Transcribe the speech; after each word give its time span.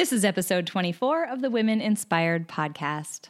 This 0.00 0.14
is 0.14 0.24
episode 0.24 0.66
24 0.66 1.28
of 1.28 1.42
the 1.42 1.50
Women 1.50 1.82
Inspired 1.82 2.48
podcast. 2.48 3.28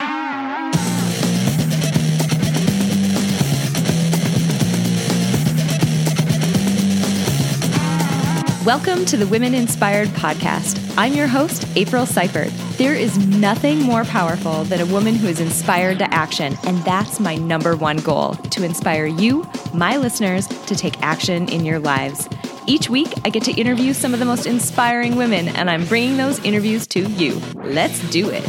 Welcome 8.65 9.05
to 9.07 9.17
the 9.17 9.27
Women 9.27 9.53
Inspired 9.53 10.07
podcast. 10.11 10.95
I'm 10.97 11.13
your 11.15 11.27
host, 11.27 11.67
April 11.75 12.07
Seifert. 12.07 12.53
There 12.79 12.95
is 12.95 13.19
nothing 13.27 13.81
more 13.81 14.05
powerful 14.05 14.63
than 14.63 14.81
a 14.81 14.87
woman 14.87 15.17
who 15.17 15.27
is 15.27 15.41
inspired 15.41 15.99
to 15.99 16.15
action, 16.15 16.57
and 16.63 16.79
that's 16.85 17.19
my 17.19 17.35
number 17.35 17.75
one 17.75 17.97
goal 17.97 18.35
to 18.35 18.63
inspire 18.63 19.07
you, 19.07 19.45
my 19.75 19.97
listeners, 19.97 20.47
to 20.47 20.77
take 20.77 21.03
action 21.03 21.49
in 21.49 21.65
your 21.65 21.81
lives. 21.81 22.29
Each 22.67 22.91
week, 22.91 23.09
I 23.25 23.31
get 23.31 23.45
to 23.45 23.53
interview 23.53 23.93
some 23.93 24.13
of 24.13 24.21
the 24.21 24.27
most 24.27 24.47
inspiring 24.47 25.17
women, 25.17 25.49
and 25.49 25.71
I'm 25.71 25.87
bringing 25.87 26.17
those 26.17 26.39
interviews 26.45 26.87
to 26.89 27.01
you. 27.01 27.41
Let's 27.55 28.01
do 28.11 28.31
it. 28.31 28.45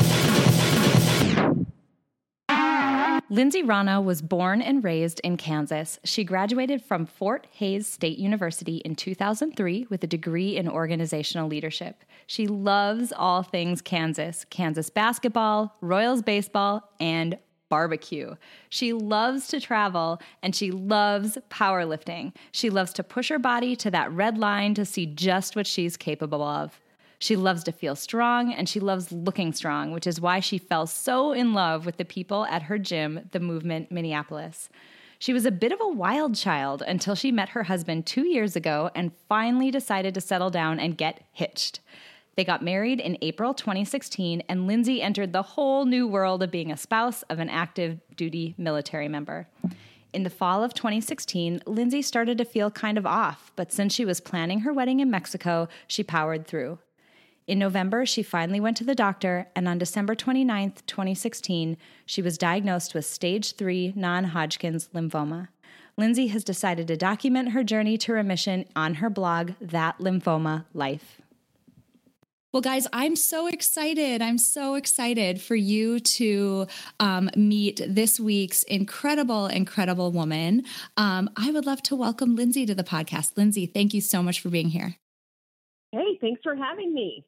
Lindsay 3.32 3.64
Rana 3.64 4.02
was 4.02 4.22
born 4.22 4.62
and 4.62 4.84
raised 4.84 5.22
in 5.22 5.38
Kansas. 5.38 6.00
She 6.04 6.26
graduated 6.26 6.84
from 6.84 7.06
Fort 7.06 7.48
Hays 7.52 7.88
State 7.88 8.18
University 8.18 8.78
in 8.80 8.94
2003 8.94 9.88
with 9.90 10.04
a 10.04 10.08
degree 10.08 10.58
in 10.58 10.68
organizational 10.68 11.48
leadership. 11.48 12.04
She 12.28 12.46
loves 12.46 13.14
all 13.16 13.42
things 13.42 13.82
Kansas 13.82 14.46
Kansas 14.50 14.90
basketball, 14.90 15.78
Royals 15.80 16.22
baseball, 16.22 16.92
and 17.00 17.38
barbecue. 17.72 18.36
She 18.70 18.92
loves 18.92 19.48
to 19.48 19.62
travel 19.62 20.22
and 20.44 20.54
she 20.54 20.72
loves 20.72 21.38
powerlifting. 21.50 22.36
She 22.52 22.70
loves 22.70 22.92
to 22.94 23.04
push 23.04 23.30
her 23.30 23.40
body 23.40 23.78
to 23.78 23.90
that 23.90 24.12
red 24.12 24.38
line 24.38 24.74
to 24.76 24.86
see 24.86 25.06
just 25.06 25.56
what 25.56 25.66
she's 25.66 25.96
capable 25.96 26.44
of. 26.44 26.82
She 27.18 27.38
loves 27.38 27.64
to 27.64 27.72
feel 27.72 27.96
strong 27.96 28.52
and 28.52 28.68
she 28.68 28.82
loves 28.82 29.12
looking 29.12 29.54
strong, 29.54 29.92
which 29.92 30.06
is 30.06 30.20
why 30.20 30.42
she 30.42 30.58
fell 30.58 30.86
so 30.86 31.32
in 31.32 31.54
love 31.54 31.86
with 31.86 31.96
the 31.96 32.04
people 32.04 32.46
at 32.48 32.64
her 32.64 32.78
gym, 32.78 33.30
the 33.32 33.40
Movement 33.40 33.90
Minneapolis. 33.90 34.70
She 35.18 35.32
was 35.32 35.46
a 35.46 35.52
bit 35.52 35.72
of 35.72 35.80
a 35.80 35.88
wild 35.88 36.36
child 36.36 36.82
until 36.86 37.14
she 37.14 37.32
met 37.32 37.50
her 37.50 37.64
husband 37.64 38.08
two 38.08 38.26
years 38.28 38.56
ago 38.56 38.90
and 38.96 39.12
finally 39.30 39.70
decided 39.72 40.16
to 40.16 40.22
settle 40.22 40.50
down 40.50 40.80
and 40.80 40.98
get 40.98 41.24
hitched. 41.32 41.80
They 42.36 42.46
got 42.46 42.64
married 42.64 43.00
in 43.00 43.18
April 43.22 43.54
2016, 43.54 44.44
and 44.48 44.66
Lindsay 44.66 45.02
entered 45.02 45.34
the 45.34 45.42
whole 45.42 45.86
new 45.86 46.08
world 46.08 46.42
of 46.42 46.52
being 46.52 46.72
a 46.72 46.78
spouse 46.78 47.24
of 47.24 47.40
an 47.40 47.50
active 47.50 48.00
duty 48.16 48.56
military 48.58 49.10
member. 49.10 49.48
In 50.14 50.24
the 50.24 50.30
fall 50.30 50.64
of 50.64 50.74
2016, 50.74 51.62
Lindsay 51.66 52.02
started 52.02 52.38
to 52.38 52.46
feel 52.46 52.72
kind 52.72 52.98
of 52.98 53.06
off, 53.06 53.52
but 53.56 53.72
since 53.72 53.94
she 53.94 54.06
was 54.06 54.20
planning 54.20 54.62
her 54.62 54.74
wedding 54.74 55.00
in 55.00 55.12
Mexico, 55.12 55.68
she 55.88 56.04
powered 56.04 56.48
through. 56.48 56.80
In 57.48 57.60
November, 57.60 58.06
she 58.06 58.24
finally 58.24 58.60
went 58.60 58.78
to 58.78 58.84
the 58.84 58.96
doctor, 58.96 59.48
and 59.56 59.68
on 59.68 59.78
December 59.78 60.16
29, 60.16 60.74
2016, 60.86 61.78
she 62.06 62.22
was 62.22 62.38
diagnosed 62.38 62.94
with 62.94 63.06
stage 63.06 63.56
3 63.56 63.94
non 63.96 64.26
Hodgkin's 64.26 64.90
lymphoma. 64.90 65.50
Lindsay 65.98 66.28
has 66.28 66.44
decided 66.44 66.88
to 66.88 66.98
document 66.98 67.52
her 67.52 67.64
journey 67.64 67.98
to 67.98 68.14
remission 68.14 68.66
on 68.76 68.96
her 68.96 69.10
blog, 69.10 69.52
That 69.60 69.98
Lymphoma 70.00 70.66
Life. 70.74 71.21
Well, 72.54 72.62
guys, 72.62 72.86
I'm 72.92 73.16
so 73.16 73.48
excited. 73.48 74.22
I'm 74.22 74.38
so 74.38 74.76
excited 74.76 75.42
for 75.42 75.56
you 75.56 76.02
to 76.02 76.68
um, 77.00 77.30
meet 77.34 77.80
this 77.88 78.20
week's 78.20 78.64
incredible, 78.64 79.48
incredible 79.48 80.12
woman. 80.12 80.66
Um, 80.98 81.30
I 81.38 81.52
would 81.52 81.66
love 81.66 81.82
to 81.84 81.96
welcome 81.96 82.36
Lindsay 82.36 82.66
to 82.66 82.76
the 82.76 82.84
podcast. 82.84 83.38
Lindsay, 83.38 83.68
thank 83.68 83.94
you 83.94 84.02
so 84.02 84.22
much 84.22 84.42
for 84.42 84.50
being 84.50 84.68
here. 84.68 84.98
Hey, 85.94 86.18
thanks 86.20 86.42
for 86.44 86.54
having 86.54 86.94
me. 86.94 87.24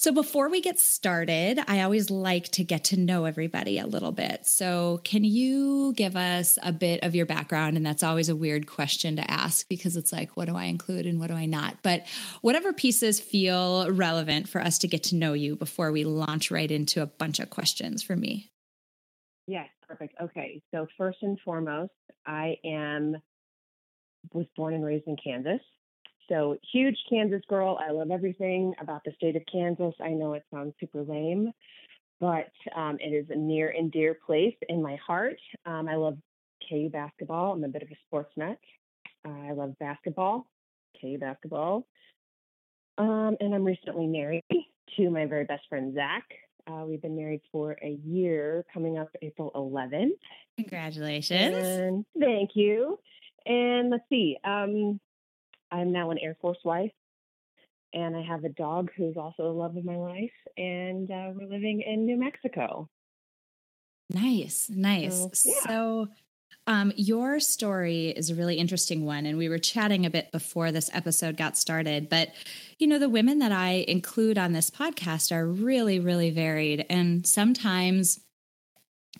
So, 0.00 0.12
before 0.12 0.48
we 0.48 0.62
get 0.62 0.80
started, 0.80 1.60
I 1.68 1.82
always 1.82 2.08
like 2.08 2.48
to 2.52 2.64
get 2.64 2.84
to 2.84 2.96
know 2.96 3.26
everybody 3.26 3.78
a 3.78 3.86
little 3.86 4.12
bit. 4.12 4.46
So, 4.46 5.02
can 5.04 5.24
you 5.24 5.92
give 5.92 6.16
us 6.16 6.58
a 6.62 6.72
bit 6.72 7.02
of 7.02 7.14
your 7.14 7.26
background? 7.26 7.76
And 7.76 7.84
that's 7.84 8.02
always 8.02 8.30
a 8.30 8.34
weird 8.34 8.66
question 8.66 9.16
to 9.16 9.30
ask 9.30 9.68
because 9.68 9.98
it's 9.98 10.10
like, 10.10 10.38
what 10.38 10.48
do 10.48 10.56
I 10.56 10.64
include 10.64 11.04
and 11.04 11.20
what 11.20 11.28
do 11.28 11.34
I 11.34 11.44
not? 11.44 11.82
But 11.82 12.06
whatever 12.40 12.72
pieces 12.72 13.20
feel 13.20 13.92
relevant 13.92 14.48
for 14.48 14.62
us 14.62 14.78
to 14.78 14.88
get 14.88 15.02
to 15.02 15.16
know 15.16 15.34
you 15.34 15.54
before 15.54 15.92
we 15.92 16.04
launch 16.04 16.50
right 16.50 16.70
into 16.70 17.02
a 17.02 17.06
bunch 17.06 17.38
of 17.38 17.50
questions 17.50 18.02
for 18.02 18.16
me. 18.16 18.50
Yes, 19.46 19.68
perfect. 19.86 20.14
Okay. 20.18 20.62
So, 20.70 20.86
first 20.96 21.18
and 21.20 21.38
foremost, 21.44 21.92
I 22.24 22.56
am 22.64 23.18
was 24.32 24.46
born 24.56 24.72
and 24.72 24.82
raised 24.82 25.06
in 25.06 25.18
Kansas. 25.22 25.60
So, 26.30 26.56
huge 26.72 26.96
Kansas 27.10 27.42
girl. 27.48 27.76
I 27.80 27.90
love 27.90 28.12
everything 28.12 28.72
about 28.80 29.02
the 29.04 29.12
state 29.16 29.34
of 29.34 29.42
Kansas. 29.50 29.94
I 30.00 30.10
know 30.10 30.34
it 30.34 30.44
sounds 30.54 30.74
super 30.78 31.02
lame, 31.02 31.52
but 32.20 32.52
um, 32.76 32.98
it 33.00 33.08
is 33.08 33.26
a 33.30 33.36
near 33.36 33.70
and 33.76 33.90
dear 33.90 34.16
place 34.26 34.54
in 34.68 34.80
my 34.80 34.96
heart. 35.04 35.40
Um, 35.66 35.88
I 35.88 35.96
love 35.96 36.18
KU 36.68 36.88
basketball. 36.88 37.52
I'm 37.52 37.64
a 37.64 37.68
bit 37.68 37.82
of 37.82 37.88
a 37.90 37.96
sports 38.06 38.30
nut. 38.36 38.58
Uh, 39.26 39.48
I 39.48 39.52
love 39.52 39.76
basketball, 39.80 40.46
KU 41.00 41.18
basketball. 41.18 41.86
Um, 42.96 43.36
and 43.40 43.52
I'm 43.52 43.64
recently 43.64 44.06
married 44.06 44.44
to 44.96 45.10
my 45.10 45.26
very 45.26 45.44
best 45.46 45.62
friend, 45.68 45.92
Zach. 45.94 46.24
Uh, 46.70 46.84
we've 46.86 47.02
been 47.02 47.16
married 47.16 47.40
for 47.50 47.76
a 47.82 47.98
year, 48.04 48.64
coming 48.72 48.98
up 48.98 49.08
April 49.20 49.50
11th. 49.56 50.10
Congratulations. 50.58 51.54
And 51.56 52.04
thank 52.20 52.50
you. 52.54 53.00
And 53.46 53.90
let's 53.90 54.04
see. 54.08 54.36
Um, 54.44 55.00
I'm 55.70 55.92
now 55.92 56.10
an 56.10 56.18
Air 56.18 56.36
Force 56.40 56.58
wife, 56.64 56.92
and 57.92 58.16
I 58.16 58.22
have 58.22 58.44
a 58.44 58.48
dog 58.48 58.90
who's 58.96 59.16
also 59.16 59.44
the 59.44 59.48
love 59.48 59.76
of 59.76 59.84
my 59.84 59.96
life, 59.96 60.30
and 60.56 61.10
uh, 61.10 61.30
we're 61.34 61.48
living 61.48 61.82
in 61.82 62.06
New 62.06 62.18
Mexico. 62.18 62.88
Nice, 64.10 64.68
nice. 64.68 65.14
So, 65.32 65.50
yeah. 65.50 65.60
so 65.66 66.08
um, 66.66 66.92
your 66.96 67.40
story 67.40 68.08
is 68.08 68.30
a 68.30 68.34
really 68.34 68.56
interesting 68.56 69.04
one, 69.04 69.26
and 69.26 69.38
we 69.38 69.48
were 69.48 69.58
chatting 69.58 70.04
a 70.04 70.10
bit 70.10 70.30
before 70.32 70.72
this 70.72 70.90
episode 70.92 71.36
got 71.36 71.56
started. 71.56 72.08
But 72.08 72.30
you 72.78 72.86
know, 72.86 72.98
the 72.98 73.08
women 73.08 73.38
that 73.38 73.52
I 73.52 73.84
include 73.88 74.38
on 74.38 74.52
this 74.52 74.70
podcast 74.70 75.32
are 75.32 75.46
really, 75.46 76.00
really 76.00 76.30
varied, 76.30 76.86
and 76.90 77.26
sometimes 77.26 78.20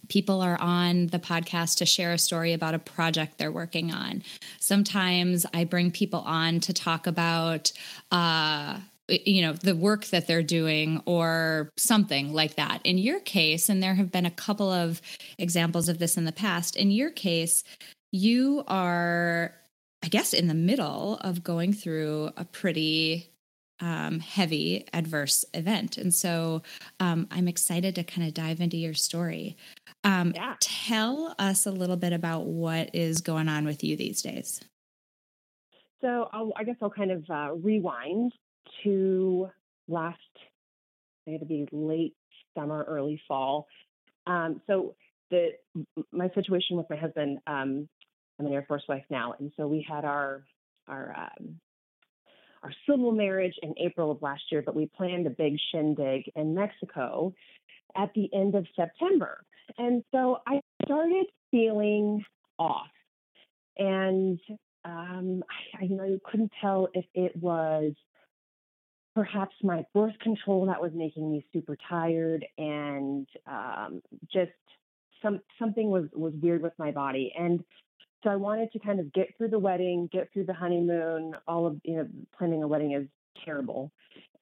people 0.09 0.41
are 0.41 0.61
on 0.61 1.07
the 1.07 1.19
podcast 1.19 1.79
to 1.79 1.87
share 1.87 2.13
a 2.13 2.19
story 2.19 2.53
about 2.53 2.75
a 2.75 2.79
project 2.79 3.39
they're 3.39 3.53
working 3.53 3.93
on. 3.93 4.23
Sometimes 4.59 5.47
I 5.55 5.65
bring 5.65 5.91
people 5.91 6.21
on 6.21 6.61
to 6.61 6.73
talk 6.73 7.07
about, 7.07 7.73
uh, 8.11 8.79
you 9.09 9.43
know, 9.43 9.53
the 9.53 9.75
work 9.75 10.07
that 10.07 10.27
they're 10.27 10.43
doing 10.43 11.03
or 11.07 11.71
something 11.77 12.33
like 12.33 12.57
that. 12.57 12.81
In 12.85 12.99
your 12.99 13.21
case, 13.21 13.69
and 13.69 13.83
there 13.83 13.95
have 13.95 14.13
been 14.13 14.27
a 14.27 14.31
couple 14.31 14.71
of 14.71 15.01
examples 15.39 15.89
of 15.89 15.99
this 15.99 16.17
in 16.17 16.25
the 16.25 16.33
past, 16.33 16.77
in 16.77 16.91
your 16.91 17.11
case, 17.11 17.65
you 18.13 18.65
are, 18.67 19.55
I 20.03 20.09
guess, 20.09 20.33
in 20.33 20.49
the 20.49 20.55
middle 20.55 21.19
of 21.19 21.45
going 21.45 21.73
through 21.73 22.31
a 22.37 22.45
pretty 22.45 23.31
um, 23.81 24.21
heavy 24.21 24.87
adverse 24.93 25.45
event. 25.55 25.97
And 25.97 26.15
so 26.15 26.63
um, 26.99 27.27
I'm 27.31 27.49
excited 27.49 27.95
to 27.97 28.05
kind 28.05 28.27
of 28.27 28.35
dive 28.35 28.61
into 28.61 28.77
your 28.77 28.95
story. 28.95 29.57
Um, 30.05 30.33
yeah. 30.35 30.57
Tell 30.61 31.35
us 31.39 31.67
a 31.67 31.71
little 31.71 31.97
bit 31.97 32.13
about 32.13 32.47
what 32.47 32.91
is 32.95 33.21
going 33.21 33.49
on 33.49 33.65
with 33.65 33.83
you 33.83 33.97
these 33.97 34.23
days. 34.23 34.61
So 36.01 36.29
I'll, 36.33 36.53
i 36.57 36.65
guess 36.65 36.77
I'll 36.81 36.91
kind 36.91 37.11
of 37.11 37.25
uh, 37.29 37.55
rewind 37.55 38.33
to 38.85 39.51
last, 39.89 40.19
I 41.27 41.33
had 41.33 41.41
to 41.41 41.47
be 41.47 41.69
late 41.73 42.15
summer, 42.57 42.85
early 42.89 43.21
fall. 43.29 43.67
Um, 44.27 44.61
so 44.67 44.95
the 45.31 45.51
my 46.13 46.31
situation 46.35 46.77
with 46.77 46.87
my 46.91 46.97
husband, 46.97 47.39
um, 47.47 47.89
I'm 48.39 48.47
an 48.47 48.53
Air 48.53 48.65
Force 48.67 48.83
wife 48.89 49.05
now, 49.11 49.35
and 49.39 49.53
so 49.57 49.67
we 49.67 49.85
had 49.89 50.05
our 50.05 50.45
our 50.89 51.15
um, 51.17 51.61
our 52.63 52.73
civil 52.89 53.13
marriage 53.13 53.55
in 53.63 53.75
April 53.79 54.11
of 54.11 54.23
last 54.23 54.43
year, 54.51 54.63
but 54.63 54.75
we 54.75 54.87
planned 54.87 55.27
a 55.27 55.31
big 55.31 55.57
shindig 55.73 56.31
in 56.37 56.55
Mexico 56.55 57.35
at 57.97 58.11
the 58.15 58.29
end 58.35 58.55
of 58.55 58.67
September. 58.77 59.43
And 59.79 60.05
so 60.13 60.39
I 60.47 60.61
started 60.85 61.27
feeling 61.51 62.25
off. 62.59 62.89
And 63.79 64.39
um, 64.85 65.43
I, 65.49 65.83
I 65.83 65.85
you 65.85 65.97
know, 65.97 66.19
couldn't 66.31 66.53
tell 66.61 66.89
if 66.95 67.05
it 67.15 67.35
was 67.37 67.93
perhaps 69.15 69.55
my 69.63 69.85
birth 69.93 70.19
control 70.21 70.67
that 70.67 70.81
was 70.81 70.93
making 70.95 71.31
me 71.31 71.45
super 71.53 71.77
tired 71.89 72.45
and 72.59 73.27
um, 73.47 74.03
just 74.33 74.53
some 75.23 75.41
something 75.59 75.91
was 75.91 76.05
was 76.15 76.33
weird 76.41 76.63
with 76.63 76.73
my 76.79 76.91
body 76.91 77.33
and 77.37 77.63
so 78.23 78.31
I 78.31 78.37
wanted 78.37 78.73
to 78.73 78.79
kind 78.79 79.01
of 79.01 79.13
get 79.13 79.37
through 79.37 79.49
the 79.49 79.59
wedding, 79.59 80.09
get 80.13 80.33
through 80.33 80.45
the 80.45 80.55
honeymoon. 80.55 81.35
All 81.47 81.67
of 81.67 81.81
you 81.85 81.97
know, 81.97 82.09
planning 82.37 82.63
a 82.63 82.69
wedding 82.69 82.93
is 82.93 83.07
terrible, 83.45 83.91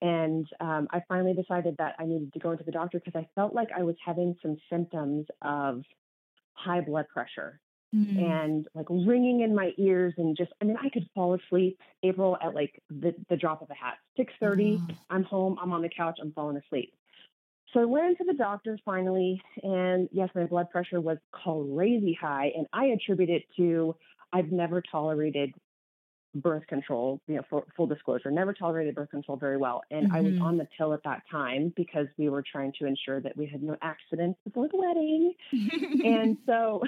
and 0.01 0.47
um, 0.59 0.87
I 0.91 1.01
finally 1.07 1.33
decided 1.33 1.75
that 1.77 1.95
I 1.99 2.05
needed 2.05 2.33
to 2.33 2.39
go 2.39 2.51
into 2.51 2.63
the 2.63 2.71
doctor 2.71 3.01
because 3.03 3.19
I 3.19 3.27
felt 3.35 3.53
like 3.53 3.69
I 3.75 3.83
was 3.83 3.95
having 4.05 4.35
some 4.41 4.57
symptoms 4.69 5.25
of 5.41 5.83
high 6.53 6.81
blood 6.81 7.07
pressure. 7.13 7.59
mm. 7.95 8.21
and 8.21 8.67
like 8.75 8.85
ringing 8.89 9.41
in 9.41 9.55
my 9.55 9.71
ears 9.77 10.13
and 10.17 10.37
just 10.37 10.51
I 10.61 10.65
mean 10.65 10.77
I 10.77 10.89
could 10.89 11.07
fall 11.15 11.33
asleep 11.33 11.79
April 12.03 12.37
at 12.41 12.53
like 12.53 12.81
the, 12.89 13.15
the 13.29 13.37
drop 13.37 13.61
of 13.61 13.69
a 13.69 13.73
hat. 13.73 13.97
6:30, 14.17 14.81
oh. 14.81 14.93
I'm 15.09 15.23
home, 15.23 15.57
I'm 15.61 15.73
on 15.73 15.81
the 15.81 15.89
couch, 15.89 16.19
I'm 16.21 16.31
falling 16.33 16.57
asleep. 16.57 16.93
So 17.73 17.79
I 17.79 17.85
went 17.85 18.07
into 18.07 18.23
the 18.25 18.37
doctor 18.37 18.77
finally, 18.83 19.41
and 19.61 20.09
yes, 20.11 20.29
my 20.33 20.45
blood 20.45 20.69
pressure 20.71 20.99
was 20.99 21.17
crazy 21.31 22.17
high, 22.19 22.51
and 22.55 22.65
I 22.73 22.85
attribute 22.85 23.29
it 23.29 23.43
to 23.57 23.95
I've 24.33 24.51
never 24.51 24.81
tolerated 24.81 25.53
birth 26.35 26.65
control, 26.67 27.21
you 27.27 27.35
know, 27.35 27.41
for 27.49 27.65
full 27.75 27.87
disclosure, 27.87 28.31
never 28.31 28.53
tolerated 28.53 28.95
birth 28.95 29.09
control 29.09 29.37
very 29.37 29.57
well. 29.57 29.81
And 29.91 30.07
mm-hmm. 30.07 30.15
I 30.15 30.21
was 30.21 30.33
mm-hmm. 30.33 30.43
on 30.43 30.57
the 30.57 30.67
pill 30.77 30.93
at 30.93 31.03
that 31.03 31.23
time 31.31 31.73
because 31.75 32.07
we 32.17 32.29
were 32.29 32.43
trying 32.49 32.73
to 32.79 32.85
ensure 32.85 33.19
that 33.21 33.35
we 33.35 33.47
had 33.47 33.63
no 33.63 33.75
accidents 33.81 34.39
before 34.45 34.67
the 34.67 34.77
wedding. 34.77 35.33
and 36.05 36.37
so, 36.45 36.83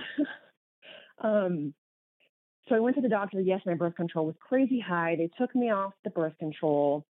um, 1.23 1.73
so 2.69 2.75
I 2.75 2.79
went 2.79 2.95
to 2.97 3.01
the 3.01 3.09
doctor. 3.09 3.39
Yes, 3.39 3.61
my 3.65 3.73
birth 3.73 3.95
control 3.95 4.25
was 4.27 4.35
crazy 4.39 4.79
high. 4.79 5.15
They 5.15 5.29
took 5.37 5.55
me 5.55 5.71
off 5.71 5.93
the 6.03 6.11
birth 6.11 6.37
control, 6.37 7.05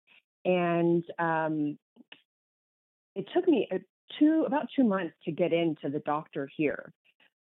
and 0.44 1.02
um, 1.18 1.78
it 3.18 3.26
took 3.34 3.48
me 3.48 3.68
uh, 3.72 3.78
two 4.18 4.44
about 4.46 4.66
two 4.74 4.84
months 4.84 5.14
to 5.24 5.32
get 5.32 5.52
into 5.52 5.88
the 5.90 5.98
doctor 6.00 6.48
here. 6.56 6.92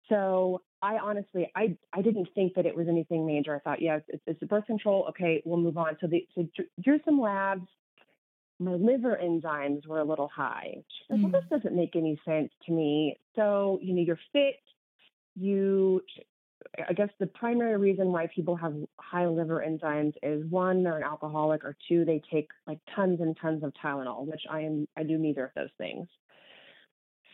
So 0.09 0.61
I 0.83 0.99
honestly, 0.99 1.51
I 1.57 1.77
I 1.93 2.03
didn't 2.03 2.29
think 2.35 2.55
that 2.55 2.67
it 2.67 2.77
was 2.77 2.87
anything 2.89 3.27
major. 3.27 3.57
I 3.57 3.59
thought, 3.61 3.81
yeah, 3.81 3.99
it's, 4.07 4.23
it's 4.27 4.43
a 4.43 4.47
birth 4.47 4.67
control. 4.67 5.07
Okay, 5.11 5.43
we'll 5.47 5.59
move 5.59 5.79
on. 5.79 5.97
So 6.01 6.07
they 6.07 6.27
so 6.35 6.47
drew 6.83 7.01
some 7.05 7.19
labs. 7.19 7.67
My 8.61 8.75
liver 8.75 9.19
enzymes 9.21 9.87
were 9.87 9.99
a 9.99 10.05
little 10.05 10.29
high. 10.29 10.77
Like, 11.09 11.19
mm. 11.19 11.23
well, 11.25 11.33
this 11.33 11.49
doesn't 11.51 11.75
make 11.75 11.97
any 11.97 12.21
sense 12.25 12.51
to 12.67 12.73
me. 12.73 13.19
So 13.35 13.79
you 13.83 13.95
know, 13.95 14.03
you're 14.03 14.21
fit. 14.33 14.57
You, 15.37 16.01
I 16.89 16.93
guess 16.93 17.11
the 17.19 17.27
primary 17.27 17.77
reason 17.77 18.13
why 18.13 18.29
people 18.35 18.57
have 18.57 18.75
high 18.99 19.27
liver 19.27 19.65
enzymes 19.67 20.15
is 20.23 20.45
one, 20.51 20.83
they're 20.83 20.99
an 20.99 21.05
alcoholic, 21.05 21.65
or 21.65 21.77
two, 21.89 22.05
they 22.05 22.21
take 22.33 22.49
like 22.67 22.79
tons 22.95 23.21
and 23.21 23.37
tons 23.41 23.63
of 23.63 23.73
Tylenol, 23.83 24.27
which 24.27 24.43
I 24.51 24.61
am. 24.61 24.89
I 24.97 25.03
do 25.03 25.19
neither 25.19 25.45
of 25.45 25.51
those 25.55 25.71
things. 25.79 26.09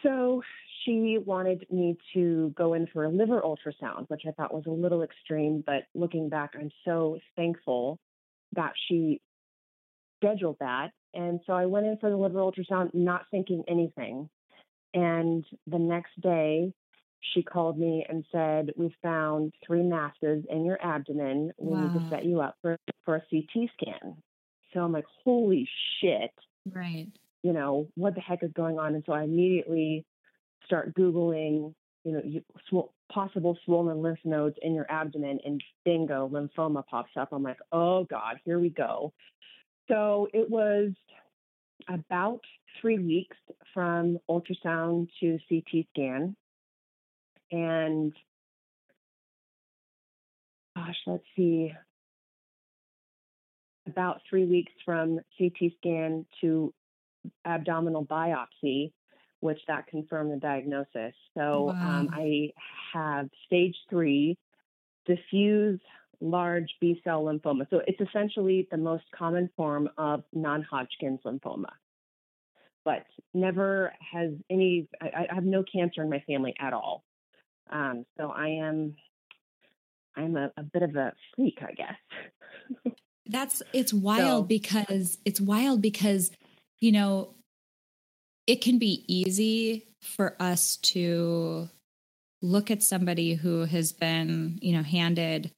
So 0.02 0.42
she 0.84 1.18
wanted 1.18 1.66
me 1.70 1.96
to 2.14 2.54
go 2.56 2.74
in 2.74 2.86
for 2.86 3.04
a 3.04 3.08
liver 3.10 3.40
ultrasound, 3.42 4.08
which 4.08 4.22
I 4.26 4.32
thought 4.32 4.54
was 4.54 4.64
a 4.66 4.70
little 4.70 5.02
extreme. 5.02 5.62
But 5.64 5.84
looking 5.94 6.28
back, 6.28 6.54
I'm 6.58 6.70
so 6.84 7.18
thankful 7.36 7.98
that 8.52 8.72
she 8.88 9.20
scheduled 10.18 10.56
that. 10.60 10.90
And 11.12 11.40
so 11.46 11.52
I 11.52 11.66
went 11.66 11.86
in 11.86 11.98
for 11.98 12.10
the 12.10 12.16
liver 12.16 12.38
ultrasound, 12.38 12.94
not 12.94 13.26
thinking 13.30 13.64
anything. 13.68 14.28
And 14.94 15.44
the 15.66 15.78
next 15.78 16.18
day, 16.20 16.72
she 17.34 17.42
called 17.42 17.78
me 17.78 18.04
and 18.08 18.24
said, 18.32 18.72
We 18.76 18.94
found 19.02 19.52
three 19.66 19.82
masses 19.82 20.44
in 20.48 20.64
your 20.64 20.78
abdomen. 20.84 21.52
We 21.58 21.74
wow. 21.74 21.82
need 21.82 22.00
to 22.00 22.06
set 22.10 22.24
you 22.24 22.40
up 22.40 22.56
for, 22.62 22.76
for 23.04 23.16
a 23.16 23.22
CT 23.30 23.68
scan. 23.80 24.16
So 24.72 24.80
I'm 24.80 24.92
like, 24.92 25.06
Holy 25.24 25.68
shit. 26.00 26.32
Right. 26.72 27.08
You 27.42 27.52
know, 27.52 27.88
what 27.94 28.14
the 28.14 28.20
heck 28.20 28.42
is 28.42 28.52
going 28.52 28.78
on? 28.78 28.94
And 28.94 29.04
so 29.06 29.12
I 29.12 29.24
immediately 29.24 30.04
start 30.66 30.94
Googling, 30.94 31.74
you 32.04 32.12
know, 32.12 32.22
you, 32.24 32.42
sw- 32.68 32.92
possible 33.12 33.58
swollen 33.64 34.02
lymph 34.02 34.18
nodes 34.24 34.56
in 34.62 34.74
your 34.74 34.90
abdomen, 34.90 35.38
and 35.44 35.62
bingo, 35.84 36.28
lymphoma 36.28 36.86
pops 36.86 37.12
up. 37.16 37.30
I'm 37.32 37.42
like, 37.42 37.58
oh 37.72 38.04
God, 38.04 38.36
here 38.44 38.58
we 38.58 38.70
go. 38.70 39.12
So 39.88 40.28
it 40.32 40.48
was 40.48 40.92
about 41.88 42.40
three 42.80 42.98
weeks 42.98 43.36
from 43.74 44.18
ultrasound 44.28 45.08
to 45.20 45.38
CT 45.48 45.86
scan. 45.92 46.36
And 47.52 48.12
gosh, 50.76 50.96
let's 51.06 51.24
see, 51.36 51.72
about 53.86 54.20
three 54.28 54.44
weeks 54.46 54.72
from 54.84 55.20
CT 55.38 55.72
scan 55.78 56.26
to 56.40 56.72
abdominal 57.44 58.06
biopsy 58.06 58.92
which 59.40 59.58
that 59.66 59.86
confirmed 59.86 60.32
the 60.32 60.36
diagnosis. 60.36 61.14
So 61.34 61.70
um, 61.70 61.76
wow. 61.76 61.98
um, 62.00 62.08
I 62.12 62.50
have 62.92 63.28
stage 63.46 63.76
three 63.88 64.38
diffuse 65.06 65.80
large 66.20 66.68
B 66.80 67.00
cell 67.02 67.24
lymphoma. 67.24 67.68
So 67.70 67.80
it's 67.86 68.00
essentially 68.00 68.68
the 68.70 68.76
most 68.76 69.04
common 69.16 69.48
form 69.56 69.88
of 69.96 70.22
non 70.32 70.62
Hodgkin's 70.62 71.20
lymphoma. 71.24 71.70
But 72.84 73.04
never 73.34 73.92
has 74.12 74.30
any, 74.50 74.88
I, 75.02 75.26
I, 75.30 75.34
have 75.34 75.44
no 75.44 75.62
cancer 75.70 76.02
in 76.02 76.08
my 76.08 76.22
family 76.26 76.54
at 76.58 76.72
all. 76.72 77.04
Um, 77.70 78.04
so 78.18 78.30
I 78.30 78.48
am, 78.48 78.96
I'm 80.16 80.36
a, 80.36 80.50
a 80.56 80.62
bit 80.62 80.82
of 80.82 80.96
a 80.96 81.12
freak, 81.34 81.58
I 81.62 81.72
guess. 81.72 82.94
That's, 83.26 83.62
it's 83.72 83.92
wild 83.92 84.44
so, 84.44 84.48
because, 84.48 85.18
it's 85.24 85.40
wild 85.40 85.80
because, 85.80 86.30
you 86.80 86.92
know, 86.92 87.34
it 88.46 88.60
can 88.60 88.78
be 88.78 89.04
easy 89.06 89.86
for 90.02 90.34
us 90.40 90.76
to 90.78 91.68
look 92.42 92.70
at 92.70 92.82
somebody 92.82 93.34
who 93.34 93.64
has 93.66 93.92
been, 93.92 94.58
you 94.60 94.72
know, 94.72 94.82
handed 94.82 95.52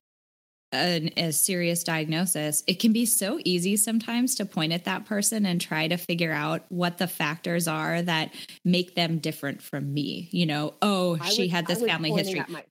an, 0.73 1.11
a 1.17 1.33
serious 1.33 1.85
diagnosis, 1.85 2.63
it 2.67 2.81
can 2.81 2.93
be 2.93 3.07
so 3.07 3.39
easy 3.45 3.77
sometimes 3.77 4.35
to 4.37 4.47
point 4.47 4.73
at 4.73 4.85
that 4.85 5.05
person 5.05 5.47
and 5.47 5.61
try 5.61 5.89
to 5.89 5.97
figure 5.97 6.33
out 6.33 6.65
what 6.69 6.99
the 6.99 7.07
factors 7.07 7.69
are 7.69 8.03
that 8.03 8.33
make 8.65 8.95
them 8.95 9.19
different 9.19 9.63
from 9.63 9.93
me. 9.93 10.29
You 10.33 10.47
know, 10.47 10.75
oh, 10.83 11.19
I 11.21 11.29
she 11.29 11.43
was, 11.43 11.53
had 11.53 11.67
this 11.67 11.83
family 11.83 12.11
history. 12.11 12.43
My, 12.49 12.65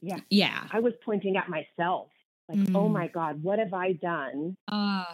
yeah. 0.00 0.20
Yeah. 0.30 0.64
I 0.72 0.80
was 0.80 0.94
pointing 1.04 1.36
at 1.36 1.48
myself 1.48 2.08
like, 2.48 2.58
mm. 2.58 2.74
oh 2.74 2.88
my 2.88 3.08
God, 3.08 3.42
what 3.42 3.58
have 3.58 3.74
I 3.74 3.92
done 3.92 4.56
uh. 4.70 5.04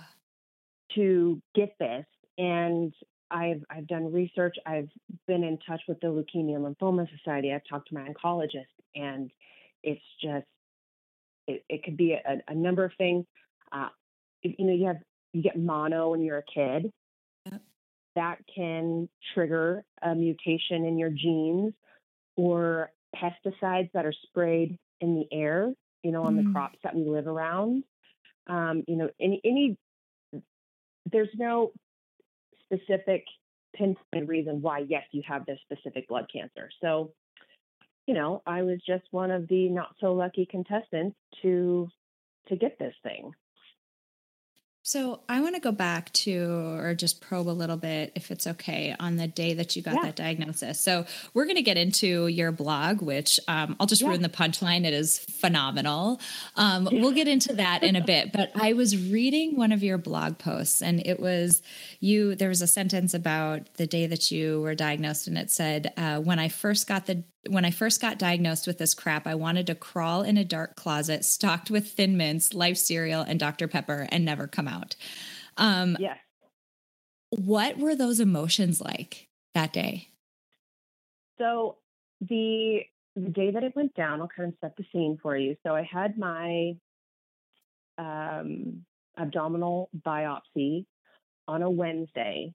to 0.95 1.43
get 1.55 1.75
this? 1.79 2.05
And 2.39 2.93
I've 3.31 3.65
I've 3.71 3.87
done 3.87 4.13
research. 4.13 4.57
I've 4.67 4.89
been 5.27 5.43
in 5.43 5.59
touch 5.67 5.81
with 5.89 6.01
the 6.01 6.09
Leukemia 6.09 6.59
Lymphoma 6.59 7.07
Society. 7.19 7.53
I've 7.53 7.63
talked 7.69 7.89
to 7.89 7.95
my 7.95 8.09
oncologist, 8.09 8.67
and 8.95 9.31
it's 9.83 10.03
just 10.23 10.47
it, 11.47 11.65
it 11.69 11.83
could 11.85 11.97
be 11.97 12.13
a, 12.13 12.43
a, 12.49 12.55
number 12.55 12.85
of 12.85 12.93
things. 12.97 13.27
Uh, 13.73 13.89
you 14.43 14.67
know, 14.67 14.73
you 14.73 14.87
have 14.87 14.99
you 15.33 15.43
get 15.43 15.59
mono 15.59 16.11
when 16.11 16.23
you're 16.23 16.39
a 16.39 16.43
kid. 16.43 16.91
Yep. 17.51 17.61
That 18.17 18.39
can 18.55 19.09
trigger 19.35 19.85
a 20.03 20.15
mutation 20.15 20.85
in 20.85 20.99
your 20.99 21.11
genes, 21.11 21.75
or 22.37 22.91
pesticides 23.17 23.91
that 23.93 24.07
are 24.07 24.15
sprayed 24.27 24.79
in 25.01 25.15
the 25.15 25.37
air. 25.37 25.73
You 26.03 26.13
know, 26.13 26.25
on 26.25 26.37
mm. 26.37 26.45
the 26.45 26.53
crops 26.53 26.79
that 26.85 26.95
we 26.95 27.05
live 27.05 27.27
around. 27.27 27.85
Um, 28.47 28.85
you 28.87 28.97
know, 28.97 29.09
any 29.21 29.41
any 29.45 29.79
there's 31.11 31.31
no 31.35 31.73
specific 32.65 33.25
pinpoint 33.75 34.29
reason 34.29 34.63
why, 34.63 34.85
yes, 34.89 35.03
you 35.13 35.23
have 35.27 35.45
this 35.47 35.59
specific 35.65 36.09
blood 36.09 36.27
cancer. 36.33 36.71
So, 36.81 37.13
you 38.07 38.15
know, 38.15 38.43
I 38.47 38.63
was 38.63 38.81
just 38.87 39.05
one 39.11 39.31
of 39.31 39.49
the 39.49 39.69
not 39.69 39.95
so 40.01 40.13
lucky 40.13 40.47
contestants 40.47 41.17
to 41.43 41.89
to 42.49 42.57
get 42.57 42.79
this 42.79 42.95
thing. 43.03 43.33
So 44.87 45.21
I 45.31 45.41
want 45.41 45.55
to 45.55 45.63
go 45.63 45.73
back 45.73 46.13
to, 46.13 46.77
or 46.79 46.95
just 46.95 47.23
probe 47.23 47.49
a 47.49 47.51
little 47.51 47.79
bit, 47.79 48.13
if 48.15 48.31
it's 48.31 48.47
okay, 48.47 48.95
on 49.01 49.17
the 49.17 49.27
day 49.27 49.55
that 49.55 49.75
you 49.75 49.81
got 49.81 49.95
yeah. 49.95 50.03
that 50.03 50.17
diagnosis. 50.17 50.79
So 50.79 51.07
we're 51.33 51.47
going 51.47 51.57
to 51.57 51.63
get 51.63 51.79
into 51.79 52.27
your 52.27 52.53
blog, 52.53 53.01
which 53.01 53.41
um, 53.49 53.77
I'll 53.81 53.87
just 53.87 54.03
yeah. 54.03 54.09
ruin 54.09 54.21
the 54.21 54.29
punchline. 54.29 54.85
It 54.85 54.93
is 54.93 55.19
phenomenal. 55.19 56.21
Um, 56.57 56.87
we'll 56.93 57.13
get 57.15 57.29
into 57.29 57.55
that 57.55 57.83
in 57.83 57.97
a 57.97 58.05
bit. 58.05 58.31
But 58.31 58.53
I 58.57 58.75
was 58.75 59.11
reading 59.11 59.57
one 59.57 59.73
of 59.73 59.83
your 59.83 59.97
blog 59.97 60.37
posts, 60.37 60.83
and 60.83 61.01
it 61.07 61.19
was 61.19 61.63
you. 62.01 62.35
There 62.35 62.51
was 62.51 62.61
a 62.61 62.67
sentence 62.67 63.15
about 63.15 63.73
the 63.77 63.87
day 63.87 64.07
that 64.07 64.31
you 64.31 64.61
were 64.61 64.75
diagnosed, 64.75 65.27
and 65.29 65.39
it 65.39 65.51
said, 65.51 65.95
uh, 65.97 66.21
"When 66.21 66.39
I 66.39 66.49
first 66.49 66.87
got 66.87 67.07
the 67.07 67.25
when 67.49 67.65
I 67.65 67.71
first 67.71 68.01
got 68.01 68.19
diagnosed 68.19 68.67
with 68.67 68.79
this 68.79 68.95
crap, 68.95 69.27
I 69.27 69.35
wanted 69.35 69.67
to 69.69 69.75
crawl 69.75 70.23
in 70.23 70.37
a 70.37 70.45
dark 70.45 70.77
closet 70.77 71.25
stocked 71.25 71.71
with 71.71 71.93
Thin 71.93 72.17
Mints, 72.17 72.55
Life 72.55 72.77
cereal, 72.77 73.23
and 73.23 73.39
Dr. 73.39 73.69
Pepper 73.69 74.07
and 74.11 74.25
never 74.25 74.47
come 74.47 74.69
out. 74.69 74.97
Um, 75.57 75.97
yes. 76.01 76.19
What 77.31 77.79
were 77.79 77.95
those 77.95 78.21
emotions 78.21 78.81
like 78.81 79.29
that 79.55 79.73
day? 79.73 80.09
So 81.39 81.77
the 82.21 82.83
the 83.17 83.31
day 83.31 83.51
that 83.53 83.63
it 83.63 83.77
went 83.77 83.95
down, 83.95 84.21
I'll 84.21 84.29
kind 84.29 84.49
of 84.49 84.55
set 84.61 84.77
the 84.77 84.85
scene 84.93 85.19
for 85.23 85.37
you. 85.37 85.57
So 85.65 85.75
I 85.75 85.83
had 85.83 86.19
my 86.19 86.75
um, 87.97 88.85
abdominal 89.17 89.89
biopsy 90.05 90.87
on 91.47 91.63
a 91.63 91.71
Wednesday, 91.71 92.53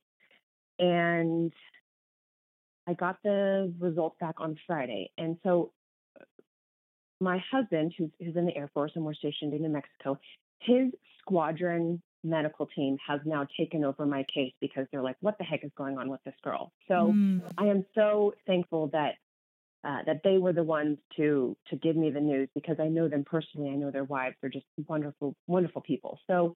and 0.77 1.53
I 2.89 2.93
got 2.93 3.17
the 3.23 3.71
results 3.79 4.15
back 4.19 4.35
on 4.39 4.57
Friday. 4.65 5.11
And 5.17 5.37
so 5.43 5.71
my 7.21 7.39
husband, 7.51 7.93
who's, 7.95 8.09
who's 8.19 8.35
in 8.35 8.47
the 8.47 8.55
Air 8.55 8.69
Force 8.73 8.91
and 8.95 9.05
we're 9.05 9.13
stationed 9.13 9.53
in 9.53 9.61
New 9.61 9.69
Mexico, 9.69 10.17
his 10.59 10.91
squadron 11.21 12.01
medical 12.23 12.65
team 12.65 12.97
has 13.05 13.19
now 13.25 13.45
taken 13.57 13.83
over 13.83 14.07
my 14.07 14.25
case 14.33 14.53
because 14.59 14.87
they're 14.91 15.03
like, 15.03 15.17
what 15.21 15.37
the 15.37 15.43
heck 15.43 15.63
is 15.63 15.71
going 15.77 15.99
on 15.99 16.09
with 16.09 16.19
this 16.25 16.33
girl? 16.43 16.71
So 16.87 17.13
mm. 17.15 17.41
I 17.59 17.67
am 17.67 17.85
so 17.93 18.33
thankful 18.47 18.89
that 18.93 19.13
uh, 19.81 19.99
that 20.07 20.21
they 20.25 20.37
were 20.37 20.51
the 20.51 20.63
ones 20.63 20.97
to 21.15 21.55
to 21.69 21.77
give 21.77 21.95
me 21.95 22.09
the 22.09 22.19
news 22.19 22.49
because 22.53 22.77
I 22.81 22.87
know 22.87 23.07
them 23.07 23.23
personally. 23.23 23.69
I 23.69 23.75
know 23.75 23.91
their 23.91 24.03
wives. 24.03 24.35
They're 24.41 24.49
just 24.49 24.65
wonderful, 24.87 25.35
wonderful 25.47 25.81
people. 25.81 26.19
So 26.27 26.55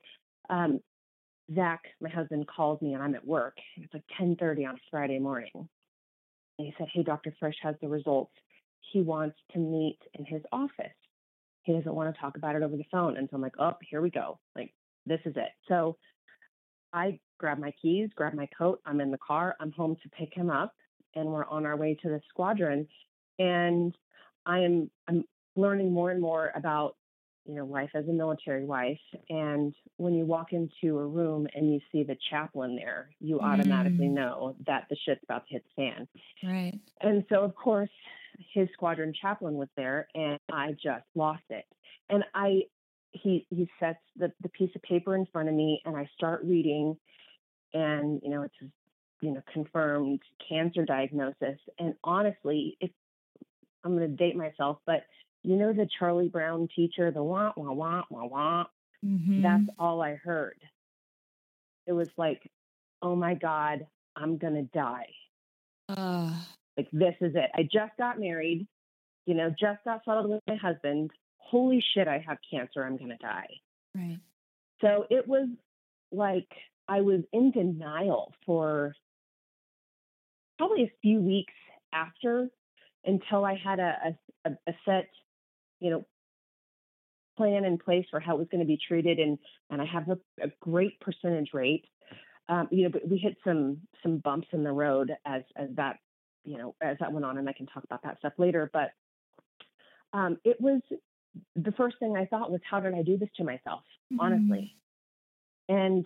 um, 0.50 0.82
Zach, 1.56 1.80
my 2.02 2.10
husband, 2.10 2.48
calls 2.54 2.82
me 2.82 2.94
and 2.94 3.02
I'm 3.02 3.16
at 3.16 3.26
work. 3.26 3.56
It's 3.78 3.94
like 3.94 4.04
10:30 4.20 4.68
on 4.68 4.76
a 4.76 4.78
Friday 4.92 5.20
morning, 5.20 5.70
he 6.58 6.74
said, 6.78 6.88
"Hey, 6.94 7.04
Dr. 7.04 7.34
Frisch 7.40 7.58
has 7.62 7.76
the 7.82 7.88
results. 7.88 8.34
He 8.92 9.02
wants 9.02 9.38
to 9.54 9.60
meet 9.60 10.00
in 10.14 10.26
his 10.26 10.42
office. 10.52 10.94
He 11.64 11.74
doesn't 11.74 11.96
want 11.96 12.14
to 12.14 12.22
talk 12.22 12.38
about 12.38 12.56
it 12.56 12.64
over 12.64 12.78
the 12.78 12.88
phone." 12.92 13.18
And 13.18 13.30
so 13.30 13.36
I'm 13.38 13.42
like, 13.42 13.60
"Oh, 13.60 13.74
here 13.90 14.02
we 14.02 14.10
go. 14.10 14.40
Like 14.56 14.74
this 15.06 15.22
is 15.26 15.36
it." 15.36 15.52
So 15.68 15.98
I 16.94 17.20
grab 17.40 17.60
my 17.60 17.72
keys, 17.82 18.10
grab 18.16 18.34
my 18.34 18.48
coat. 18.58 18.82
I'm 18.86 19.02
in 19.02 19.12
the 19.12 19.18
car. 19.18 19.56
I'm 19.60 19.72
home 19.72 19.96
to 20.04 20.10
pick 20.10 20.34
him 20.34 20.50
up, 20.50 20.74
and 21.16 21.28
we're 21.28 21.46
on 21.46 21.66
our 21.66 21.78
way 21.78 21.98
to 22.04 22.10
the 22.10 22.22
squadron 22.30 22.88
and 23.40 23.96
I 24.46 24.60
am 24.60 24.90
I'm 25.08 25.24
learning 25.56 25.92
more 25.92 26.12
and 26.12 26.22
more 26.22 26.52
about 26.56 26.96
you 27.46 27.56
know 27.56 27.66
life 27.66 27.90
as 27.96 28.08
a 28.08 28.12
military 28.14 28.66
wife 28.66 29.00
and 29.30 29.74
when 29.98 30.14
you 30.14 30.26
walk 30.26 30.54
into 30.54 30.98
a 30.98 31.06
room 31.06 31.48
and 31.56 31.74
you 31.74 31.80
see 31.92 32.04
the 32.04 32.18
chaplain 32.30 32.76
there 32.76 33.10
you 33.20 33.40
automatically 33.40 34.08
Mm, 34.08 34.14
know 34.14 34.56
that 34.66 34.86
the 34.90 34.96
shit's 35.06 35.24
about 35.24 35.46
to 35.48 35.54
hit 35.54 35.64
the 35.76 35.84
fan. 35.84 36.08
Right. 36.44 36.80
and 37.02 37.24
so 37.30 37.44
of 37.44 37.56
course 37.56 37.90
his 38.54 38.68
squadron 38.74 39.14
chaplain 39.20 39.56
was 39.56 39.70
there 39.76 40.08
and 40.16 40.40
i 40.52 40.72
just 40.72 41.06
lost 41.16 41.44
it. 41.50 41.66
And 42.10 42.24
i 42.34 42.62
he 43.12 43.46
he 43.50 43.70
sets 43.80 44.00
the, 44.18 44.32
the 44.42 44.50
piece 44.50 44.72
of 44.76 44.82
paper 44.82 45.16
in 45.16 45.26
front 45.28 45.50
of 45.50 45.56
me 45.56 45.82
and 45.86 45.96
i 45.96 46.10
start 46.16 46.44
reading 46.44 46.98
and 47.74 48.22
you 48.24 48.30
know 48.30 48.44
it's 48.44 48.72
you 49.22 49.32
know 49.32 49.42
confirmed 49.54 50.22
cancer 50.50 50.86
diagnosis. 50.86 51.60
And 51.80 51.96
honestly 52.04 52.78
it 52.80 52.92
I'm 53.84 53.98
going 53.98 54.10
to 54.10 54.16
date 54.16 54.36
myself, 54.36 54.78
but 54.86 55.04
you 55.44 55.56
know 55.56 55.74
the 55.74 55.88
Charlie 56.00 56.30
Brown 56.30 56.68
teacher, 56.76 57.12
the 57.12 57.24
wah 57.24 57.52
wah 57.56 57.72
wah 57.74 58.04
wah 58.10 58.26
wah. 58.26 58.66
That's 59.04 59.64
Mm-hmm. 59.70 59.82
all 59.84 60.02
I 60.02 60.16
heard. 60.16 60.58
It 61.88 61.92
was 61.94 62.08
like, 62.18 62.42
oh 63.02 63.16
my 63.16 63.34
God, 63.34 63.86
I'm 64.16 64.38
going 64.38 64.54
to 64.56 64.62
die. 64.78 65.10
Oh, 65.90 66.34
Like 66.78 66.88
this 66.94 67.16
is 67.20 67.34
it. 67.36 67.50
I 67.54 67.64
just 67.64 67.92
got 67.98 68.20
married, 68.20 68.66
you 69.26 69.34
know, 69.34 69.50
just 69.50 69.84
got 69.84 70.02
settled 70.06 70.30
with 70.30 70.40
my 70.48 70.56
husband. 70.56 71.12
Holy 71.38 71.84
shit, 71.94 72.08
I 72.08 72.24
have 72.26 72.38
cancer. 72.50 72.84
I'm 72.86 72.96
going 72.98 73.10
to 73.10 73.18
die. 73.18 73.50
right. 73.96 74.20
So 74.82 75.06
it 75.10 75.28
was 75.28 75.50
like 76.12 76.48
I 76.88 77.02
was 77.02 77.22
in 77.34 77.52
denial 77.52 78.34
for 78.46 78.94
probably 80.58 80.84
a 80.84 80.92
few 81.02 81.20
weeks 81.20 81.54
after 81.94 82.48
until 83.06 83.44
I 83.46 83.56
had 83.56 83.80
a, 83.80 84.18
a, 84.46 84.52
a 84.68 84.74
set, 84.86 85.10
you 85.84 85.92
know, 85.92 86.06
plan 87.36 87.66
in 87.66 87.78
place 87.78 88.06
for 88.10 88.20
how 88.20 88.36
it 88.36 88.40
was 88.40 88.48
going 88.50 88.62
to 88.62 88.68
be 88.68 88.80
treated, 88.88 89.20
and 89.20 89.38
and 89.70 89.82
I 89.82 89.86
have 89.86 90.08
a, 90.10 90.18
a 90.42 90.50
great 90.62 91.00
percentage 91.00 91.50
rate. 91.54 91.86
Um, 92.50 92.68
you 92.72 92.84
know, 92.84 92.90
but 92.90 93.08
we 93.08 93.18
hit 93.18 93.38
some 93.44 93.82
some 94.02 94.18
bumps 94.18 94.48
in 94.54 94.64
the 94.64 94.72
road 94.72 95.12
as 95.26 95.44
as 95.56 95.70
that 95.76 95.98
you 96.46 96.58
know 96.58 96.76
as 96.82 96.98
that 97.00 97.12
went 97.12 97.26
on, 97.26 97.38
and 97.38 97.50
I 97.50 97.54
can 97.54 97.68
talk 97.68 97.84
about 97.84 98.04
that 98.04 98.18
stuff 98.20 98.34
later. 98.38 98.70
But 98.72 98.92
um, 100.14 100.38
it 100.44 100.60
was 100.62 100.82
the 101.56 101.72
first 101.74 101.98
thing 102.00 102.16
I 102.16 102.26
thought 102.26 102.52
was, 102.52 102.62
how 102.70 102.80
did 102.80 102.94
I 102.94 103.02
do 103.02 103.18
this 103.18 103.30
to 103.38 103.44
myself? 103.44 103.84
Mhm. 104.12 104.20
Honestly, 104.20 104.76
and 105.68 106.06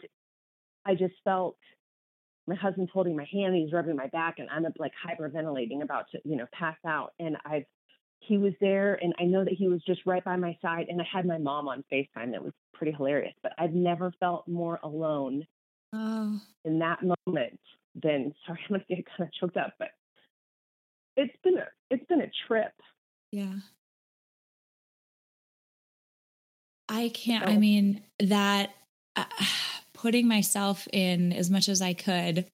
I 0.86 0.96
just 0.96 1.16
felt 1.24 1.58
my 2.48 2.56
husband's 2.56 2.92
holding 2.94 3.16
my 3.16 3.28
hand, 3.32 3.56
he's 3.56 3.74
rubbing 3.74 3.98
my 3.98 4.08
back, 4.08 4.40
and 4.40 4.50
I'm 4.50 4.66
like 4.80 4.94
hyperventilating, 5.06 5.84
about 5.84 6.06
to, 6.12 6.22
you 6.24 6.38
know, 6.38 6.48
pass 6.54 6.78
out. 6.86 7.14
And 7.20 7.36
I've, 7.44 7.66
he 8.20 8.38
was 8.38 8.54
there, 8.60 8.96
and 9.02 9.14
I 9.20 9.24
know 9.24 9.44
that 9.44 9.54
he 9.54 9.68
was 9.68 9.82
just 9.86 10.02
right 10.06 10.24
by 10.24 10.36
my 10.36 10.58
side. 10.62 10.88
And 10.90 11.02
I 11.02 11.06
had 11.12 11.26
my 11.26 11.38
mom 11.38 11.68
on 11.68 11.84
FaceTime. 11.92 12.32
That 12.32 12.44
was 12.44 12.54
pretty 12.74 12.92
hilarious. 12.92 13.34
But 13.44 13.54
I've 13.58 13.74
never 13.74 14.14
felt 14.20 14.48
more 14.48 14.80
alone 14.84 15.46
Oh, 15.94 16.40
in 16.66 16.80
that 16.80 17.00
moment 17.26 17.60
than. 17.96 18.34
Sorry, 18.46 18.60
I'm 18.70 18.74
gonna 18.76 18.84
get 18.90 19.06
kind 19.06 19.28
of 19.28 19.34
choked 19.34 19.58
up, 19.58 19.74
but 19.80 19.90
it's 21.16 21.36
been 21.44 21.58
a 21.58 21.68
it's 21.90 22.06
been 22.08 22.22
a 22.22 22.32
trip. 22.48 22.74
yeah. 23.32 23.54
I 26.90 27.10
can't, 27.14 27.46
I 27.46 27.58
mean, 27.58 28.02
that 28.20 28.72
uh, 29.16 29.26
putting 29.94 30.28
myself 30.28 30.88
in 30.94 31.34
as 31.34 31.50
much 31.50 31.68
as 31.70 31.82
I 31.82 31.94
could 31.94 32.46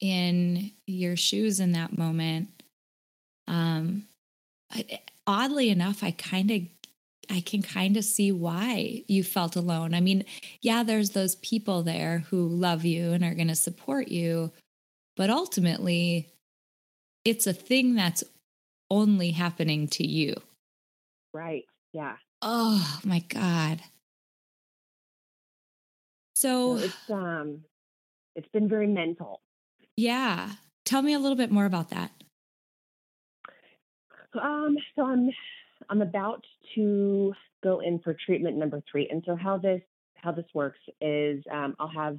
in 0.00 0.72
your 0.86 1.16
shoes 1.16 1.60
in 1.60 1.72
that 1.72 1.96
moment. 1.96 2.48
Um, 3.46 4.06
I, 4.70 5.00
oddly 5.26 5.70
enough, 5.70 6.02
I 6.02 6.12
kind 6.12 6.50
of, 6.50 6.62
I 7.30 7.40
can 7.40 7.62
kind 7.62 7.96
of 7.96 8.04
see 8.04 8.32
why 8.32 9.02
you 9.08 9.22
felt 9.24 9.56
alone. 9.56 9.94
I 9.94 10.00
mean, 10.00 10.24
yeah, 10.62 10.82
there's 10.82 11.10
those 11.10 11.36
people 11.36 11.82
there 11.82 12.24
who 12.30 12.46
love 12.48 12.84
you 12.84 13.12
and 13.12 13.24
are 13.24 13.34
going 13.34 13.48
to 13.48 13.56
support 13.56 14.08
you, 14.08 14.52
but 15.16 15.30
ultimately, 15.30 16.28
it's 17.24 17.46
a 17.46 17.52
thing 17.52 17.94
that's 17.94 18.24
only 18.90 19.30
happening 19.30 19.86
to 19.88 20.06
you. 20.06 20.34
right, 21.32 21.64
yeah. 21.92 22.16
Oh 22.42 23.00
my 23.04 23.20
God. 23.20 23.82
So 26.34 26.78
So, 26.78 26.84
it's 26.84 27.10
um 27.10 27.64
it's 28.34 28.48
been 28.48 28.68
very 28.68 28.86
mental. 28.86 29.40
yeah, 29.96 30.52
tell 30.84 31.02
me 31.02 31.12
a 31.12 31.18
little 31.18 31.36
bit 31.36 31.50
more 31.50 31.66
about 31.66 31.90
that. 31.90 32.10
Um, 34.34 34.76
so 34.94 35.06
I'm 35.06 35.30
I'm 35.88 36.02
about 36.02 36.44
to 36.74 37.32
go 37.62 37.80
in 37.80 37.98
for 38.00 38.16
treatment 38.26 38.56
number 38.56 38.82
three, 38.90 39.08
and 39.10 39.22
so 39.26 39.36
how 39.36 39.58
this 39.58 39.82
how 40.14 40.32
this 40.32 40.46
works 40.54 40.78
is 41.00 41.42
um, 41.50 41.74
I'll 41.78 41.88
have 41.88 42.18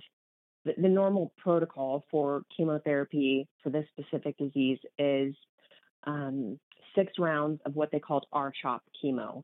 the, 0.65 0.73
the 0.77 0.89
normal 0.89 1.31
protocol 1.37 2.05
for 2.11 2.43
chemotherapy 2.55 3.47
for 3.63 3.69
this 3.69 3.85
specific 3.97 4.37
disease 4.37 4.79
is 4.97 5.35
um, 6.05 6.59
six 6.95 7.13
rounds 7.19 7.61
of 7.65 7.75
what 7.75 7.91
they 7.91 7.99
called 7.99 8.25
R-CHOP 8.33 8.83
chemo, 9.03 9.43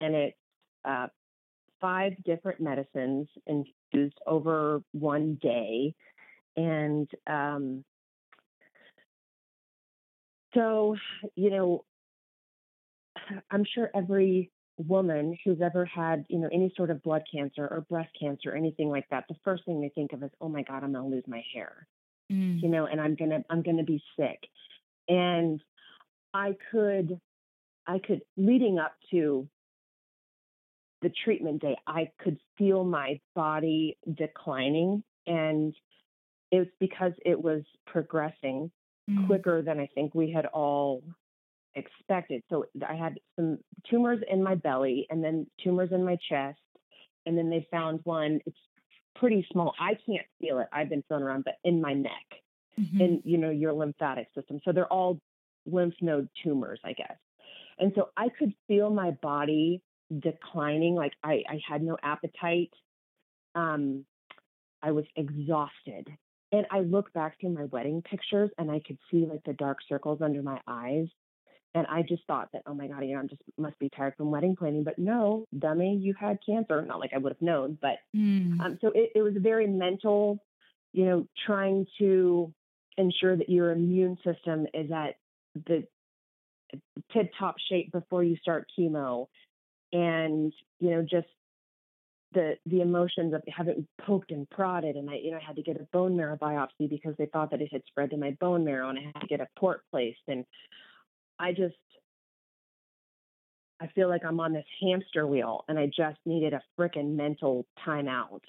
and 0.00 0.14
it's 0.14 0.36
uh, 0.84 1.06
five 1.80 2.12
different 2.24 2.60
medicines 2.60 3.28
infused 3.46 4.18
over 4.26 4.82
one 4.92 5.38
day, 5.40 5.94
and 6.56 7.08
um, 7.26 7.84
so 10.54 10.96
you 11.36 11.50
know 11.50 11.84
I'm 13.50 13.64
sure 13.64 13.90
every 13.94 14.50
woman 14.76 15.36
who's 15.44 15.60
ever 15.60 15.84
had, 15.84 16.24
you 16.28 16.38
know, 16.38 16.48
any 16.52 16.72
sort 16.76 16.90
of 16.90 17.02
blood 17.02 17.22
cancer 17.32 17.66
or 17.66 17.80
breast 17.88 18.10
cancer 18.18 18.52
or 18.52 18.56
anything 18.56 18.88
like 18.88 19.08
that, 19.10 19.24
the 19.28 19.34
first 19.44 19.64
thing 19.64 19.80
they 19.80 19.90
think 19.90 20.12
of 20.12 20.22
is, 20.22 20.30
oh 20.40 20.48
my 20.48 20.62
God, 20.62 20.84
I'm 20.84 20.92
gonna 20.92 21.06
lose 21.06 21.24
my 21.26 21.42
hair, 21.52 21.86
Mm, 22.30 22.62
you 22.62 22.68
know, 22.68 22.86
and 22.86 23.00
I'm 23.00 23.14
gonna 23.14 23.42
I'm 23.50 23.62
gonna 23.62 23.84
be 23.84 24.02
sick. 24.18 24.38
And 25.08 25.62
I 26.34 26.56
could 26.70 27.20
I 27.86 27.98
could 27.98 28.22
leading 28.36 28.78
up 28.78 28.94
to 29.10 29.48
the 31.00 31.10
treatment 31.24 31.62
day, 31.62 31.76
I 31.86 32.10
could 32.18 32.38
feel 32.56 32.84
my 32.84 33.20
body 33.34 33.96
declining 34.14 35.02
and 35.26 35.74
it's 36.50 36.70
because 36.80 37.12
it 37.24 37.40
was 37.40 37.62
progressing 37.86 38.70
mm, 39.08 39.26
quicker 39.26 39.62
than 39.62 39.78
I 39.78 39.88
think 39.94 40.14
we 40.14 40.32
had 40.32 40.46
all 40.46 41.02
expected. 41.78 42.42
So 42.50 42.66
I 42.86 42.94
had 42.94 43.18
some 43.36 43.58
tumors 43.88 44.20
in 44.30 44.42
my 44.42 44.54
belly 44.54 45.06
and 45.10 45.22
then 45.22 45.46
tumors 45.62 45.90
in 45.92 46.04
my 46.04 46.16
chest. 46.28 46.58
And 47.26 47.36
then 47.36 47.50
they 47.50 47.66
found 47.70 48.00
one, 48.04 48.40
it's 48.46 48.56
pretty 49.16 49.46
small. 49.52 49.74
I 49.78 49.98
can't 50.06 50.26
feel 50.40 50.60
it. 50.60 50.68
I've 50.72 50.88
been 50.88 51.04
feeling 51.08 51.24
around, 51.24 51.44
but 51.44 51.54
in 51.64 51.80
my 51.80 51.92
neck 51.92 52.26
mhm. 52.78 53.00
in, 53.00 53.22
you 53.24 53.38
know, 53.38 53.50
your 53.50 53.72
lymphatic 53.72 54.28
system. 54.34 54.60
So 54.64 54.72
they're 54.72 54.92
all 54.92 55.20
lymph 55.66 55.94
node 56.00 56.28
tumors, 56.42 56.80
I 56.84 56.92
guess. 56.92 57.16
And 57.78 57.92
so 57.94 58.10
I 58.16 58.28
could 58.38 58.52
feel 58.66 58.90
my 58.90 59.12
body 59.22 59.82
declining. 60.18 60.94
Like 60.94 61.12
I, 61.22 61.42
I 61.48 61.60
had 61.68 61.82
no 61.82 61.96
appetite. 62.02 62.72
Um, 63.54 64.04
I 64.82 64.92
was 64.92 65.04
exhausted. 65.16 66.08
And 66.50 66.66
I 66.70 66.80
look 66.80 67.12
back 67.12 67.38
through 67.40 67.50
my 67.50 67.64
wedding 67.64 68.02
pictures 68.02 68.50
and 68.56 68.70
I 68.70 68.80
could 68.80 68.98
see 69.10 69.26
like 69.26 69.42
the 69.44 69.52
dark 69.52 69.78
circles 69.88 70.20
under 70.22 70.42
my 70.42 70.60
eyes. 70.66 71.08
And 71.74 71.86
I 71.86 72.02
just 72.02 72.22
thought 72.26 72.48
that, 72.52 72.62
oh 72.66 72.74
my 72.74 72.88
God, 72.88 73.04
you 73.04 73.14
know, 73.14 73.20
I 73.20 73.26
just 73.26 73.42
must 73.58 73.78
be 73.78 73.90
tired 73.90 74.14
from 74.16 74.30
wedding 74.30 74.56
planning. 74.56 74.84
But 74.84 74.98
no, 74.98 75.46
dummy, 75.58 75.96
you 75.96 76.14
had 76.18 76.38
cancer. 76.44 76.82
Not 76.82 76.98
like 76.98 77.12
I 77.14 77.18
would 77.18 77.32
have 77.32 77.42
known, 77.42 77.78
but 77.80 77.98
Mm, 78.16 78.60
um, 78.60 78.78
so 78.80 78.88
it, 78.94 79.12
it 79.14 79.22
was 79.22 79.36
a 79.36 79.40
very 79.40 79.66
mental, 79.66 80.42
you 80.92 81.04
know, 81.04 81.26
trying 81.46 81.86
to 81.98 82.52
ensure 82.96 83.36
that 83.36 83.48
your 83.48 83.70
immune 83.70 84.16
system 84.24 84.66
is 84.74 84.90
at 84.90 85.16
the 85.66 85.86
tip 87.12 87.30
top 87.38 87.56
shape 87.70 87.92
before 87.92 88.24
you 88.24 88.36
start 88.36 88.66
chemo. 88.78 89.26
And, 89.92 90.52
you 90.80 90.90
know, 90.90 91.02
just 91.02 91.28
the 92.32 92.56
the 92.66 92.82
emotions 92.82 93.32
of 93.32 93.42
having 93.48 93.86
poked 94.02 94.30
and 94.32 94.48
prodded 94.50 94.96
and 94.96 95.08
I 95.08 95.14
you 95.14 95.30
know 95.30 95.38
I 95.38 95.40
had 95.40 95.56
to 95.56 95.62
get 95.62 95.80
a 95.80 95.86
bone 95.92 96.14
marrow 96.14 96.36
biopsy 96.36 96.88
because 96.88 97.14
they 97.16 97.26
thought 97.26 97.50
that 97.52 97.62
it 97.62 97.72
had 97.72 97.82
spread 97.86 98.10
to 98.10 98.18
my 98.18 98.32
bone 98.32 98.64
marrow 98.64 98.90
and 98.90 98.98
I 98.98 99.02
had 99.14 99.20
to 99.20 99.26
get 99.26 99.40
a 99.40 99.48
port 99.58 99.80
placed 99.90 100.20
and 100.28 100.44
I 101.38 101.52
just 101.52 101.74
I 103.80 103.86
feel 103.94 104.08
like 104.08 104.24
I'm 104.24 104.40
on 104.40 104.52
this 104.52 104.64
hamster 104.80 105.26
wheel 105.26 105.64
and 105.68 105.78
I 105.78 105.86
just 105.86 106.18
needed 106.26 106.52
a 106.52 106.62
freaking 106.78 107.14
mental 107.14 107.66
timeout. 107.86 108.40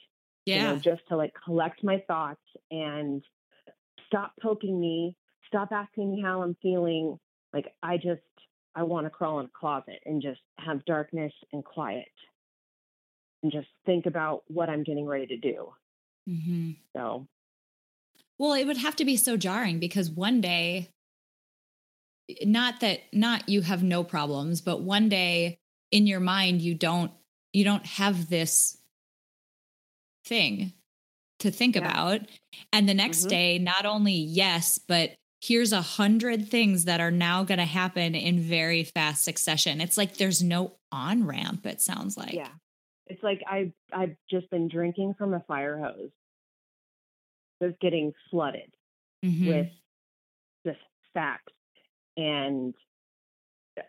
Yeah. 0.45 0.55
You 0.55 0.63
know, 0.63 0.75
just 0.77 1.01
to 1.09 1.17
like 1.17 1.33
collect 1.45 1.83
my 1.83 2.03
thoughts 2.07 2.41
and 2.71 3.23
stop 4.07 4.33
poking 4.41 4.79
me, 4.79 5.15
stop 5.47 5.69
asking 5.71 6.11
me 6.11 6.21
how 6.21 6.41
I'm 6.41 6.57
feeling. 6.61 7.19
Like 7.53 7.67
I 7.83 7.97
just 7.97 8.21
I 8.75 8.83
want 8.83 9.05
to 9.05 9.09
crawl 9.09 9.39
in 9.39 9.45
a 9.45 9.51
closet 9.59 9.99
and 10.05 10.21
just 10.21 10.41
have 10.57 10.85
darkness 10.85 11.33
and 11.53 11.63
quiet 11.63 12.07
and 13.43 13.51
just 13.51 13.67
think 13.85 14.05
about 14.05 14.43
what 14.47 14.69
I'm 14.69 14.83
getting 14.83 15.05
ready 15.05 15.27
to 15.27 15.37
do. 15.37 15.73
Mm-hmm. 16.27 16.71
So, 16.95 17.27
well, 18.37 18.53
it 18.53 18.65
would 18.65 18.77
have 18.77 18.95
to 18.97 19.05
be 19.05 19.17
so 19.17 19.37
jarring 19.37 19.79
because 19.79 20.09
one 20.09 20.41
day, 20.41 20.89
not 22.43 22.79
that 22.81 23.01
not 23.13 23.49
you 23.49 23.61
have 23.61 23.83
no 23.83 24.03
problems, 24.03 24.61
but 24.61 24.81
one 24.81 25.09
day 25.09 25.59
in 25.91 26.07
your 26.07 26.19
mind 26.19 26.61
you 26.61 26.75
don't 26.75 27.11
you 27.53 27.63
don't 27.63 27.85
have 27.85 28.29
this 28.29 28.77
thing 30.25 30.73
to 31.39 31.51
think 31.51 31.75
yeah. 31.75 31.89
about, 31.89 32.21
and 32.73 32.87
the 32.87 32.93
next 32.93 33.21
mm-hmm. 33.21 33.29
day, 33.29 33.59
not 33.59 33.85
only 33.85 34.13
yes, 34.13 34.77
but 34.77 35.11
here's 35.41 35.71
a 35.71 35.81
hundred 35.81 36.49
things 36.49 36.85
that 36.85 36.99
are 36.99 37.11
now 37.11 37.43
going 37.43 37.59
to 37.59 37.65
happen 37.65 38.13
in 38.13 38.39
very 38.39 38.83
fast 38.83 39.23
succession. 39.23 39.81
It's 39.81 39.97
like 39.97 40.17
there's 40.17 40.43
no 40.43 40.75
on 40.91 41.25
ramp. 41.25 41.65
It 41.65 41.81
sounds 41.81 42.17
like. 42.17 42.33
Yeah, 42.33 42.49
it's 43.07 43.23
like 43.23 43.41
I 43.47 43.71
I've 43.93 44.15
just 44.29 44.49
been 44.49 44.67
drinking 44.67 45.15
from 45.17 45.33
a 45.33 45.39
fire 45.41 45.79
hose, 45.79 46.11
just 47.61 47.79
getting 47.79 48.13
flooded 48.29 48.71
mm-hmm. 49.25 49.47
with 49.47 49.69
just 50.65 50.79
facts, 51.13 51.53
and 52.19 52.73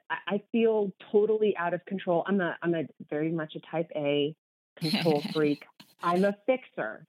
I, 0.09 0.35
I 0.35 0.43
feel 0.53 0.93
totally 1.11 1.57
out 1.57 1.75
of 1.75 1.85
control. 1.85 2.25
I'm 2.27 2.41
a 2.41 2.57
I'm 2.63 2.75
a 2.75 2.85
very 3.09 3.31
much 3.31 3.55
a 3.57 3.61
Type 3.61 3.91
A 3.95 4.35
control 4.77 5.23
freak. 5.33 5.65
I'm 6.03 6.25
a 6.25 6.37
fixer 6.47 7.07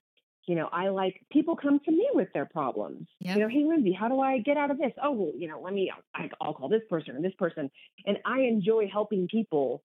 you 0.47 0.55
know, 0.55 0.69
I 0.71 0.89
like 0.89 1.21
people 1.31 1.55
come 1.55 1.79
to 1.85 1.91
me 1.91 2.09
with 2.13 2.27
their 2.33 2.45
problems. 2.45 3.07
Yep. 3.19 3.35
You 3.35 3.43
know, 3.43 3.47
hey 3.47 3.63
Lindsay, 3.63 3.93
how 3.93 4.07
do 4.07 4.19
I 4.19 4.39
get 4.39 4.57
out 4.57 4.71
of 4.71 4.77
this? 4.77 4.91
Oh, 5.01 5.11
well, 5.11 5.31
you 5.37 5.47
know, 5.47 5.61
let 5.61 5.73
me. 5.73 5.91
I, 6.15 6.29
I'll 6.41 6.53
call 6.53 6.67
this 6.67 6.81
person 6.89 7.15
or 7.15 7.21
this 7.21 7.33
person, 7.37 7.69
and 8.05 8.17
I 8.25 8.41
enjoy 8.41 8.89
helping 8.91 9.27
people 9.27 9.83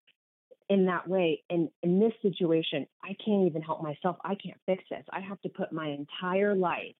in 0.69 0.87
that 0.87 1.07
way. 1.07 1.43
And 1.49 1.69
in 1.83 1.99
this 1.99 2.13
situation, 2.21 2.87
I 3.03 3.15
can't 3.23 3.47
even 3.47 3.61
help 3.61 3.83
myself. 3.83 4.17
I 4.23 4.35
can't 4.35 4.57
fix 4.65 4.83
this. 4.89 5.05
I 5.11 5.21
have 5.21 5.39
to 5.41 5.49
put 5.49 5.71
my 5.71 5.89
entire 5.89 6.55
life 6.55 6.95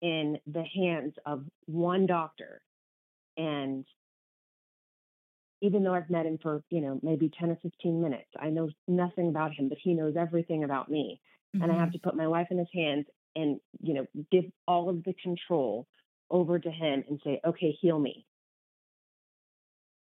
in 0.00 0.38
the 0.46 0.64
hands 0.64 1.14
of 1.26 1.44
one 1.66 2.06
doctor, 2.06 2.62
and 3.36 3.84
even 5.60 5.82
though 5.82 5.94
I've 5.94 6.10
met 6.10 6.26
him 6.26 6.38
for, 6.42 6.62
you 6.70 6.80
know, 6.80 7.00
maybe 7.02 7.30
10 7.38 7.50
or 7.50 7.58
15 7.62 8.02
minutes, 8.02 8.28
I 8.38 8.50
know 8.50 8.68
nothing 8.86 9.28
about 9.28 9.54
him, 9.54 9.68
but 9.68 9.78
he 9.82 9.94
knows 9.94 10.14
everything 10.16 10.64
about 10.64 10.90
me 10.90 11.20
mm-hmm. 11.54 11.62
and 11.62 11.72
I 11.72 11.76
have 11.76 11.88
mm-hmm. 11.88 11.92
to 11.92 11.98
put 12.00 12.16
my 12.16 12.26
life 12.26 12.48
in 12.50 12.58
his 12.58 12.68
hands 12.74 13.06
and 13.36 13.58
you 13.80 13.94
know 13.94 14.06
give 14.30 14.44
all 14.66 14.88
of 14.88 15.02
the 15.04 15.14
control 15.22 15.86
over 16.30 16.58
to 16.58 16.70
him 16.70 17.04
and 17.08 17.20
say, 17.24 17.40
okay, 17.44 17.76
heal 17.80 17.98
me. 17.98 18.26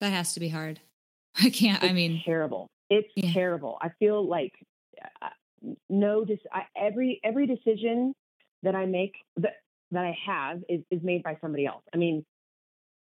That 0.02 0.12
has 0.12 0.34
to 0.34 0.40
be 0.40 0.50
hard. 0.50 0.80
I 1.38 1.50
can't. 1.50 1.84
It's 1.84 1.92
I 1.92 1.94
mean, 1.94 2.22
terrible. 2.26 2.68
It's 2.90 3.10
yeah. 3.16 3.34
terrible. 3.34 3.78
I 3.82 3.90
feel 4.00 4.28
like 4.28 4.54
uh, 5.22 5.30
no, 5.90 6.24
dis- 6.24 6.40
I, 6.52 6.64
every 6.76 7.20
every 7.24 7.48
decision 7.48 8.14
that 8.64 8.76
I 8.76 8.86
make 8.86 9.14
that 9.38 9.54
that 9.92 10.06
I 10.06 10.18
have 10.26 10.64
is 10.70 10.82
is 10.92 11.02
made 11.04 11.24
by 11.24 11.38
somebody 11.42 11.66
else. 11.66 11.84
I 11.94 11.98
mean, 11.98 12.26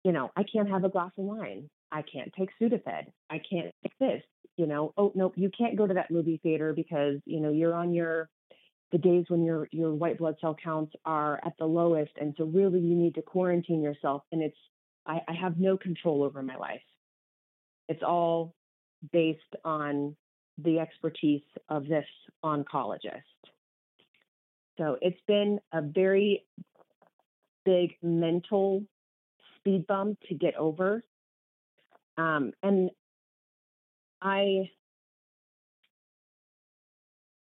you 0.03 0.11
know, 0.11 0.31
I 0.35 0.43
can't 0.43 0.69
have 0.69 0.83
a 0.83 0.89
glass 0.89 1.11
of 1.17 1.25
wine. 1.25 1.69
I 1.91 2.03
can't 2.03 2.31
take 2.37 2.49
Sudafed. 2.59 3.07
I 3.29 3.41
can't 3.49 3.73
take 3.83 3.97
this 3.99 4.23
you 4.57 4.67
know, 4.67 4.93
oh 4.97 5.11
nope, 5.15 5.33
you 5.35 5.49
can't 5.57 5.77
go 5.77 5.87
to 5.87 5.93
that 5.93 6.11
movie 6.11 6.39
theater 6.43 6.73
because 6.73 7.15
you 7.25 7.39
know 7.39 7.51
you're 7.51 7.73
on 7.73 7.93
your 7.93 8.29
the 8.91 8.97
days 8.97 9.25
when 9.29 9.43
your 9.43 9.67
your 9.71 9.93
white 9.93 10.17
blood 10.17 10.35
cell 10.41 10.55
counts 10.61 10.93
are 11.05 11.39
at 11.45 11.53
the 11.57 11.65
lowest, 11.65 12.11
and 12.19 12.35
so 12.37 12.45
really 12.45 12.79
you 12.79 12.95
need 12.95 13.15
to 13.15 13.21
quarantine 13.21 13.81
yourself. 13.81 14.23
And 14.31 14.41
it's 14.41 14.57
I, 15.05 15.21
I 15.27 15.33
have 15.33 15.57
no 15.57 15.77
control 15.77 16.23
over 16.23 16.43
my 16.43 16.57
life. 16.57 16.81
It's 17.87 18.03
all 18.03 18.53
based 19.11 19.39
on 19.63 20.15
the 20.57 20.79
expertise 20.79 21.41
of 21.69 21.87
this 21.87 22.05
oncologist. 22.43 23.21
So 24.77 24.97
it's 25.01 25.19
been 25.27 25.59
a 25.73 25.81
very 25.81 26.45
big 27.65 27.91
mental 28.03 28.83
speed 29.61 29.87
bump 29.87 30.19
to 30.27 30.35
get 30.35 30.55
over. 30.55 31.03
Um, 32.17 32.51
and 32.61 32.89
I 34.21 34.69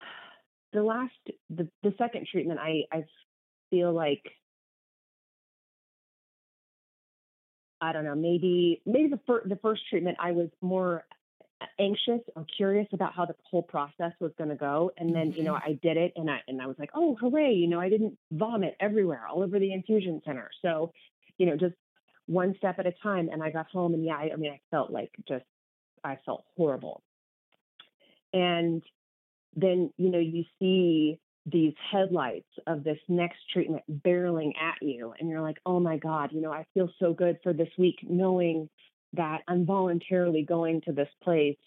the 0.74 0.84
last 0.84 1.14
the, 1.50 1.68
the 1.84 1.94
second 1.98 2.28
treatment 2.32 2.60
I 2.60 2.84
I 2.92 3.04
feel 3.70 3.94
like 3.94 4.24
I 7.82 7.92
don't 7.92 8.06
know 8.06 8.16
maybe 8.16 8.82
maybe 8.86 9.10
the 9.10 9.20
first 9.28 9.50
the 9.50 9.58
first 9.58 9.82
treatment 9.90 10.18
I 10.20 10.32
was 10.32 10.50
more 10.62 11.06
anxious 11.80 12.20
or 12.36 12.46
curious 12.58 12.88
about 12.92 13.14
how 13.14 13.26
the 13.26 13.36
whole 13.50 13.64
process 13.64 14.12
was 14.20 14.32
going 14.38 14.50
to 14.50 14.56
go 14.56 14.92
and 14.98 15.16
then 15.16 15.32
you 15.32 15.44
know 15.44 15.54
mm-hmm. 15.54 15.72
I 15.72 15.80
did 15.82 15.98
it 15.98 16.14
and 16.16 16.30
I 16.30 16.40
and 16.48 16.62
I 16.62 16.68
was 16.68 16.76
like 16.78 16.90
oh 16.94 17.16
hooray 17.20 17.54
you 17.54 17.68
know 17.68 17.80
I 17.80 17.90
didn't 17.90 18.18
vomit 18.32 18.76
everywhere 18.80 19.26
all 19.30 19.44
over 19.44 19.60
the 19.60 19.72
infusion 19.72 20.22
center 20.26 20.50
so 20.62 20.92
you 21.38 21.46
know 21.46 21.56
just 21.56 21.76
one 22.28 22.56
step 22.58 22.80
at 22.80 22.88
a 22.88 22.94
time 23.04 23.30
and 23.32 23.44
I 23.44 23.52
got 23.52 23.68
home 23.70 23.94
and 23.94 24.04
yeah 24.04 24.16
I, 24.16 24.32
I 24.34 24.36
mean 24.38 24.52
I 24.52 24.62
felt 24.72 24.92
like 24.92 25.12
just 25.28 25.46
I 26.04 26.18
felt 26.26 26.44
horrible. 26.58 27.02
And 28.34 28.84
then, 29.56 29.92
you 29.98 30.10
know, 30.10 30.20
you 30.20 30.44
see 30.60 31.20
these 31.46 31.74
headlights 31.92 32.50
of 32.68 32.84
this 32.84 32.98
next 33.08 33.38
treatment 33.52 33.84
barreling 34.06 34.54
at 34.60 34.76
you, 34.82 35.14
and 35.20 35.30
you're 35.30 35.42
like, 35.42 35.58
oh 35.66 35.80
my 35.80 35.98
God, 35.98 36.32
you 36.32 36.42
know, 36.42 36.52
I 36.52 36.66
feel 36.74 36.90
so 37.00 37.14
good 37.14 37.38
for 37.44 37.54
this 37.54 37.70
week 37.78 38.00
knowing 38.04 38.70
that 39.14 39.42
I'm 39.48 39.66
voluntarily 39.66 40.44
going 40.44 40.82
to 40.82 40.92
this 40.92 41.10
place 41.24 41.58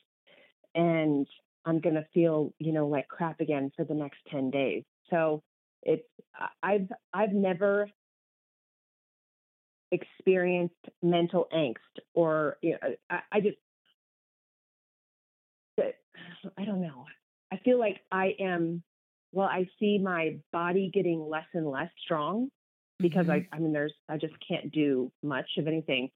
and 0.74 1.26
I'm 1.64 1.80
going 1.80 1.94
to 1.94 2.06
feel, 2.12 2.52
you 2.58 2.72
know, 2.72 2.88
like 2.88 3.06
crap 3.08 3.40
again 3.40 3.70
for 3.76 3.84
the 3.84 3.94
next 3.94 4.18
10 4.30 4.50
days. 4.50 4.82
So 5.10 5.42
it's, 5.82 6.06
I've, 6.62 6.88
I've 7.12 7.32
never 7.32 7.88
experienced 9.92 10.74
mental 11.02 11.48
angst 11.52 11.76
or, 12.14 12.56
you 12.62 12.72
know, 12.72 12.94
I, 13.10 13.20
I 13.32 13.40
just, 13.40 13.56
I 16.58 16.64
don't 16.64 16.80
know. 16.80 17.04
I 17.52 17.58
feel 17.58 17.78
like 17.78 18.00
I 18.10 18.34
am, 18.40 18.82
well, 19.32 19.48
I 19.48 19.68
see 19.78 19.98
my 19.98 20.36
body 20.52 20.90
getting 20.92 21.28
less 21.28 21.46
and 21.54 21.68
less 21.68 21.90
strong 22.04 22.48
because 22.98 23.26
mm-hmm. 23.26 23.46
I, 23.52 23.56
I 23.56 23.58
mean, 23.58 23.72
there's, 23.72 23.94
I 24.08 24.16
just 24.16 24.34
can't 24.46 24.72
do 24.72 25.12
much 25.22 25.48
of 25.58 25.66
anything. 25.66 26.10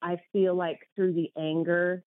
I 0.00 0.20
feel 0.32 0.54
like 0.54 0.80
through 0.96 1.14
the 1.14 1.30
anger 1.36 2.04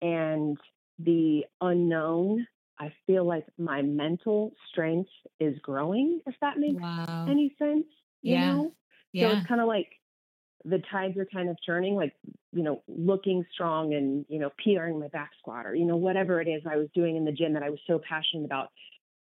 and 0.00 0.58
the 0.98 1.44
unknown, 1.60 2.46
I 2.78 2.92
feel 3.06 3.24
like 3.24 3.46
my 3.58 3.82
mental 3.82 4.52
strength 4.70 5.10
is 5.40 5.58
growing, 5.60 6.20
if 6.26 6.34
that 6.40 6.58
makes 6.58 6.80
wow. 6.80 7.26
any 7.28 7.54
sense. 7.58 7.86
yeah. 8.22 8.52
Know? 8.52 8.72
Yeah. 9.12 9.30
So 9.30 9.38
it's 9.38 9.46
kind 9.46 9.60
of 9.60 9.66
like 9.66 9.88
the 10.64 10.82
tides 10.90 11.16
are 11.16 11.26
kind 11.26 11.48
of 11.48 11.56
turning, 11.64 11.94
like, 11.94 12.14
you 12.52 12.62
know, 12.62 12.82
looking 12.88 13.44
strong 13.52 13.94
and, 13.94 14.24
you 14.28 14.38
know, 14.38 14.50
PRing 14.62 14.98
my 14.98 15.08
back 15.08 15.30
squat 15.38 15.66
or, 15.66 15.74
you 15.74 15.84
know, 15.84 15.96
whatever 15.96 16.40
it 16.40 16.48
is 16.48 16.62
I 16.68 16.76
was 16.76 16.88
doing 16.94 17.16
in 17.16 17.24
the 17.24 17.32
gym 17.32 17.54
that 17.54 17.62
I 17.62 17.70
was 17.70 17.80
so 17.86 18.00
passionate 18.06 18.44
about 18.44 18.68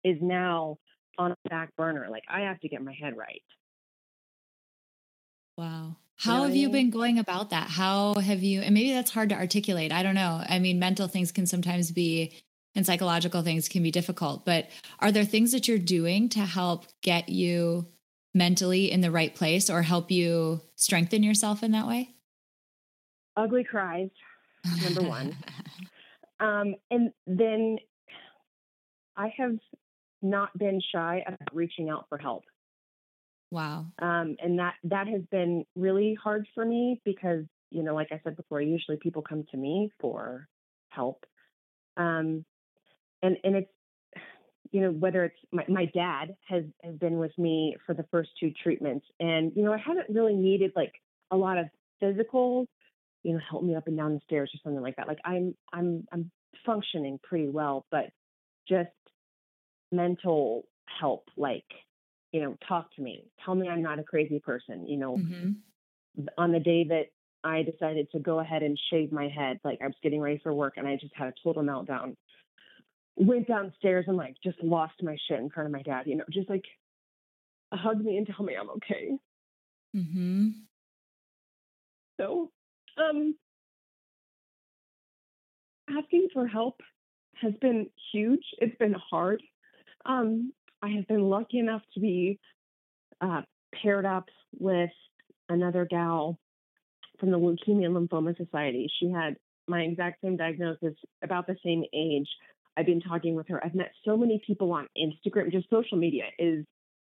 is 0.05 0.17
now 0.21 0.79
on 1.19 1.33
a 1.33 1.49
back 1.49 1.75
burner. 1.77 2.09
Like 2.11 2.25
I 2.29 2.41
have 2.41 2.61
to 2.61 2.69
get 2.69 2.83
my 2.83 2.95
head 2.95 3.17
right. 3.17 3.43
Wow. 5.57 5.97
How 6.17 6.33
you 6.33 6.39
know 6.39 6.45
have 6.45 6.57
you 6.57 6.69
been 6.71 6.91
going 6.91 7.19
about 7.19 7.51
that? 7.51 7.69
How 7.69 8.15
have 8.15 8.43
you, 8.43 8.61
and 8.61 8.75
maybe 8.75 8.93
that's 8.93 9.11
hard 9.11 9.29
to 9.31 9.35
articulate. 9.35 9.93
I 9.93 10.03
don't 10.03 10.15
know. 10.15 10.43
I 10.47 10.59
mean, 10.59 10.79
mental 10.79 11.09
things 11.09 11.33
can 11.33 11.47
sometimes 11.47 11.91
be, 11.93 12.35
and 12.75 12.85
psychological 12.85 13.43
things 13.43 13.69
can 13.69 13.83
be 13.83 13.91
difficult, 13.91 14.45
but 14.45 14.69
are 14.99 15.13
there 15.13 15.25
things 15.25 15.53
that 15.53 15.67
you're 15.67 15.79
doing 15.79 16.29
to 16.31 16.41
help 16.41 16.87
get 17.03 17.29
you 17.29 17.87
mentally 18.35 18.91
in 18.91 19.01
the 19.01 19.11
right 19.11 19.35
place 19.35 19.69
or 19.69 19.83
help 19.83 20.11
you 20.11 20.61
strengthen 20.77 21.23
yourself 21.23 21.63
in 21.63 21.73
that 21.73 21.87
way? 21.87 22.15
Ugly 23.37 23.65
cries, 23.65 24.11
number 24.83 25.03
one. 25.03 25.37
um, 26.41 26.75
and 26.91 27.13
then 27.27 27.79
I 29.17 29.33
have 29.37 29.57
not 30.23 30.57
been 30.59 30.81
shy 30.93 31.23
about 31.27 31.55
reaching 31.55 31.89
out 31.89 32.07
for 32.09 32.19
help. 32.19 32.45
Wow. 33.51 33.87
Um, 34.01 34.37
and 34.41 34.59
that 34.59 34.75
that 34.85 35.09
has 35.09 35.23
been 35.31 35.65
really 35.75 36.17
hard 36.23 36.47
for 36.55 36.65
me 36.65 37.01
because 37.05 37.45
you 37.71 37.83
know, 37.83 37.95
like 37.95 38.09
I 38.11 38.21
said 38.25 38.37
before, 38.37 38.61
usually 38.61 38.97
people 38.97 39.23
come 39.23 39.45
to 39.51 39.57
me 39.57 39.91
for 40.01 40.49
help. 40.89 41.25
Um, 41.97 42.45
and 43.23 43.37
and 43.45 43.57
it's 43.57 43.71
you 44.73 44.81
know, 44.81 44.91
whether 44.91 45.25
it's 45.25 45.39
my, 45.53 45.65
my 45.69 45.87
dad 45.87 46.37
has, 46.49 46.65
has 46.83 46.95
been 46.95 47.19
with 47.19 47.37
me 47.37 47.77
for 47.87 47.95
the 47.95 48.05
first 48.11 48.31
two 48.39 48.53
treatments. 48.63 49.07
And, 49.19 49.53
you 49.57 49.65
know, 49.65 49.73
I 49.73 49.79
haven't 49.79 50.07
really 50.09 50.35
needed 50.35 50.73
like 50.77 50.93
a 51.31 51.37
lot 51.37 51.59
of 51.59 51.67
physical, 51.99 52.67
you 53.23 53.33
know, 53.33 53.41
help 53.51 53.65
me 53.65 53.75
up 53.75 53.87
and 53.87 53.97
down 53.97 54.15
the 54.15 54.21
stairs 54.25 54.51
or 54.55 54.59
something 54.63 54.83
like 54.83 54.97
that. 54.97 55.09
Like 55.09 55.21
I'm 55.25 55.55
I'm 55.73 56.07
I'm 56.13 56.31
functioning 56.65 57.19
pretty 57.23 57.49
well, 57.49 57.87
but 57.91 58.07
just 58.69 58.91
mental 59.93 60.67
help, 61.01 61.25
like, 61.37 61.65
you 62.33 62.41
know, 62.41 62.57
talk 62.69 62.95
to 62.95 63.03
me. 63.03 63.25
Tell 63.45 63.55
me 63.55 63.69
I'm 63.69 63.83
not 63.83 63.99
a 63.99 64.05
crazy 64.05 64.39
person, 64.39 64.87
you 64.87 64.97
know. 64.97 65.17
Mm-hmm. 65.17 66.25
On 66.39 66.53
the 66.53 66.61
day 66.61 66.85
that 66.85 67.07
I 67.43 67.63
decided 67.63 68.09
to 68.13 68.19
go 68.19 68.41
ahead 68.41 68.63
and 68.63 68.79
shave 68.91 69.13
my 69.13 69.29
head, 69.29 69.61
like 69.65 69.81
I 69.83 69.87
was 69.87 69.97
getting 70.03 70.21
ready 70.21 70.41
for 70.43 70.53
work 70.53 70.75
and 70.77 70.87
I 70.87 70.97
just 70.97 71.15
had 71.15 71.29
a 71.29 71.35
total 71.43 71.63
meltdown. 71.63 72.17
Went 73.21 73.47
downstairs 73.47 74.07
and 74.09 74.17
like 74.17 74.37
just 74.43 74.63
lost 74.63 74.95
my 75.03 75.17
shit 75.29 75.39
in 75.39 75.51
front 75.51 75.67
of 75.67 75.73
my 75.73 75.83
dad, 75.83 76.07
you 76.07 76.17
know, 76.17 76.25
just 76.33 76.49
like 76.49 76.65
hug 77.73 78.03
me 78.03 78.17
and 78.17 78.27
tell 78.27 78.45
me 78.45 78.57
I'm 78.59 78.71
okay. 78.71 79.11
Mm-hmm. 79.95 80.49
So, 82.19 82.51
um, 82.99 83.35
asking 85.89 86.29
for 86.33 86.47
help 86.47 86.81
has 87.35 87.53
been 87.61 87.89
huge. 88.13 88.45
It's 88.59 88.77
been 88.79 88.95
hard. 89.11 89.43
Um, 90.05 90.53
I 90.83 90.89
have 90.91 91.07
been 91.09 91.23
lucky 91.23 91.59
enough 91.59 91.83
to 91.95 92.01
be 92.01 92.39
uh, 93.21 93.43
paired 93.83 94.07
up 94.07 94.29
with 94.59 94.91
another 95.49 95.87
gal 95.89 96.39
from 97.19 97.31
the 97.31 97.39
Leukemia 97.39 97.87
and 97.87 98.09
Lymphoma 98.09 98.37
Society. 98.37 98.91
She 98.99 99.11
had 99.11 99.37
my 99.69 99.83
exact 99.83 100.21
same 100.23 100.37
diagnosis, 100.37 100.95
about 101.23 101.47
the 101.47 101.57
same 101.65 101.85
age. 101.93 102.29
I've 102.81 102.87
been 102.87 103.03
talking 103.03 103.35
with 103.35 103.49
her. 103.49 103.63
I've 103.63 103.75
met 103.75 103.93
so 104.07 104.17
many 104.17 104.41
people 104.47 104.73
on 104.73 104.87
Instagram. 104.97 105.53
Just 105.53 105.69
social 105.69 105.99
media 105.99 106.25
is 106.39 106.65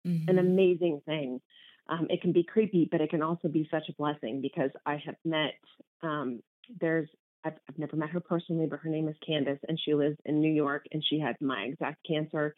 mm-hmm. 0.08 0.28
an 0.28 0.40
amazing 0.40 1.02
thing. 1.06 1.40
Um, 1.88 2.08
it 2.10 2.22
can 2.22 2.32
be 2.32 2.44
creepy, 2.44 2.88
but 2.92 3.00
it 3.00 3.12
can 3.12 3.22
also 3.22 3.48
be 3.48 3.68
such 3.70 3.84
a 3.88 3.94
blessing 3.94 4.42
because 4.42 4.72
I 4.88 5.00
have 5.06 5.16
met. 5.24 5.54
Um, 6.02 6.42
there's 6.80 7.08
I've, 7.44 7.54
I've 7.70 7.78
never 7.78 7.96
met 7.96 8.10
her 8.10 8.20
personally, 8.20 8.66
but 8.66 8.80
her 8.80 8.90
name 8.90 9.08
is 9.08 9.16
Candace, 9.26 9.60
and 9.68 9.80
she 9.80 9.94
lives 9.94 10.18
in 10.26 10.42
New 10.42 10.52
York, 10.52 10.86
and 10.92 11.04
she 11.08 11.20
had 11.20 11.36
my 11.40 11.62
exact 11.62 12.00
cancer, 12.08 12.56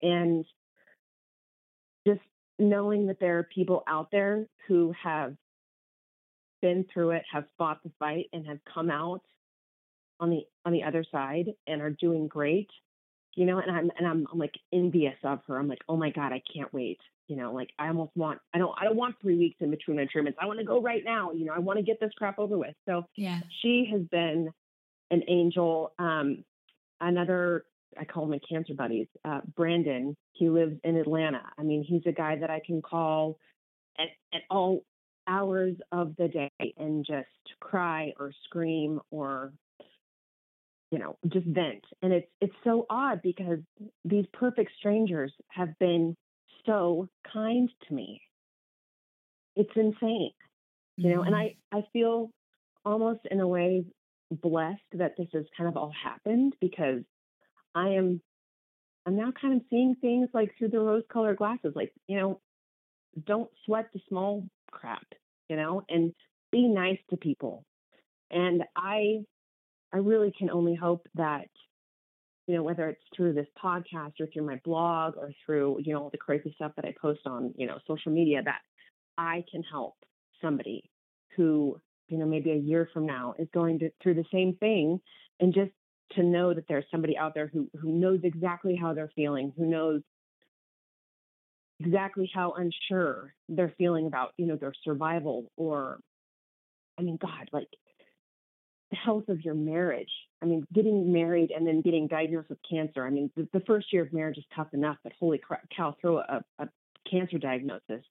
and 0.00 0.46
just 2.06 2.20
knowing 2.58 3.08
that 3.08 3.20
there 3.20 3.38
are 3.38 3.48
people 3.54 3.82
out 3.86 4.08
there 4.10 4.46
who 4.66 4.94
have 5.02 5.34
been 6.62 6.86
through 6.92 7.10
it, 7.10 7.24
have 7.30 7.44
fought 7.58 7.82
the 7.84 7.92
fight, 7.98 8.26
and 8.32 8.46
have 8.46 8.58
come 8.72 8.90
out 8.90 9.22
on 10.20 10.30
the 10.30 10.42
on 10.64 10.72
the 10.72 10.82
other 10.82 11.04
side 11.10 11.46
and 11.66 11.80
are 11.80 11.90
doing 11.90 12.28
great 12.28 12.68
you 13.34 13.44
know 13.44 13.58
and 13.58 13.70
i'm 13.70 13.90
and 13.96 14.06
I'm, 14.06 14.26
I'm 14.32 14.38
like 14.38 14.54
envious 14.72 15.16
of 15.22 15.40
her. 15.46 15.58
I'm 15.58 15.68
like 15.68 15.82
oh 15.88 15.96
my 15.96 16.10
god 16.10 16.32
i 16.32 16.42
can't 16.52 16.72
wait 16.72 16.98
you 17.28 17.36
know 17.36 17.52
like 17.52 17.70
i 17.78 17.88
almost 17.88 18.12
want 18.16 18.40
i 18.54 18.58
don't 18.58 18.74
i 18.80 18.84
don't 18.84 18.96
want 18.96 19.16
three 19.20 19.36
weeks 19.36 19.56
in 19.60 19.70
between 19.70 19.96
my 19.96 20.06
treatments. 20.10 20.38
I 20.40 20.46
want 20.46 20.58
to 20.58 20.64
go 20.64 20.80
right 20.80 21.02
now 21.04 21.32
you 21.32 21.44
know 21.44 21.52
i 21.54 21.58
want 21.58 21.78
to 21.78 21.84
get 21.84 22.00
this 22.00 22.12
crap 22.16 22.38
over 22.38 22.58
with. 22.58 22.74
So 22.86 23.04
yeah. 23.16 23.40
she 23.62 23.88
has 23.92 24.02
been 24.02 24.50
an 25.10 25.22
angel 25.28 25.92
um 25.98 26.44
another 27.00 27.64
i 27.98 28.04
call 28.04 28.24
him 28.24 28.30
my 28.30 28.40
cancer 28.48 28.74
buddies 28.74 29.06
uh 29.24 29.40
brandon 29.56 30.16
he 30.32 30.48
lives 30.48 30.76
in 30.84 30.96
atlanta. 30.96 31.42
I 31.58 31.62
mean 31.62 31.84
he's 31.84 32.02
a 32.06 32.12
guy 32.12 32.36
that 32.36 32.50
i 32.50 32.60
can 32.64 32.82
call 32.82 33.38
at, 33.98 34.08
at 34.32 34.42
all 34.50 34.84
hours 35.28 35.76
of 35.92 36.16
the 36.16 36.28
day 36.28 36.74
and 36.76 37.04
just 37.04 37.28
cry 37.60 38.12
or 38.18 38.32
scream 38.46 39.00
or 39.10 39.52
you 40.90 40.98
know 40.98 41.16
just 41.28 41.46
vent. 41.46 41.84
And 42.02 42.12
it's 42.12 42.28
it's 42.40 42.54
so 42.64 42.86
odd 42.88 43.20
because 43.22 43.58
these 44.04 44.26
perfect 44.32 44.72
strangers 44.78 45.32
have 45.48 45.78
been 45.78 46.16
so 46.66 47.08
kind 47.32 47.70
to 47.88 47.94
me. 47.94 48.20
It's 49.56 49.70
insane 49.74 50.32
you 50.98 51.10
know 51.10 51.20
mm-hmm. 51.20 51.28
and 51.28 51.36
i 51.36 51.54
i 51.72 51.82
feel 51.92 52.30
almost 52.84 53.20
in 53.30 53.40
a 53.40 53.48
way 53.48 53.84
blessed 54.30 54.82
that 54.92 55.14
this 55.16 55.28
has 55.32 55.44
kind 55.56 55.68
of 55.68 55.76
all 55.76 55.92
happened 56.02 56.54
because 56.60 57.02
i 57.74 57.88
am 57.90 58.20
i'm 59.06 59.16
now 59.16 59.32
kind 59.40 59.54
of 59.54 59.62
seeing 59.70 59.94
things 60.00 60.28
like 60.34 60.50
through 60.58 60.68
the 60.68 60.78
rose 60.78 61.04
colored 61.10 61.38
glasses 61.38 61.72
like 61.74 61.92
you 62.08 62.18
know 62.18 62.40
don't 63.26 63.50
sweat 63.64 63.88
the 63.94 64.00
small 64.08 64.44
crap 64.70 65.06
you 65.48 65.56
know 65.56 65.82
and 65.88 66.12
be 66.50 66.66
nice 66.66 66.98
to 67.10 67.16
people. 67.16 67.64
And 68.30 68.62
i 68.74 69.18
I 69.92 69.98
really 69.98 70.32
can 70.36 70.50
only 70.50 70.74
hope 70.74 71.06
that, 71.14 71.48
you 72.46 72.54
know, 72.54 72.62
whether 72.62 72.88
it's 72.88 73.02
through 73.16 73.34
this 73.34 73.46
podcast 73.62 74.20
or 74.20 74.26
through 74.32 74.46
my 74.46 74.60
blog 74.64 75.16
or 75.16 75.32
through, 75.44 75.78
you 75.80 75.92
know, 75.92 76.02
all 76.02 76.10
the 76.10 76.18
crazy 76.18 76.52
stuff 76.56 76.72
that 76.76 76.84
I 76.84 76.94
post 77.00 77.20
on, 77.26 77.54
you 77.56 77.66
know, 77.66 77.78
social 77.86 78.12
media, 78.12 78.42
that 78.44 78.60
I 79.16 79.44
can 79.50 79.62
help 79.62 79.94
somebody 80.40 80.90
who, 81.36 81.80
you 82.08 82.18
know, 82.18 82.26
maybe 82.26 82.50
a 82.50 82.56
year 82.56 82.88
from 82.92 83.06
now 83.06 83.34
is 83.38 83.48
going 83.52 83.78
to, 83.80 83.90
through 84.02 84.14
the 84.14 84.24
same 84.32 84.56
thing 84.56 85.00
and 85.40 85.54
just 85.54 85.72
to 86.12 86.22
know 86.22 86.54
that 86.54 86.64
there's 86.68 86.86
somebody 86.90 87.16
out 87.16 87.34
there 87.34 87.48
who 87.52 87.68
who 87.80 87.92
knows 87.92 88.20
exactly 88.22 88.74
how 88.74 88.94
they're 88.94 89.12
feeling, 89.14 89.52
who 89.56 89.66
knows 89.66 90.02
exactly 91.80 92.30
how 92.34 92.52
unsure 92.52 93.34
they're 93.48 93.74
feeling 93.78 94.06
about, 94.06 94.32
you 94.36 94.46
know, 94.46 94.56
their 94.56 94.72
survival 94.84 95.50
or 95.56 95.98
I 96.98 97.02
mean, 97.02 97.18
God, 97.20 97.48
like 97.52 97.68
the 98.90 98.96
health 98.96 99.28
of 99.28 99.44
your 99.44 99.54
marriage. 99.54 100.10
I 100.42 100.46
mean, 100.46 100.66
getting 100.72 101.12
married 101.12 101.50
and 101.50 101.66
then 101.66 101.82
getting 101.82 102.06
diagnosed 102.06 102.48
with 102.48 102.58
cancer. 102.68 103.06
I 103.06 103.10
mean, 103.10 103.30
the, 103.36 103.48
the 103.52 103.60
first 103.60 103.92
year 103.92 104.02
of 104.02 104.12
marriage 104.12 104.38
is 104.38 104.44
tough 104.54 104.68
enough, 104.72 104.96
but 105.02 105.12
holy 105.18 105.40
cow, 105.76 105.96
throw 106.00 106.18
a, 106.18 106.42
a 106.58 106.68
cancer 107.10 107.38
diagnosis 107.38 108.04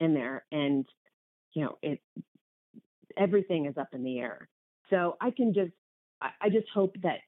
in 0.00 0.14
there, 0.14 0.44
and 0.50 0.86
you 1.54 1.64
know, 1.64 1.78
it 1.82 2.00
everything 3.16 3.66
is 3.66 3.76
up 3.76 3.88
in 3.92 4.02
the 4.02 4.18
air. 4.18 4.48
So 4.88 5.16
I 5.20 5.30
can 5.30 5.54
just, 5.54 5.72
I, 6.20 6.30
I 6.40 6.48
just 6.48 6.68
hope 6.72 6.94
that 7.02 7.18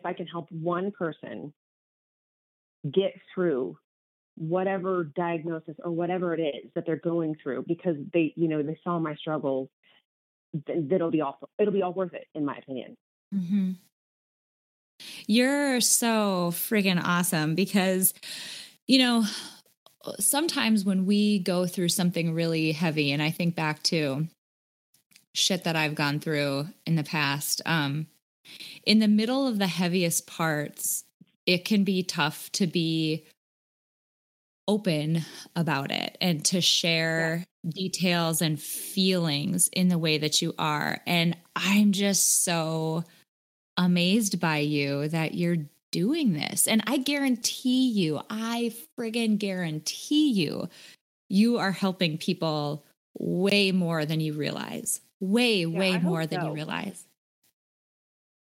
if 0.00 0.06
I 0.06 0.12
can 0.12 0.26
help 0.26 0.48
one 0.50 0.92
person 0.92 1.52
get 2.90 3.12
through 3.34 3.78
whatever 4.36 5.04
diagnosis 5.16 5.74
or 5.82 5.90
whatever 5.90 6.34
it 6.34 6.40
is 6.40 6.70
that 6.74 6.84
they're 6.86 6.96
going 6.96 7.34
through 7.42 7.64
because 7.66 7.96
they 8.12 8.34
you 8.36 8.48
know 8.48 8.62
they 8.62 8.78
saw 8.84 8.98
my 8.98 9.16
struggles 10.54 10.88
that'll 10.88 11.10
be 11.10 11.20
all 11.20 11.38
it'll 11.58 11.72
be 11.72 11.82
all 11.82 11.92
worth 11.92 12.14
it 12.14 12.26
in 12.34 12.44
my 12.44 12.56
opinion. 12.56 12.96
Mm-hmm. 13.34 13.72
You're 15.26 15.80
so 15.80 16.50
friggin' 16.52 17.02
awesome 17.02 17.54
because 17.54 18.14
you 18.86 18.98
know 18.98 19.24
sometimes 20.18 20.84
when 20.84 21.06
we 21.06 21.40
go 21.40 21.66
through 21.66 21.88
something 21.88 22.32
really 22.32 22.72
heavy 22.72 23.12
and 23.12 23.22
I 23.22 23.30
think 23.30 23.54
back 23.54 23.82
to 23.84 24.26
shit 25.34 25.64
that 25.64 25.76
I've 25.76 25.94
gone 25.94 26.20
through 26.20 26.68
in 26.86 26.96
the 26.96 27.04
past 27.04 27.60
um 27.66 28.06
in 28.84 29.00
the 29.00 29.08
middle 29.08 29.46
of 29.46 29.58
the 29.58 29.66
heaviest 29.66 30.26
parts 30.26 31.04
it 31.46 31.64
can 31.64 31.84
be 31.84 32.02
tough 32.02 32.50
to 32.52 32.66
be 32.66 33.24
open 34.68 35.24
about 35.54 35.92
it 35.92 36.16
and 36.20 36.44
to 36.46 36.60
share. 36.60 37.44
Details 37.68 38.42
and 38.42 38.60
feelings 38.60 39.68
in 39.68 39.88
the 39.88 39.98
way 39.98 40.18
that 40.18 40.40
you 40.40 40.54
are. 40.58 41.00
And 41.06 41.36
I'm 41.54 41.92
just 41.92 42.44
so 42.44 43.04
amazed 43.76 44.40
by 44.40 44.58
you 44.58 45.08
that 45.08 45.34
you're 45.34 45.66
doing 45.90 46.32
this. 46.32 46.66
And 46.66 46.82
I 46.86 46.98
guarantee 46.98 47.88
you, 47.88 48.20
I 48.30 48.74
friggin' 48.98 49.38
guarantee 49.38 50.30
you, 50.30 50.68
you 51.28 51.58
are 51.58 51.72
helping 51.72 52.18
people 52.18 52.84
way 53.18 53.72
more 53.72 54.04
than 54.04 54.20
you 54.20 54.34
realize. 54.34 55.00
Way, 55.20 55.60
yeah, 55.60 55.78
way 55.78 55.98
more 55.98 56.26
than 56.26 56.44
you 56.44 56.52
realize. 56.52 57.04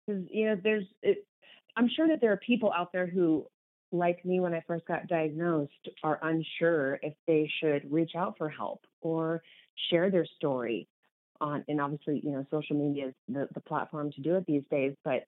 Because, 0.06 0.24
you 0.30 0.46
know, 0.46 0.56
there's, 0.62 0.84
it, 1.02 1.26
I'm 1.76 1.88
sure 1.88 2.08
that 2.08 2.20
there 2.20 2.32
are 2.32 2.36
people 2.36 2.72
out 2.76 2.92
there 2.92 3.06
who 3.06 3.46
like 3.92 4.24
me 4.24 4.40
when 4.40 4.54
I 4.54 4.62
first 4.66 4.86
got 4.86 5.06
diagnosed, 5.06 5.72
are 6.02 6.18
unsure 6.22 6.98
if 7.02 7.14
they 7.26 7.50
should 7.60 7.90
reach 7.90 8.12
out 8.16 8.36
for 8.36 8.48
help 8.48 8.84
or 9.00 9.42
share 9.90 10.10
their 10.10 10.26
story 10.36 10.88
on, 11.40 11.64
and 11.68 11.80
obviously, 11.80 12.20
you 12.24 12.32
know, 12.32 12.44
social 12.50 12.76
media 12.76 13.08
is 13.08 13.14
the, 13.28 13.48
the 13.54 13.60
platform 13.60 14.10
to 14.12 14.20
do 14.20 14.34
it 14.36 14.44
these 14.46 14.64
days, 14.70 14.94
but 15.04 15.24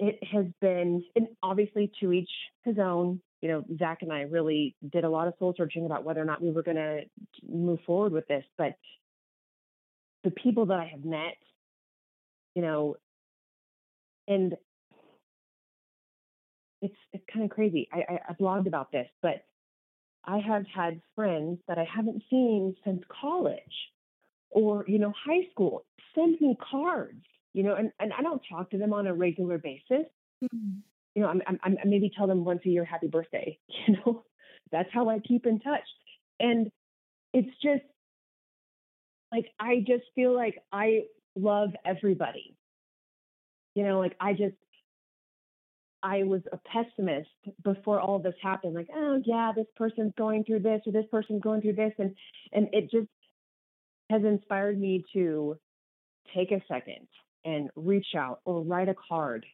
it 0.00 0.18
has 0.32 0.46
been, 0.60 1.04
and 1.14 1.28
obviously 1.42 1.92
to 2.00 2.12
each 2.12 2.30
his 2.64 2.78
own, 2.78 3.20
you 3.40 3.48
know, 3.48 3.64
Zach 3.78 3.98
and 4.00 4.12
I 4.12 4.22
really 4.22 4.74
did 4.90 5.04
a 5.04 5.08
lot 5.08 5.28
of 5.28 5.34
soul 5.38 5.54
searching 5.56 5.86
about 5.86 6.04
whether 6.04 6.20
or 6.20 6.24
not 6.24 6.42
we 6.42 6.50
were 6.50 6.62
going 6.62 6.76
to 6.76 7.02
move 7.48 7.78
forward 7.86 8.12
with 8.12 8.26
this, 8.26 8.44
but 8.56 8.74
the 10.24 10.30
people 10.30 10.66
that 10.66 10.80
I 10.80 10.86
have 10.86 11.04
met, 11.04 11.36
you 12.54 12.62
know, 12.62 12.96
and 14.26 14.56
it's 16.84 16.94
it's 17.12 17.24
kind 17.32 17.44
of 17.44 17.50
crazy. 17.50 17.88
I, 17.92 17.98
I, 17.98 18.18
I 18.28 18.32
blogged 18.34 18.66
about 18.66 18.92
this, 18.92 19.08
but 19.22 19.44
I 20.24 20.38
have 20.38 20.64
had 20.66 21.00
friends 21.14 21.58
that 21.66 21.78
I 21.78 21.84
haven't 21.84 22.22
seen 22.28 22.76
since 22.84 23.02
college 23.20 23.58
or 24.50 24.84
you 24.86 24.98
know 24.98 25.12
high 25.26 25.48
school 25.50 25.84
send 26.14 26.38
me 26.40 26.56
cards, 26.70 27.24
you 27.54 27.62
know, 27.62 27.74
and, 27.74 27.90
and 27.98 28.12
I 28.12 28.22
don't 28.22 28.42
talk 28.50 28.70
to 28.70 28.78
them 28.78 28.92
on 28.92 29.06
a 29.06 29.14
regular 29.14 29.58
basis. 29.58 30.06
Mm-hmm. 30.44 30.78
You 31.14 31.22
know, 31.22 31.28
I'm, 31.28 31.42
I'm, 31.46 31.58
I'm 31.62 31.76
maybe 31.86 32.10
tell 32.16 32.26
them 32.26 32.44
once 32.44 32.60
a 32.66 32.68
year 32.68 32.84
happy 32.84 33.08
birthday. 33.08 33.58
You 33.86 33.96
know, 33.96 34.24
that's 34.70 34.88
how 34.92 35.08
I 35.08 35.18
keep 35.20 35.46
in 35.46 35.60
touch, 35.60 35.88
and 36.38 36.70
it's 37.32 37.50
just 37.62 37.84
like 39.32 39.46
I 39.58 39.84
just 39.86 40.04
feel 40.14 40.34
like 40.34 40.58
I 40.72 41.02
love 41.34 41.70
everybody. 41.84 42.56
You 43.74 43.84
know, 43.84 43.98
like 43.98 44.16
I 44.20 44.32
just 44.32 44.54
I 46.04 46.22
was 46.22 46.42
a 46.52 46.58
pessimist 46.68 47.30
before 47.64 47.98
all 47.98 48.18
this 48.18 48.34
happened. 48.42 48.74
Like, 48.74 48.88
oh 48.94 49.22
yeah, 49.24 49.52
this 49.56 49.66
person's 49.74 50.12
going 50.18 50.44
through 50.44 50.60
this 50.60 50.82
or 50.86 50.92
this 50.92 51.06
person's 51.10 51.42
going 51.42 51.62
through 51.62 51.72
this, 51.72 51.92
and 51.98 52.14
and 52.52 52.68
it 52.72 52.90
just 52.90 53.08
has 54.10 54.22
inspired 54.22 54.78
me 54.78 55.02
to 55.14 55.58
take 56.34 56.52
a 56.52 56.62
second 56.68 57.08
and 57.46 57.70
reach 57.74 58.08
out 58.16 58.40
or 58.44 58.62
write 58.62 58.88
a 58.88 58.94
card 59.08 59.46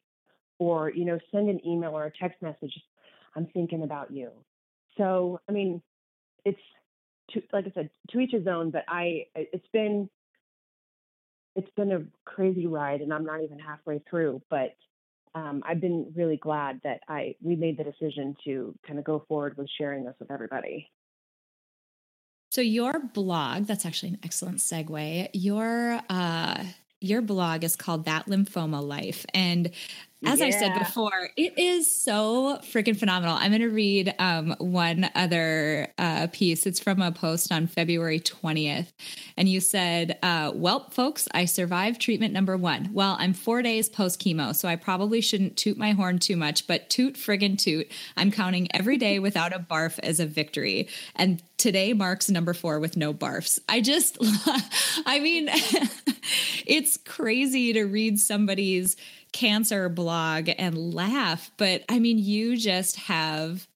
or 0.59 0.91
you 0.91 1.05
know 1.05 1.19
send 1.33 1.49
an 1.49 1.61
email 1.67 1.97
or 1.97 2.07
a 2.07 2.13
text 2.21 2.41
message 2.43 2.73
i'm 3.37 3.47
thinking 3.47 3.83
about 3.83 4.11
you 4.11 4.31
so 4.97 5.41
i 5.49 5.53
mean 5.53 5.83
it's 6.45 6.61
to, 7.31 7.43
like 7.53 7.67
i 7.67 7.73
said 7.75 7.91
to 8.11 8.19
each 8.21 8.33
his 8.33 8.47
own 8.47 8.71
but 8.71 8.85
i 8.89 9.25
it's 9.35 9.67
been 9.73 10.09
it's 11.57 11.71
been 11.77 11.93
a 11.93 12.03
crazy 12.25 12.67
ride 12.67 13.01
and 13.01 13.13
i'm 13.13 13.25
not 13.25 13.43
even 13.43 13.59
halfway 13.59 14.01
through 14.09 14.41
but 14.51 14.75
um, 15.35 15.63
i've 15.67 15.81
been 15.81 16.13
really 16.15 16.37
glad 16.37 16.81
that 16.85 17.01
i 17.09 17.35
we 17.43 17.57
made 17.57 17.77
the 17.77 17.85
decision 17.85 18.37
to 18.45 18.75
kind 18.87 18.99
of 18.99 19.05
go 19.05 19.25
forward 19.29 19.57
with 19.57 19.69
sharing 19.79 20.05
this 20.05 20.15
with 20.19 20.31
everybody 20.31 20.91
so 22.51 22.61
your 22.61 22.99
blog, 22.99 23.67
that's 23.67 23.87
actually 23.87 24.11
an 24.11 24.19
excellent 24.25 24.59
segue. 24.59 25.29
Your 25.33 26.01
uh 26.09 26.65
your 27.01 27.23
blog 27.23 27.65
is 27.65 27.77
called 27.77 28.05
That 28.05 28.27
Lymphoma 28.27 28.87
Life. 28.87 29.25
And 29.33 29.71
as 30.25 30.41
yeah. 30.41 30.47
I 30.47 30.51
said 30.51 30.79
before, 30.79 31.31
it 31.37 31.59
is 31.59 31.95
so 31.95 32.59
freaking 32.63 32.97
phenomenal. 32.97 33.37
I'm 33.37 33.53
going 33.53 33.63
to 33.63 33.69
read 33.69 34.15
um, 34.19 34.55
one 34.59 35.09
other 35.15 35.89
uh, 35.97 36.27
piece. 36.31 36.67
It's 36.67 36.79
from 36.79 37.01
a 37.01 37.11
post 37.11 37.51
on 37.51 37.67
February 37.67 38.21
20th. 38.21 38.89
And 39.39 39.49
you 39.49 39.61
said, 39.61 40.19
uh, 40.23 40.53
Well, 40.55 40.91
folks, 40.91 41.27
I 41.33 41.47
survived 41.47 42.03
treatment 42.03 42.35
number 42.35 42.59
one. 42.59 42.91
Well, 42.93 43.17
I'm 43.19 43.33
four 43.33 43.63
days 43.63 43.89
post 43.89 44.21
chemo, 44.21 44.55
so 44.55 44.69
I 44.69 44.77
probably 44.77 45.23
shouldn't 45.23 45.57
toot 45.57 45.79
my 45.79 45.93
horn 45.93 46.19
too 46.19 46.37
much, 46.37 46.67
but 46.67 46.91
toot 46.91 47.15
friggin' 47.15 47.57
toot. 47.57 47.91
I'm 48.17 48.31
counting 48.31 48.69
every 48.75 48.99
day 48.99 49.19
without 49.31 49.55
a 49.55 49.59
barf 49.59 49.99
as 50.03 50.21
a 50.21 50.27
victory. 50.27 50.89
And 51.17 51.43
today 51.57 51.95
marks 51.95 52.29
number 52.29 52.53
four 52.53 52.79
with 52.79 52.95
no 52.95 53.15
barfs. 53.15 53.59
I 53.69 53.81
just, 53.81 54.19
I 55.07 55.19
mean, 55.19 55.49
it's 56.67 56.99
crazy 56.99 57.73
to 57.73 57.85
read 57.85 58.21
somebody's 58.21 58.97
cancer 59.33 59.89
blog 59.89 60.49
and 60.59 60.95
laugh. 60.95 61.51
But 61.57 61.85
I 61.89 61.99
mean, 61.99 62.19
you 62.19 62.57
just 62.57 62.97
have 62.97 63.67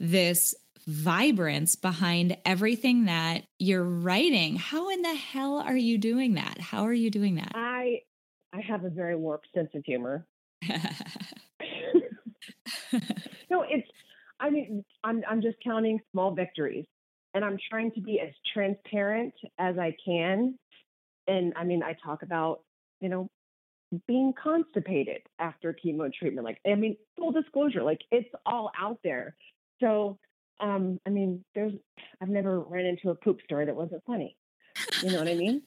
this 0.00 0.54
vibrance 0.86 1.76
behind 1.76 2.36
everything 2.44 3.06
that 3.06 3.44
you're 3.58 3.84
writing. 3.84 4.56
How 4.56 4.90
in 4.90 5.02
the 5.02 5.14
hell 5.14 5.58
are 5.58 5.76
you 5.76 5.98
doing 5.98 6.34
that? 6.34 6.60
How 6.60 6.84
are 6.84 6.92
you 6.92 7.10
doing 7.10 7.36
that? 7.36 7.52
I 7.54 8.00
I 8.52 8.60
have 8.60 8.84
a 8.84 8.90
very 8.90 9.16
warped 9.16 9.48
sense 9.54 9.70
of 9.74 9.84
humor. 9.84 10.26
no, 13.50 13.64
it's 13.68 13.88
I 14.40 14.50
mean, 14.50 14.84
I'm 15.02 15.22
I'm 15.28 15.40
just 15.40 15.56
counting 15.64 16.00
small 16.12 16.34
victories 16.34 16.86
and 17.34 17.44
I'm 17.44 17.58
trying 17.70 17.92
to 17.92 18.00
be 18.00 18.20
as 18.20 18.32
transparent 18.52 19.34
as 19.58 19.78
I 19.78 19.96
can. 20.04 20.58
And 21.26 21.52
I 21.56 21.64
mean, 21.64 21.82
I 21.82 21.96
talk 22.04 22.22
about, 22.22 22.60
you 23.00 23.08
know, 23.08 23.28
being 24.06 24.32
constipated 24.40 25.22
after 25.38 25.74
chemo 25.84 26.12
treatment. 26.12 26.44
Like, 26.44 26.60
I 26.66 26.74
mean, 26.74 26.96
full 27.16 27.32
disclosure, 27.32 27.82
like 27.82 28.00
it's 28.10 28.28
all 28.46 28.70
out 28.78 28.98
there. 29.04 29.36
So, 29.80 30.18
um, 30.60 31.00
I 31.06 31.10
mean, 31.10 31.44
there's, 31.54 31.72
I've 32.20 32.28
never 32.28 32.60
ran 32.60 32.86
into 32.86 33.10
a 33.10 33.14
poop 33.14 33.40
story 33.42 33.66
that 33.66 33.74
wasn't 33.74 34.02
funny. 34.06 34.36
You 35.02 35.12
know 35.12 35.18
what 35.18 35.28
I 35.28 35.34
mean? 35.34 35.62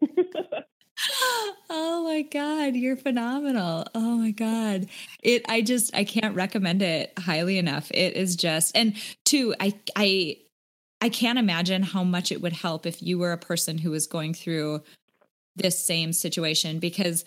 oh 1.70 2.04
my 2.04 2.22
god 2.22 2.76
you're 2.76 2.96
phenomenal 2.96 3.84
oh 3.94 4.16
my 4.18 4.30
god 4.30 4.86
it 5.22 5.42
i 5.48 5.60
just 5.62 5.94
i 5.94 6.04
can't 6.04 6.36
recommend 6.36 6.82
it 6.82 7.12
highly 7.18 7.58
enough 7.58 7.90
it 7.92 8.14
is 8.14 8.36
just 8.36 8.76
and 8.76 8.94
two 9.24 9.54
i 9.58 9.72
i 9.96 10.36
i 11.00 11.08
can't 11.08 11.38
imagine 11.38 11.82
how 11.82 12.04
much 12.04 12.30
it 12.30 12.40
would 12.40 12.52
help 12.52 12.86
if 12.86 13.02
you 13.02 13.18
were 13.18 13.32
a 13.32 13.38
person 13.38 13.78
who 13.78 13.90
was 13.90 14.06
going 14.06 14.34
through 14.34 14.82
this 15.56 15.84
same 15.84 16.12
situation 16.12 16.78
because 16.78 17.24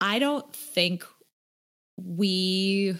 I 0.00 0.18
don't 0.18 0.52
think 0.54 1.04
we 1.96 2.96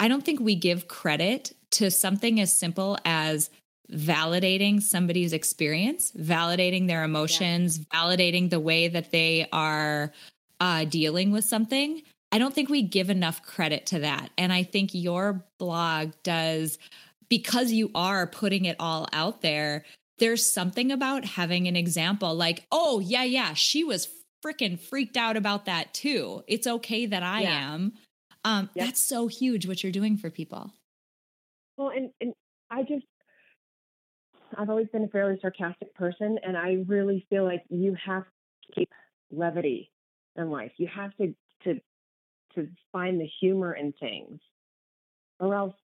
I 0.00 0.08
don't 0.08 0.24
think 0.24 0.40
we 0.40 0.54
give 0.54 0.88
credit 0.88 1.52
to 1.72 1.90
something 1.90 2.40
as 2.40 2.54
simple 2.54 2.98
as 3.04 3.50
validating 3.92 4.82
somebody's 4.82 5.32
experience, 5.32 6.12
validating 6.12 6.86
their 6.86 7.04
emotions, 7.04 7.78
yeah. 7.78 7.84
validating 8.00 8.50
the 8.50 8.60
way 8.60 8.88
that 8.88 9.10
they 9.10 9.48
are 9.52 10.12
uh, 10.60 10.84
dealing 10.84 11.30
with 11.30 11.44
something. 11.44 12.02
I 12.30 12.38
don't 12.38 12.54
think 12.54 12.68
we 12.68 12.82
give 12.82 13.10
enough 13.10 13.42
credit 13.42 13.86
to 13.86 14.00
that. 14.00 14.30
And 14.36 14.52
I 14.52 14.62
think 14.62 14.90
your 14.92 15.44
blog 15.58 16.12
does, 16.22 16.78
because 17.28 17.72
you 17.72 17.90
are 17.94 18.26
putting 18.26 18.66
it 18.66 18.76
all 18.78 19.08
out 19.12 19.40
there, 19.40 19.84
there's 20.18 20.50
something 20.50 20.90
about 20.92 21.24
having 21.24 21.68
an 21.68 21.76
example 21.76 22.34
like, 22.34 22.66
oh, 22.72 23.00
yeah, 23.00 23.24
yeah, 23.24 23.54
she 23.54 23.84
was 23.84 24.08
freaking 24.44 24.78
freaked 24.78 25.16
out 25.16 25.36
about 25.36 25.64
that 25.66 25.92
too. 25.94 26.42
It's 26.46 26.66
okay 26.66 27.06
that 27.06 27.22
I 27.22 27.42
yeah. 27.42 27.74
am. 27.74 27.92
Um, 28.44 28.70
yep. 28.74 28.86
That's 28.86 29.02
so 29.02 29.26
huge 29.26 29.66
what 29.66 29.82
you're 29.82 29.92
doing 29.92 30.16
for 30.16 30.30
people. 30.30 30.72
Well, 31.76 31.90
and, 31.90 32.10
and 32.20 32.32
I 32.70 32.82
just, 32.82 33.04
I've 34.56 34.70
always 34.70 34.88
been 34.88 35.04
a 35.04 35.08
fairly 35.08 35.38
sarcastic 35.40 35.94
person, 35.94 36.38
and 36.42 36.56
I 36.56 36.84
really 36.86 37.26
feel 37.28 37.44
like 37.44 37.64
you 37.68 37.96
have 38.04 38.24
to 38.24 38.72
keep 38.74 38.90
levity 39.30 39.90
in 40.36 40.50
life. 40.50 40.72
You 40.78 40.88
have 40.94 41.14
to 41.16 41.34
to 41.64 41.80
to 42.54 42.68
find 42.92 43.20
the 43.20 43.28
humor 43.40 43.74
in 43.74 43.92
things, 44.00 44.40
or 45.38 45.54
else 45.54 45.74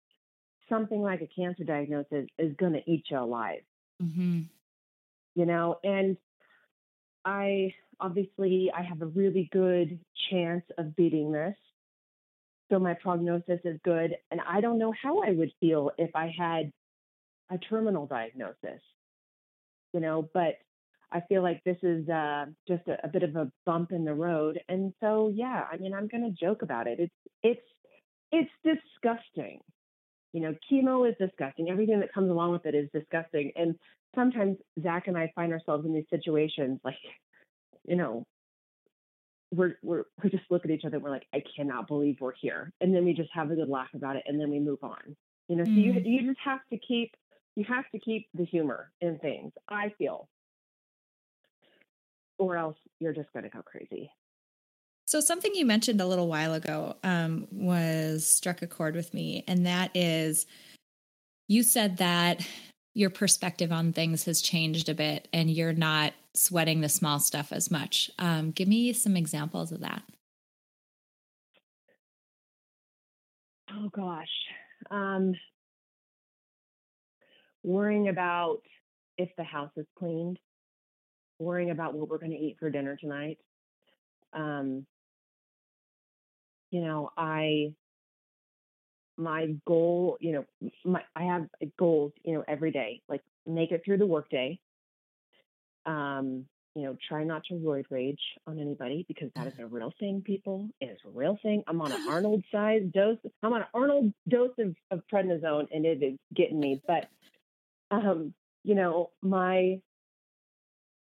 something 0.69 1.03
like 1.03 1.21
a 1.21 1.29
cancer 1.39 1.65
diagnosis 1.65 2.27
is 2.39 2.55
going 2.57 2.73
to 2.73 2.91
eat 2.91 3.05
you 3.11 3.19
alive. 3.19 3.61
Mm-hmm. 4.03 4.43
You 5.35 5.47
know, 5.47 5.79
and 5.83 6.17
I 7.25 7.75
obviously 8.01 8.71
I 8.77 8.83
have 8.83 9.03
a 9.03 9.07
really 9.07 9.49
good 9.53 9.99
chance 10.31 10.65
of 10.79 10.97
beating 10.97 11.33
this. 11.33 11.57
So 12.71 12.79
my 12.79 12.95
prognosis 12.95 13.61
is 13.65 13.79
good. 13.85 14.17
And 14.31 14.41
I 14.49 14.61
don't 14.61 14.79
know 14.79 14.93
how 15.01 15.23
I 15.23 15.31
would 15.31 15.53
feel 15.61 15.91
if 15.99 16.11
I 16.15 16.33
had 16.37 16.73
a 17.51 17.59
terminal 17.59 18.07
diagnosis, 18.07 18.81
you 19.93 20.01
know, 20.01 20.29
but 20.33 20.55
I 21.13 21.21
feel 21.29 21.43
like 21.43 21.63
this 21.65 21.77
is 21.83 22.09
uh, 22.09 22.47
just 22.67 22.89
a, 22.89 23.05
a, 23.05 23.09
bit 23.09 23.23
of 23.23 23.37
a 23.37 23.53
bump 23.67 23.93
in 23.93 24.05
the 24.05 24.15
road. 24.15 24.61
And 24.69 24.93
so, 25.01 25.31
yeah, 25.33 25.65
I 25.71 25.77
mean, 25.77 25.95
I'm 25.95 26.09
going 26.09 26.25
to 26.25 26.45
joke 26.45 26.63
about 26.63 26.87
it. 26.87 26.99
It's, 26.99 27.15
it's, 27.43 27.61
it's 28.33 28.51
disgusting 28.65 29.61
you 30.35 30.41
know, 30.41 30.53
chemo 30.71 31.09
is 31.09 31.15
disgusting. 31.19 31.71
Everything 31.71 32.01
that 32.01 32.13
comes 32.13 32.29
along 32.29 32.51
with 32.51 32.67
it 32.67 32.75
is 32.75 32.89
disgusting. 32.93 33.53
And 33.55 33.77
sometimes 34.17 34.59
Zach 34.83 35.07
and 35.07 35.17
I 35.17 35.33
find 35.37 35.53
ourselves 35.53 35.87
in 35.87 35.95
these 35.95 36.05
situations 36.11 36.81
like, 36.85 36.97
you 37.87 37.95
know, 37.95 38.25
we're, 39.53 39.77
we're 39.85 40.03
we 40.23 40.31
just 40.31 40.43
look 40.51 40.65
at 40.65 40.73
each 40.73 40.85
other 40.85 40.97
and 40.97 41.05
we're 41.05 41.11
like, 41.11 41.29
I 41.33 41.41
cannot 41.57 41.87
believe 41.87 42.17
we're 42.19 42.33
here. 42.33 42.73
And 42.81 42.93
then 42.93 43.05
we 43.05 43.15
just 43.15 43.31
have 43.33 43.53
a 43.53 43.55
good 43.55 43.69
laugh 43.69 43.95
about 43.95 44.17
it 44.17 44.25
and 44.27 44.41
then 44.41 44.51
we 44.51 44.59
move 44.59 44.81
on. 44.83 45.17
You 45.49 45.57
know, 45.57 45.63
mm. 45.63 45.67
so 45.67 45.73
you 45.73 45.93
mm. 45.93 46.05
you 46.05 46.27
just 46.27 46.41
have 46.45 46.61
to 46.71 46.79
keep 46.79 47.13
you 47.55 47.65
have 47.69 47.85
to 47.93 48.01
keep 48.01 48.27
the 48.35 48.45
humor 48.45 48.91
in 49.01 49.21
things, 49.21 49.53
I 49.69 49.93
feel. 49.99 50.29
Or 52.39 52.57
else 52.57 52.77
you're 52.99 53.13
just 53.13 53.33
gonna 53.33 53.51
go 53.51 53.63
crazy. 53.63 54.11
So, 55.07 55.21
something 55.21 55.55
you 55.55 55.67
mentioned 55.67 56.01
a 56.01 56.07
little 56.07 56.29
while 56.29 56.55
ago 56.55 56.97
um, 57.05 57.47
was 57.51 58.27
struck 58.27 58.63
a 58.63 58.67
chord 58.67 58.97
with 58.97 59.13
me, 59.13 59.45
and 59.47 59.67
that 59.67 59.91
is 59.95 60.47
you 61.47 61.63
said 61.63 61.99
that 61.99 62.47
your 62.95 63.11
perspective 63.11 63.73
on 63.73 63.93
things 63.93 64.25
has 64.25 64.41
changed 64.41 64.89
a 64.89 64.95
bit 64.95 65.29
and 65.33 65.51
you're 65.51 65.73
not 65.73 66.13
sweating 66.35 66.81
the 66.81 66.89
small 66.89 67.19
stuff 67.19 67.53
as 67.53 67.71
much. 67.71 68.11
Um, 68.19 68.53
give 68.53 68.69
me 68.69 68.93
some 68.93 69.17
examples 69.17 69.73
of 69.73 69.81
that. 69.81 70.03
Oh, 73.71 73.89
gosh. 73.89 74.29
Um, 74.91 75.35
worrying 77.65 78.09
about 78.09 78.63
if 79.19 79.31
the 79.37 79.45
house 79.45 79.73
is 79.77 79.87
cleaned, 79.99 80.39
worrying 81.41 81.71
about 81.71 81.95
what 81.95 82.09
we're 82.09 82.19
going 82.19 82.31
to 82.31 82.39
eat 82.39 82.57
for 82.61 82.71
dinner 82.71 82.97
tonight. 82.97 83.39
Um, 84.33 84.87
you 86.75 86.81
know, 86.81 87.13
I 87.17 87.73
my 89.17 89.55
goal, 89.65 90.19
you 90.21 90.33
know, 90.33 90.71
my 90.85 91.03
I 91.15 91.23
have 91.23 91.47
goals, 91.79 92.11
you 92.25 92.35
know, 92.35 92.45
every 92.49 92.73
day, 92.73 93.01
like 93.09 93.21
make 93.47 93.71
it 93.71 93.83
through 93.85 93.99
the 93.99 94.07
workday. 94.07 94.59
Um, 95.87 96.47
you 96.75 96.83
know, 96.83 96.97
try 97.09 97.23
not 97.23 97.45
to 97.45 97.55
roid 97.55 97.85
rage 97.91 98.19
on 98.49 98.59
anybody 98.59 99.05
because 99.07 99.31
that 99.37 99.47
is 99.47 99.53
a 99.61 99.67
real 99.67 99.93
thing, 100.01 100.21
people. 100.27 100.69
It 100.81 100.87
is 100.87 100.99
a 101.07 101.11
real 101.11 101.39
thing. 101.45 101.63
I'm 101.69 101.81
on 101.81 101.93
an 101.93 102.05
Arnold 102.09 102.43
size 102.51 102.83
dose. 102.93 103.19
I'm 103.45 103.53
on 103.53 103.61
an 103.61 103.69
Arnold 103.73 104.13
dose 104.29 104.51
of, 104.59 104.75
of 104.91 105.03
prednisone 105.13 105.69
and 105.73 105.87
it 105.87 106.03
is 106.03 106.19
getting 106.35 106.59
me. 106.59 106.83
But 106.89 107.09
um, 107.93 108.35
you 108.65 108.75
know, 108.75 109.11
my 109.23 109.81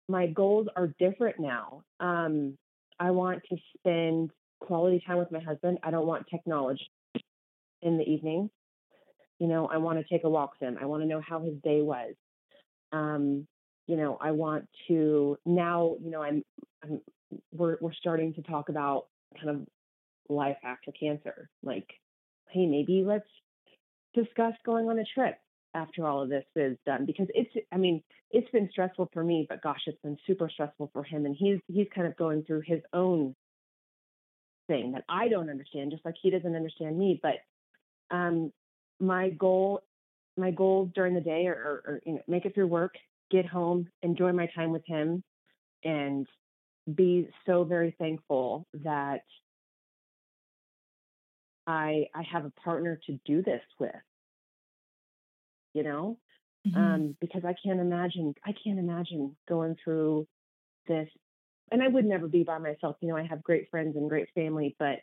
my 0.10 0.28
goals 0.28 0.68
are 0.76 0.94
different 1.00 1.40
now. 1.40 1.86
Um, 2.02 2.58
I 3.00 3.12
want 3.12 3.44
to 3.50 3.58
spend 3.78 4.32
quality 4.62 5.04
time 5.06 5.18
with 5.18 5.32
my 5.32 5.40
husband. 5.40 5.80
I 5.84 5.92
don't 5.92 6.08
want 6.08 6.28
technology 6.30 6.90
in 7.82 7.98
the 7.98 8.04
evening. 8.04 8.50
You 9.40 9.48
know, 9.48 9.68
I 9.68 9.78
want 9.78 10.00
to 10.00 10.06
take 10.06 10.24
a 10.24 10.30
walk 10.30 10.52
with 10.54 10.70
him. 10.70 10.78
I 10.80 10.86
want 10.86 11.04
to 11.04 11.10
know 11.10 11.22
how 11.28 11.42
his 11.42 11.56
day 11.64 11.82
was. 11.82 12.14
Um, 12.94 13.48
you 13.88 13.98
know, 13.98 14.18
I 14.22 14.32
want 14.32 14.70
to 14.88 15.38
now, 15.46 15.96
you 16.02 16.12
know, 16.12 16.22
I'm, 16.22 16.44
I'm 16.84 17.02
we're 17.52 17.78
we're 17.82 17.94
starting 17.94 18.34
to 18.36 18.42
talk 18.44 18.70
about 18.70 19.08
kind 19.36 19.50
of 19.50 19.68
life 20.30 20.58
after 20.64 20.92
cancer. 20.92 21.50
Like, 21.64 21.88
hey, 22.50 22.68
maybe 22.68 23.04
let's 23.06 23.28
discuss 24.14 24.54
going 24.66 24.88
on 24.88 25.00
a 25.00 25.06
trip 25.16 25.38
after 25.74 26.06
all 26.06 26.22
of 26.22 26.30
this 26.30 26.44
is 26.56 26.78
done 26.86 27.06
because 27.06 27.28
it's 27.34 27.52
I 27.72 27.78
mean, 27.78 28.04
it's 28.30 28.50
been 28.52 28.70
stressful 28.72 29.10
for 29.12 29.24
me, 29.24 29.48
but 29.50 29.64
gosh, 29.64 29.82
it's 29.88 30.02
been 30.04 30.18
super 30.28 30.50
stressful 30.50 30.92
for 30.94 31.04
him 31.04 31.26
and 31.26 31.36
he's 31.38 31.60
he's 31.68 31.88
kind 31.96 32.06
of 32.06 32.16
going 32.16 32.44
through 32.44 32.62
his 32.66 32.82
own 32.94 33.36
thing 34.72 34.94
that 34.94 35.04
I 35.10 35.28
don't 35.28 35.50
understand, 35.50 35.92
just 35.92 36.06
like 36.06 36.16
he 36.22 36.30
doesn't 36.30 36.56
understand 36.56 36.98
me. 36.98 37.20
But 37.22 37.36
um 38.16 38.52
my 39.00 39.30
goal 39.30 39.82
my 40.38 40.52
goals 40.52 40.90
during 40.96 41.14
the 41.14 41.22
day 41.22 41.48
are, 41.48 41.54
are, 41.54 41.84
are 41.88 42.02
you 42.06 42.14
know, 42.14 42.22
make 42.28 42.46
it 42.46 42.54
through 42.56 42.68
work, 42.68 42.94
get 43.30 43.46
home, 43.46 43.88
enjoy 44.02 44.32
my 44.32 44.48
time 44.56 44.72
with 44.72 44.86
him, 44.86 45.24
and 45.84 46.26
be 46.94 47.30
so 47.46 47.64
very 47.64 47.96
thankful 48.00 48.66
that 48.84 49.22
I 51.68 52.08
I 52.16 52.24
have 52.32 52.46
a 52.46 52.54
partner 52.64 53.00
to 53.08 53.20
do 53.26 53.42
this 53.42 53.62
with. 53.80 53.92
You 55.74 55.84
know, 55.84 56.18
mm-hmm. 56.68 56.78
um, 56.78 57.18
because 57.22 57.44
I 57.46 57.56
can't 57.64 57.80
imagine 57.80 58.34
I 58.46 58.54
can't 58.64 58.80
imagine 58.80 59.36
going 59.48 59.76
through 59.84 60.28
this, 60.88 61.10
and 61.72 61.82
I 61.82 61.88
would 61.88 62.06
never 62.06 62.28
be 62.28 62.44
by 62.44 62.58
myself. 62.58 62.98
You 63.02 63.10
know, 63.10 63.18
I 63.18 63.24
have 63.24 63.44
great 63.44 63.70
friends 63.72 63.96
and 63.96 64.10
great 64.10 64.28
family, 64.36 64.76
but 64.78 65.00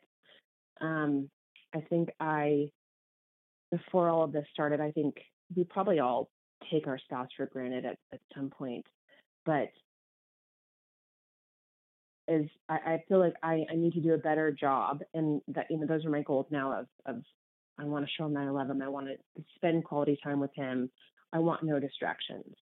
um, 0.80 1.28
I 1.74 1.80
think 1.80 2.10
I 2.20 2.70
before 3.70 4.08
all 4.08 4.24
of 4.24 4.32
this 4.32 4.46
started, 4.52 4.80
I 4.80 4.92
think 4.92 5.16
we 5.54 5.64
probably 5.64 5.98
all 5.98 6.30
take 6.70 6.86
our 6.86 6.98
spouse 6.98 7.28
for 7.36 7.46
granted 7.46 7.84
at, 7.84 7.98
at 8.12 8.20
some 8.34 8.50
point, 8.50 8.86
but 9.44 9.68
is 12.26 12.48
I, 12.68 12.74
I 12.74 13.04
feel 13.08 13.18
like 13.18 13.34
I, 13.42 13.64
I 13.70 13.74
need 13.74 13.94
to 13.94 14.00
do 14.00 14.12
a 14.12 14.18
better 14.18 14.50
job 14.52 15.00
and 15.14 15.40
that 15.48 15.66
you 15.70 15.78
know 15.78 15.86
those 15.86 16.04
are 16.04 16.10
my 16.10 16.22
goals 16.22 16.46
now 16.50 16.80
of 16.80 16.86
of 17.06 17.22
I 17.78 17.84
want 17.84 18.04
to 18.04 18.10
show 18.16 18.26
him 18.26 18.34
that 18.34 18.40
I 18.40 18.50
love 18.50 18.68
him. 18.68 18.82
I 18.82 18.88
want 18.88 19.06
to 19.06 19.42
spend 19.56 19.84
quality 19.84 20.18
time 20.22 20.40
with 20.40 20.50
him. 20.54 20.90
I 21.32 21.38
want 21.38 21.62
no 21.62 21.78
distractions. 21.78 22.54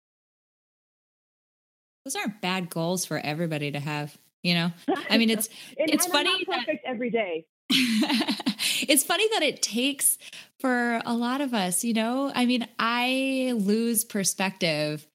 Those 2.04 2.16
aren't 2.16 2.40
bad 2.40 2.70
goals 2.70 3.04
for 3.04 3.18
everybody 3.18 3.70
to 3.72 3.80
have, 3.80 4.16
you 4.42 4.54
know? 4.54 4.72
I 5.08 5.18
mean 5.18 5.30
it's 5.30 5.48
it's 5.76 6.06
funny 6.06 6.44
perfect 6.44 6.84
that, 6.84 6.90
every 6.90 7.10
day. 7.10 7.46
it's 7.70 9.04
funny 9.04 9.28
that 9.32 9.42
it 9.42 9.62
takes 9.62 10.18
for 10.60 11.00
a 11.04 11.14
lot 11.14 11.40
of 11.40 11.54
us, 11.54 11.84
you 11.84 11.94
know? 11.94 12.30
I 12.34 12.46
mean, 12.46 12.66
I 12.78 13.54
lose 13.56 14.04
perspective 14.04 15.06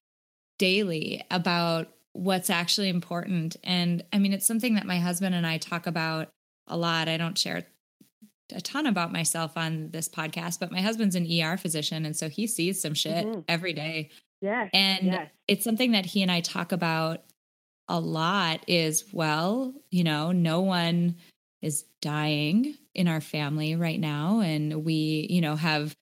daily 0.58 1.24
about 1.30 1.88
what's 2.12 2.50
actually 2.50 2.88
important. 2.88 3.56
And 3.64 4.04
I 4.12 4.18
mean, 4.18 4.32
it's 4.32 4.46
something 4.46 4.74
that 4.74 4.86
my 4.86 4.98
husband 4.98 5.34
and 5.34 5.46
I 5.46 5.58
talk 5.58 5.86
about 5.86 6.28
a 6.66 6.76
lot. 6.76 7.08
I 7.08 7.16
don't 7.16 7.38
share 7.38 7.66
a 8.52 8.60
ton 8.60 8.86
about 8.86 9.12
myself 9.12 9.56
on 9.56 9.90
this 9.90 10.08
podcast, 10.08 10.58
but 10.60 10.72
my 10.72 10.80
husband's 10.80 11.16
an 11.16 11.26
ER 11.30 11.56
physician. 11.56 12.04
And 12.04 12.16
so 12.16 12.28
he 12.28 12.46
sees 12.46 12.80
some 12.80 12.94
shit 12.94 13.26
mm-hmm. 13.26 13.40
every 13.48 13.72
day. 13.72 14.10
Yeah. 14.40 14.68
And 14.72 15.06
yes. 15.06 15.30
it's 15.48 15.64
something 15.64 15.92
that 15.92 16.06
he 16.06 16.22
and 16.22 16.30
I 16.30 16.40
talk 16.40 16.72
about 16.72 17.22
a 17.88 18.00
lot 18.00 18.62
is 18.66 19.04
well, 19.12 19.74
you 19.90 20.04
know, 20.04 20.32
no 20.32 20.60
one 20.60 21.16
is 21.60 21.84
dying 22.00 22.76
in 22.94 23.08
our 23.08 23.20
family 23.20 23.74
right 23.74 24.00
now. 24.00 24.40
And 24.40 24.84
we, 24.84 25.26
you 25.28 25.40
know, 25.40 25.56
have 25.56 25.94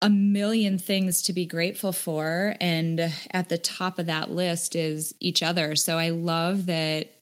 a 0.00 0.08
million 0.08 0.78
things 0.78 1.22
to 1.22 1.32
be 1.32 1.46
grateful 1.46 1.92
for. 1.92 2.54
And 2.60 3.12
at 3.30 3.48
the 3.48 3.58
top 3.58 3.98
of 3.98 4.06
that 4.06 4.30
list 4.30 4.76
is 4.76 5.14
each 5.20 5.42
other. 5.42 5.74
So 5.76 5.98
I 5.98 6.10
love 6.10 6.66
that. 6.66 7.12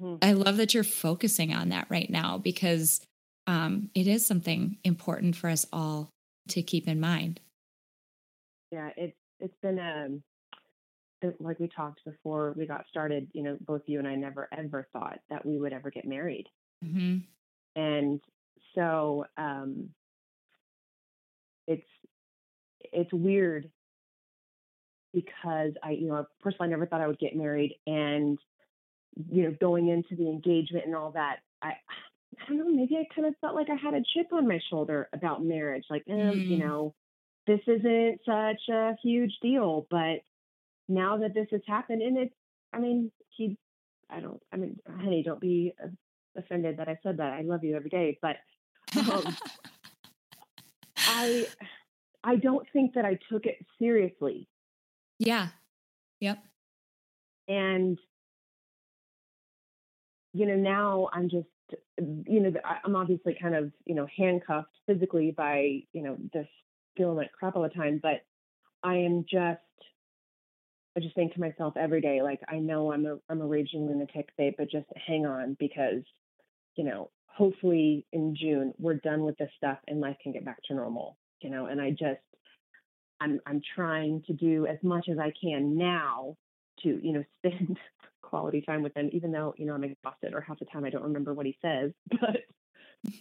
Mm-hmm. 0.00 0.16
I 0.22 0.32
love 0.32 0.56
that 0.58 0.74
you're 0.74 0.84
focusing 0.84 1.52
on 1.52 1.70
that 1.70 1.86
right 1.90 2.08
now 2.08 2.38
because 2.38 3.00
um, 3.46 3.90
it 3.94 4.06
is 4.06 4.26
something 4.26 4.78
important 4.84 5.36
for 5.36 5.50
us 5.50 5.66
all 5.72 6.10
to 6.48 6.62
keep 6.62 6.88
in 6.88 7.00
mind. 7.00 7.40
Yeah, 8.70 8.90
it's 8.96 9.16
it's 9.44 9.56
been 9.62 9.78
um 9.78 10.22
like 11.40 11.58
we 11.58 11.68
talked 11.68 12.04
before 12.04 12.54
we 12.56 12.66
got 12.66 12.84
started. 12.88 13.28
You 13.32 13.42
know, 13.42 13.58
both 13.60 13.82
you 13.86 13.98
and 13.98 14.08
I 14.08 14.14
never 14.14 14.48
ever 14.56 14.88
thought 14.92 15.20
that 15.30 15.44
we 15.44 15.58
would 15.58 15.72
ever 15.72 15.90
get 15.90 16.06
married, 16.06 16.46
mm-hmm. 16.84 17.18
and 17.80 18.20
so 18.74 19.26
um, 19.36 19.90
it's 21.66 21.86
it's 22.92 23.12
weird 23.12 23.70
because 25.12 25.72
I, 25.82 25.92
you 25.92 26.08
know, 26.08 26.26
personally, 26.40 26.68
I 26.68 26.70
never 26.70 26.86
thought 26.86 27.00
I 27.00 27.06
would 27.06 27.18
get 27.18 27.36
married, 27.36 27.74
and 27.86 28.38
you 29.30 29.44
know, 29.44 29.56
going 29.60 29.88
into 29.88 30.16
the 30.16 30.28
engagement 30.28 30.86
and 30.86 30.96
all 30.96 31.12
that, 31.12 31.36
I, 31.62 31.68
I 31.68 32.48
don't 32.48 32.58
know, 32.58 32.68
maybe 32.68 32.96
I 32.96 33.06
kind 33.14 33.28
of 33.28 33.34
felt 33.40 33.54
like 33.54 33.68
I 33.70 33.76
had 33.76 33.94
a 33.94 34.02
chip 34.12 34.32
on 34.32 34.48
my 34.48 34.58
shoulder 34.68 35.08
about 35.12 35.44
marriage, 35.44 35.84
like, 35.88 36.02
eh, 36.08 36.12
mm. 36.12 36.48
you 36.48 36.58
know, 36.58 36.94
this 37.46 37.60
isn't 37.66 38.20
such 38.24 38.68
a 38.70 38.96
huge 39.02 39.32
deal, 39.42 39.86
but 39.90 40.20
now 40.88 41.18
that 41.18 41.34
this 41.34 41.46
has 41.50 41.60
happened, 41.66 42.02
and 42.02 42.18
it's, 42.18 42.34
I 42.72 42.78
mean, 42.78 43.10
he, 43.30 43.56
I 44.10 44.20
don't, 44.20 44.40
I 44.52 44.56
mean, 44.56 44.78
honey, 44.86 45.22
don't 45.22 45.40
be 45.40 45.74
offended 46.36 46.78
that 46.78 46.88
I 46.88 46.98
said 47.02 47.18
that. 47.18 47.32
I 47.32 47.42
love 47.42 47.64
you 47.64 47.76
every 47.76 47.90
day, 47.90 48.18
but 48.20 48.36
um, 48.96 49.36
I 50.96 51.46
I 52.22 52.36
don't 52.36 52.66
think 52.72 52.94
that 52.94 53.04
I 53.04 53.18
took 53.30 53.46
it 53.46 53.56
seriously. 53.78 54.48
Yeah. 55.18 55.48
Yep. 56.20 56.38
And 57.48 57.98
you 60.32 60.46
know, 60.46 60.56
now 60.56 61.08
I'm 61.12 61.28
just 61.28 61.46
you 61.98 62.40
know, 62.40 62.52
I'm 62.84 62.96
obviously 62.96 63.36
kind 63.40 63.54
of, 63.54 63.72
you 63.84 63.94
know, 63.94 64.06
handcuffed 64.16 64.68
physically 64.86 65.30
by, 65.30 65.80
you 65.92 66.02
know, 66.02 66.16
this 66.32 66.46
feeling 66.96 67.16
like 67.16 67.32
crap 67.32 67.56
all 67.56 67.62
the 67.62 67.68
time, 67.68 68.00
but 68.02 68.24
I 68.82 68.96
am 68.96 69.24
just 69.28 69.60
I 70.96 71.00
just 71.00 71.16
think 71.16 71.34
to 71.34 71.40
myself 71.40 71.76
every 71.76 72.00
day, 72.00 72.22
like 72.22 72.40
I 72.48 72.58
know 72.58 72.92
I'm 72.92 73.06
a 73.06 73.18
I'm 73.28 73.40
a 73.40 73.46
raging 73.46 73.86
lunatic, 73.86 74.28
babe, 74.38 74.54
but 74.56 74.70
just 74.70 74.86
hang 75.06 75.26
on 75.26 75.56
because, 75.58 76.02
you 76.76 76.84
know, 76.84 77.10
hopefully 77.26 78.06
in 78.12 78.36
June 78.36 78.72
we're 78.78 78.94
done 78.94 79.24
with 79.24 79.36
this 79.38 79.50
stuff 79.56 79.78
and 79.88 80.00
life 80.00 80.16
can 80.22 80.32
get 80.32 80.44
back 80.44 80.62
to 80.64 80.74
normal 80.74 81.16
you 81.44 81.50
know, 81.50 81.66
and 81.66 81.80
I 81.80 81.90
just 81.90 82.20
I'm 83.20 83.38
I'm 83.46 83.60
trying 83.76 84.22
to 84.26 84.32
do 84.32 84.66
as 84.66 84.78
much 84.82 85.08
as 85.10 85.18
I 85.18 85.32
can 85.40 85.76
now 85.76 86.36
to, 86.82 86.88
you 86.88 87.12
know, 87.12 87.24
spend 87.38 87.78
quality 88.22 88.62
time 88.62 88.82
with 88.82 88.96
him, 88.96 89.10
even 89.12 89.30
though, 89.30 89.54
you 89.56 89.66
know, 89.66 89.74
I'm 89.74 89.84
exhausted 89.84 90.32
or 90.34 90.40
half 90.40 90.58
the 90.58 90.64
time 90.64 90.84
I 90.84 90.90
don't 90.90 91.04
remember 91.04 91.34
what 91.34 91.46
he 91.46 91.56
says. 91.62 91.92
But 92.20 92.40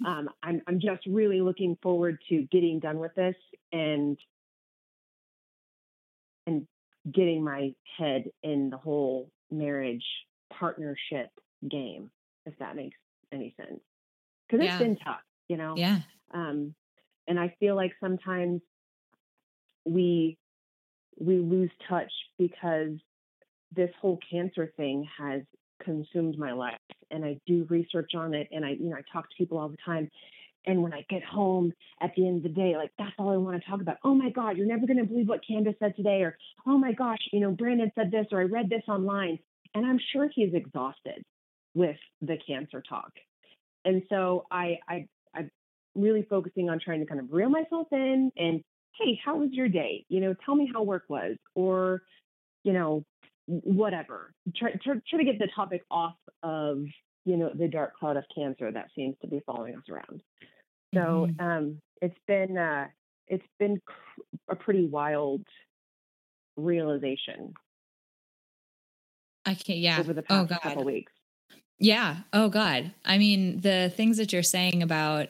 um, 0.06 0.30
I'm 0.42 0.62
I'm 0.68 0.80
just 0.80 1.06
really 1.08 1.42
looking 1.42 1.78
forward 1.82 2.20
to 2.30 2.48
getting 2.52 2.80
done 2.80 3.00
with 3.00 3.14
this 3.16 3.36
and 3.72 4.18
and 6.46 6.68
getting 7.12 7.44
my 7.44 7.74
head 7.98 8.26
in 8.44 8.70
the 8.70 8.78
whole 8.78 9.30
marriage 9.52 10.06
partnership 10.52 11.30
game, 11.70 12.10
if 12.46 12.58
that 12.60 12.76
makes 12.76 12.98
any 13.32 13.54
sense. 13.58 13.80
Because 14.48 14.66
it's 14.66 14.78
been 14.78 14.98
tough, 14.98 15.22
you 15.48 15.58
know. 15.58 15.76
Yeah. 15.76 16.00
Um, 16.34 16.76
and 17.28 17.40
I 17.40 17.56
feel 17.60 17.76
like 17.76 17.94
sometimes 18.00 18.62
we 19.86 20.38
we 21.20 21.38
lose 21.38 21.72
touch 21.90 22.12
because 22.38 22.92
this 23.76 23.90
whole 24.02 24.20
cancer 24.30 24.72
thing 24.78 25.08
has 25.18 25.42
consumed 25.82 26.38
my 26.38 26.52
life 26.52 26.80
and 27.12 27.24
I 27.24 27.38
do 27.46 27.66
research 27.70 28.12
on 28.16 28.34
it 28.34 28.48
and 28.52 28.66
I 28.66 28.72
you 28.72 28.90
know 28.90 28.96
I 28.96 29.04
talk 29.12 29.30
to 29.30 29.36
people 29.38 29.58
all 29.58 29.70
the 29.70 29.78
time 29.86 30.10
and 30.66 30.82
when 30.82 30.94
I 30.94 31.06
get 31.10 31.24
home 31.24 31.74
at 32.02 32.12
the 32.16 32.26
end 32.28 32.38
of 32.38 32.44
the 32.44 32.50
day 32.50 32.76
like 32.78 32.92
that's 32.98 33.14
all 33.18 33.30
I 33.30 33.38
want 33.38 33.62
to 33.62 33.70
talk 33.70 33.82
about. 33.82 33.98
Oh 34.04 34.14
my 34.14 34.30
god 34.30 34.58
you're 34.58 34.68
never 34.68 34.86
going 34.86 35.00
to 35.00 35.06
believe 35.06 35.28
what 35.28 35.46
Candace 35.48 35.76
said 35.80 35.96
today 35.96 36.22
or 36.22 36.38
oh 36.68 36.78
my 36.78 36.94
gosh 36.94 37.20
you 37.32 37.40
know 37.40 37.52
Brandon 37.52 37.92
said 37.96 38.12
this 38.12 38.28
or 38.32 38.42
I 38.42 38.46
read 38.46 38.70
this 38.70 38.84
online 38.88 39.40
and 39.76 39.86
I'm 39.86 40.00
sure 40.12 40.30
he's 40.34 40.54
exhausted 40.54 41.24
with 41.74 41.98
the 42.22 42.38
cancer 42.46 42.84
talk. 42.88 43.12
And 43.86 44.04
so 44.10 44.46
I 44.52 44.80
I 44.88 45.08
I'm 45.36 45.52
really 45.96 46.26
focusing 46.30 46.70
on 46.70 46.80
trying 46.80 47.00
to 47.02 47.06
kind 47.06 47.20
of 47.20 47.32
reel 47.32 47.50
myself 47.50 47.88
in 47.92 48.32
and 48.38 48.64
hey 49.00 49.20
how 49.24 49.38
was 49.38 49.50
your 49.52 49.68
day? 49.68 50.06
You 50.10 50.22
know 50.22 50.36
tell 50.46 50.56
me 50.56 50.70
how 50.74 50.84
work 50.84 51.04
was 51.10 51.36
or 51.56 52.04
you 52.64 52.74
know 52.74 53.04
whatever 53.48 54.34
try, 54.56 54.72
try, 54.84 54.96
try 55.08 55.20
to 55.20 55.26
get 55.26 55.40
the 55.40 55.50
topic 55.56 55.84
off 55.92 56.16
of 56.44 56.86
you 57.26 57.38
know 57.38 57.52
the 57.54 57.68
dark 57.68 57.98
cloud 57.98 58.18
of 58.18 58.24
cancer 58.34 58.72
that 58.72 58.88
seems 58.96 59.16
to 59.22 59.28
be 59.28 59.42
following 59.46 59.76
us 59.76 59.84
around 59.90 60.22
so 60.94 61.28
mm-hmm. 61.28 61.46
um, 61.46 61.78
it's 62.02 62.18
been 62.28 62.58
uh, 62.58 62.88
it's 63.28 63.44
been 63.60 63.82
a 64.50 64.56
pretty 64.56 64.86
wild 64.86 65.42
realization 66.56 67.54
I 69.46 69.54
can't. 69.56 69.80
Yeah. 69.80 70.00
Over 70.00 70.14
the 70.14 70.24
oh 70.30 70.46
past 70.46 70.50
God. 70.50 70.62
couple 70.62 70.84
weeks. 70.86 71.12
Yeah. 71.80 72.18
Oh 72.32 72.50
God. 72.50 72.94
I 73.06 73.18
mean, 73.18 73.62
the 73.62 73.92
things 73.96 74.18
that 74.18 74.32
you're 74.34 74.44
saying 74.44 74.84
about 74.84 75.30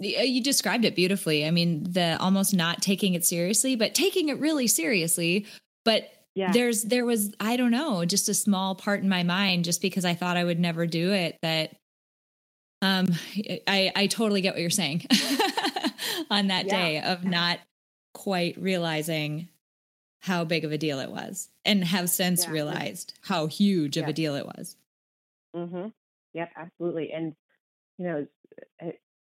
you 0.00 0.40
described 0.42 0.84
it 0.84 0.94
beautifully. 0.94 1.44
I 1.44 1.50
mean, 1.50 1.84
the 1.90 2.16
almost 2.20 2.54
not 2.54 2.80
taking 2.80 3.14
it 3.14 3.24
seriously, 3.24 3.74
but 3.74 3.94
taking 3.96 4.28
it 4.28 4.38
really 4.38 4.68
seriously. 4.68 5.46
But 5.84 6.08
yeah. 6.34 6.52
there's 6.52 6.82
there 6.84 7.04
was 7.04 7.34
I 7.40 7.56
don't 7.56 7.70
know, 7.70 8.04
just 8.04 8.28
a 8.28 8.34
small 8.34 8.74
part 8.74 9.02
in 9.02 9.08
my 9.08 9.22
mind 9.22 9.64
just 9.64 9.82
because 9.82 10.04
I 10.04 10.14
thought 10.14 10.36
I 10.36 10.44
would 10.44 10.60
never 10.60 10.86
do 10.86 11.12
it 11.12 11.38
that 11.42 11.76
um 12.82 13.06
I 13.66 13.92
I 13.94 14.06
totally 14.06 14.40
get 14.40 14.54
what 14.54 14.60
you're 14.60 14.70
saying 14.70 15.06
on 16.30 16.48
that 16.48 16.66
yeah. 16.66 16.70
day 16.70 17.00
of 17.00 17.24
not 17.24 17.58
quite 18.14 18.56
realizing 18.60 19.48
how 20.20 20.44
big 20.44 20.64
of 20.64 20.72
a 20.72 20.78
deal 20.78 20.98
it 20.98 21.10
was 21.10 21.48
and 21.64 21.84
have 21.84 22.10
since 22.10 22.44
yeah. 22.44 22.50
realized 22.50 23.14
how 23.22 23.46
huge 23.46 23.96
of 23.96 24.08
a 24.08 24.12
deal 24.12 24.34
it 24.34 24.46
was. 24.46 24.76
Mhm. 25.54 25.92
Yep, 26.34 26.50
absolutely. 26.56 27.12
And 27.12 27.34
you 27.98 28.06
know, 28.06 28.26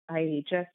I 0.10 0.44
just 0.50 0.70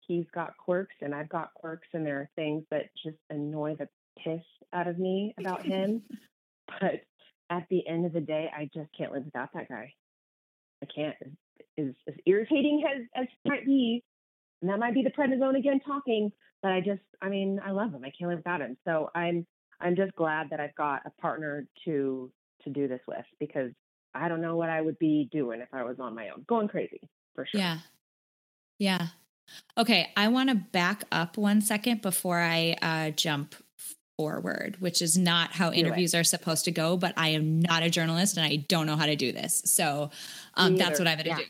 he's 0.00 0.26
got 0.34 0.56
quirks 0.56 0.94
and 1.00 1.14
I've 1.14 1.28
got 1.28 1.54
quirks 1.54 1.86
and 1.92 2.04
there 2.04 2.18
are 2.18 2.30
things 2.34 2.64
that 2.70 2.90
just 3.02 3.18
annoy 3.30 3.76
the 3.76 3.88
piss 4.22 4.42
out 4.72 4.86
of 4.86 4.98
me 4.98 5.34
about 5.38 5.62
him. 5.66 6.02
but 6.80 7.02
at 7.50 7.66
the 7.68 7.86
end 7.86 8.06
of 8.06 8.12
the 8.12 8.20
day, 8.20 8.48
I 8.56 8.70
just 8.72 8.88
can't 8.96 9.12
live 9.12 9.24
without 9.24 9.50
that 9.54 9.68
guy. 9.68 9.92
I 10.82 10.86
can't. 10.86 11.16
As, 11.78 11.94
as 12.08 12.14
irritating 12.26 12.84
as 12.84 13.22
as 13.22 13.26
might 13.44 13.64
be, 13.64 14.02
and 14.60 14.70
that 14.70 14.78
might 14.78 14.94
be 14.94 15.02
the 15.02 15.10
prednisone 15.10 15.58
again 15.58 15.80
talking, 15.86 16.30
but 16.62 16.72
I 16.72 16.80
just, 16.80 17.00
I 17.22 17.28
mean, 17.28 17.60
I 17.64 17.70
love 17.70 17.92
him. 17.92 18.04
I 18.04 18.12
can't 18.16 18.30
live 18.30 18.38
without 18.38 18.60
him. 18.60 18.76
So 18.86 19.10
I'm, 19.14 19.46
I'm 19.80 19.96
just 19.96 20.14
glad 20.14 20.50
that 20.50 20.60
I've 20.60 20.74
got 20.74 21.02
a 21.06 21.10
partner 21.20 21.66
to 21.84 22.30
to 22.64 22.70
do 22.70 22.86
this 22.86 23.00
with 23.08 23.24
because 23.38 23.70
I 24.14 24.28
don't 24.28 24.42
know 24.42 24.56
what 24.56 24.68
I 24.68 24.82
would 24.82 24.98
be 24.98 25.28
doing 25.32 25.60
if 25.60 25.68
I 25.72 25.82
was 25.82 25.96
on 25.98 26.14
my 26.14 26.28
own, 26.28 26.44
going 26.46 26.68
crazy 26.68 27.00
for 27.34 27.46
sure. 27.46 27.60
Yeah, 27.60 27.78
yeah. 28.78 29.06
Okay, 29.78 30.10
I 30.16 30.28
want 30.28 30.50
to 30.50 30.56
back 30.56 31.04
up 31.10 31.38
one 31.38 31.62
second 31.62 32.02
before 32.02 32.38
I 32.38 32.76
uh, 32.82 33.10
jump 33.10 33.54
forward, 34.20 34.76
which 34.80 35.00
is 35.00 35.16
not 35.16 35.52
how 35.52 35.72
interviews 35.72 36.14
are 36.14 36.24
supposed 36.24 36.66
to 36.66 36.70
go. 36.70 36.98
But 36.98 37.14
I 37.16 37.28
am 37.28 37.58
not 37.58 37.82
a 37.82 37.88
journalist 37.88 38.36
and 38.36 38.44
I 38.44 38.56
don't 38.56 38.84
know 38.84 38.96
how 38.96 39.06
to 39.06 39.16
do 39.16 39.32
this, 39.32 39.62
so 39.64 40.10
um, 40.54 40.76
that's 40.76 40.98
what 40.98 41.08
I'm 41.08 41.16
going 41.16 41.24
to 41.24 41.30
yeah. 41.30 41.36
do. 41.38 41.44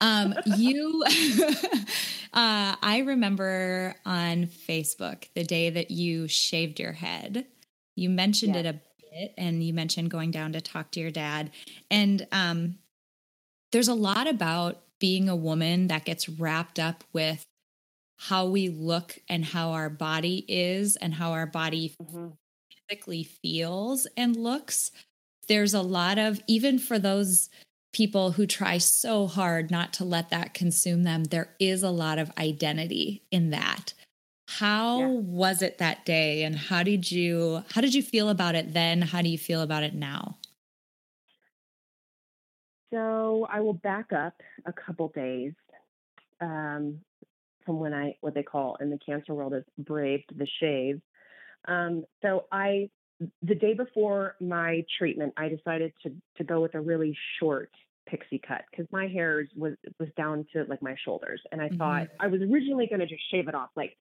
Um, 0.00 0.34
you, 0.58 1.02
uh, 2.34 2.76
I 2.82 3.02
remember 3.06 3.94
on 4.04 4.48
Facebook 4.48 5.28
the 5.34 5.44
day 5.44 5.70
that 5.70 5.90
you 5.90 6.28
shaved 6.28 6.78
your 6.78 6.92
head. 6.92 7.46
You 7.96 8.10
mentioned 8.10 8.54
it 8.54 8.66
a 8.66 8.74
bit, 8.74 9.32
and 9.38 9.64
you 9.64 9.72
mentioned 9.72 10.10
going 10.10 10.30
down 10.30 10.52
to 10.52 10.60
talk 10.60 10.90
to 10.90 11.00
your 11.00 11.10
dad. 11.10 11.52
And 11.90 12.26
um, 12.32 12.78
there's 13.72 13.88
a 13.88 13.94
lot 13.94 14.26
about 14.26 14.82
being 15.00 15.30
a 15.30 15.36
woman 15.36 15.88
that 15.88 16.04
gets 16.04 16.28
wrapped 16.28 16.78
up 16.78 17.02
with 17.14 17.46
how 18.16 18.46
we 18.46 18.68
look 18.68 19.18
and 19.28 19.44
how 19.44 19.70
our 19.70 19.90
body 19.90 20.44
is 20.48 20.96
and 20.96 21.14
how 21.14 21.32
our 21.32 21.46
body 21.46 21.94
mm-hmm. 22.00 22.28
physically 22.88 23.24
feels 23.24 24.06
and 24.16 24.36
looks. 24.36 24.90
There's 25.48 25.74
a 25.74 25.82
lot 25.82 26.18
of, 26.18 26.40
even 26.46 26.78
for 26.78 26.98
those 26.98 27.50
people 27.92 28.32
who 28.32 28.46
try 28.46 28.78
so 28.78 29.26
hard 29.26 29.70
not 29.70 29.92
to 29.94 30.04
let 30.04 30.30
that 30.30 30.54
consume 30.54 31.02
them, 31.04 31.24
there 31.24 31.50
is 31.58 31.82
a 31.82 31.90
lot 31.90 32.18
of 32.18 32.30
identity 32.38 33.22
in 33.30 33.50
that. 33.50 33.94
How 34.48 35.00
yeah. 35.00 35.06
was 35.06 35.62
it 35.62 35.78
that 35.78 36.04
day 36.04 36.44
and 36.44 36.54
how 36.54 36.82
did 36.82 37.10
you 37.10 37.64
how 37.72 37.80
did 37.80 37.94
you 37.94 38.02
feel 38.02 38.28
about 38.28 38.54
it 38.54 38.74
then? 38.74 39.00
How 39.00 39.22
do 39.22 39.28
you 39.28 39.38
feel 39.38 39.62
about 39.62 39.82
it 39.82 39.94
now? 39.94 40.36
So 42.92 43.46
I 43.50 43.60
will 43.60 43.74
back 43.74 44.12
up 44.12 44.34
a 44.66 44.72
couple 44.72 45.08
days 45.08 45.52
um, 46.40 47.00
from 47.64 47.78
when 47.78 47.94
I 47.94 48.16
what 48.20 48.34
they 48.34 48.42
call 48.42 48.76
in 48.80 48.90
the 48.90 48.98
cancer 48.98 49.34
world 49.34 49.54
is 49.54 49.64
braved 49.78 50.32
the 50.36 50.46
shave. 50.60 51.00
Um, 51.66 52.04
so 52.22 52.44
I 52.52 52.90
the 53.42 53.54
day 53.54 53.74
before 53.74 54.36
my 54.40 54.84
treatment, 54.98 55.34
I 55.36 55.48
decided 55.48 55.92
to 56.02 56.12
to 56.36 56.44
go 56.44 56.60
with 56.60 56.74
a 56.74 56.80
really 56.80 57.16
short 57.38 57.70
pixie 58.06 58.40
cut 58.46 58.62
because 58.70 58.86
my 58.92 59.08
hair 59.08 59.46
was 59.56 59.74
was 59.98 60.08
down 60.16 60.46
to 60.52 60.64
like 60.64 60.82
my 60.82 60.96
shoulders, 61.04 61.40
and 61.52 61.60
I 61.60 61.68
mm-hmm. 61.68 61.76
thought 61.78 62.08
I 62.20 62.26
was 62.26 62.40
originally 62.42 62.86
going 62.86 63.00
to 63.00 63.06
just 63.06 63.22
shave 63.30 63.48
it 63.48 63.54
off. 63.54 63.70
Like 63.76 63.96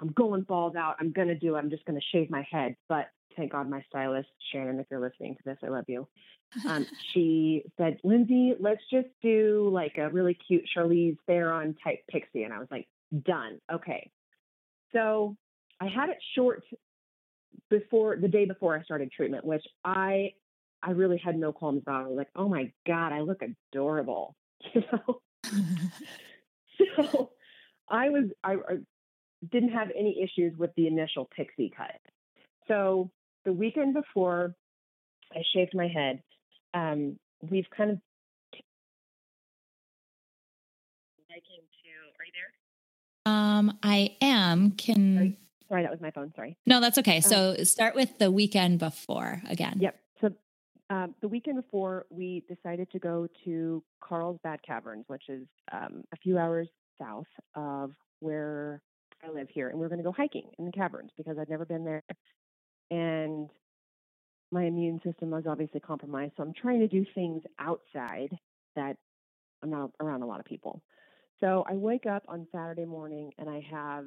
I'm 0.00 0.08
going 0.12 0.42
balls 0.42 0.76
out. 0.76 0.96
I'm 1.00 1.12
going 1.12 1.28
to 1.28 1.34
do. 1.34 1.56
it. 1.56 1.58
I'm 1.58 1.70
just 1.70 1.84
going 1.84 1.98
to 1.98 2.06
shave 2.12 2.30
my 2.30 2.46
head. 2.50 2.76
But 2.88 3.06
thank 3.36 3.52
God 3.52 3.68
my 3.68 3.82
stylist 3.88 4.28
Shannon, 4.52 4.80
if 4.80 4.86
you're 4.90 5.00
listening 5.00 5.36
to 5.36 5.42
this, 5.44 5.58
I 5.64 5.68
love 5.68 5.84
you. 5.88 6.06
Um, 6.66 6.86
she 7.12 7.62
said, 7.76 7.98
Lindsay, 8.04 8.54
let's 8.58 8.82
just 8.90 9.08
do 9.22 9.70
like 9.72 9.96
a 9.98 10.10
really 10.10 10.36
cute 10.46 10.64
Charlize 10.76 11.16
Theron 11.26 11.74
type 11.82 12.00
pixie, 12.10 12.42
and 12.42 12.52
I 12.52 12.58
was 12.58 12.68
like, 12.70 12.86
done. 13.24 13.60
Okay. 13.72 14.10
So 14.92 15.36
I 15.80 15.86
had 15.86 16.10
it 16.10 16.18
short 16.34 16.62
before 17.70 18.16
the 18.16 18.28
day 18.28 18.44
before 18.44 18.76
I 18.76 18.82
started 18.82 19.12
treatment, 19.12 19.44
which 19.44 19.64
I 19.84 20.32
I 20.82 20.92
really 20.92 21.18
had 21.18 21.36
no 21.36 21.52
qualms 21.52 21.82
about. 21.82 22.04
I 22.04 22.08
was 22.08 22.16
like, 22.16 22.28
oh 22.36 22.48
my 22.48 22.72
God, 22.86 23.12
I 23.12 23.20
look 23.20 23.42
adorable. 23.42 24.34
You 24.74 24.82
know? 24.92 25.20
so 26.96 27.30
I 27.88 28.08
was 28.10 28.24
I, 28.42 28.54
I 28.54 28.78
didn't 29.50 29.70
have 29.70 29.88
any 29.96 30.22
issues 30.22 30.56
with 30.58 30.70
the 30.76 30.86
initial 30.86 31.28
pixie 31.36 31.72
cut. 31.74 32.00
So 32.66 33.10
the 33.44 33.52
weekend 33.52 33.94
before 33.94 34.54
I 35.32 35.42
shaved 35.54 35.74
my 35.74 35.88
head, 35.88 36.22
um, 36.74 37.18
we've 37.48 37.68
kind 37.76 37.90
of 37.90 37.98
I 41.30 41.40
came 41.40 41.60
to 41.60 41.90
are 42.18 42.24
you 42.24 42.32
there? 42.34 43.32
Um 43.32 43.78
I 43.82 44.16
am. 44.20 44.72
Can 44.72 45.14
Sorry, 45.14 45.38
Sorry 45.68 45.82
that 45.82 45.90
was 45.90 46.00
my 46.00 46.10
phone. 46.10 46.32
Sorry. 46.34 46.56
No, 46.66 46.80
that's 46.80 46.98
okay. 46.98 47.20
So 47.20 47.54
um, 47.58 47.64
start 47.64 47.94
with 47.94 48.18
the 48.18 48.30
weekend 48.30 48.78
before 48.78 49.42
again. 49.48 49.78
Yep. 49.80 50.00
So 50.20 50.30
um, 50.90 51.14
the 51.20 51.28
weekend 51.28 51.56
before, 51.56 52.06
we 52.10 52.44
decided 52.48 52.90
to 52.92 52.98
go 52.98 53.28
to 53.44 53.82
Carlsbad 54.00 54.62
Caverns, 54.62 55.04
which 55.08 55.28
is 55.28 55.46
um, 55.70 56.04
a 56.12 56.16
few 56.16 56.38
hours 56.38 56.68
south 56.98 57.26
of 57.54 57.92
where 58.20 58.80
I 59.24 59.30
live 59.30 59.48
here. 59.50 59.68
And 59.68 59.78
we 59.78 59.86
are 59.86 59.88
going 59.88 60.00
to 60.00 60.04
go 60.04 60.12
hiking 60.12 60.50
in 60.58 60.64
the 60.64 60.72
caverns 60.72 61.10
because 61.16 61.38
I'd 61.38 61.48
never 61.48 61.64
been 61.64 61.84
there. 61.84 62.02
And 62.90 63.50
my 64.50 64.64
immune 64.64 65.00
system 65.04 65.30
was 65.30 65.44
obviously 65.46 65.80
compromised. 65.80 66.32
So 66.36 66.42
I'm 66.42 66.54
trying 66.54 66.80
to 66.80 66.88
do 66.88 67.04
things 67.14 67.42
outside 67.58 68.36
that 68.76 68.96
I'm 69.62 69.70
not 69.70 69.90
around 70.00 70.22
a 70.22 70.26
lot 70.26 70.40
of 70.40 70.46
people. 70.46 70.82
So 71.40 71.64
I 71.68 71.74
wake 71.74 72.06
up 72.06 72.24
on 72.28 72.46
Saturday 72.52 72.84
morning 72.84 73.32
and 73.38 73.48
I 73.48 73.64
have 73.70 74.06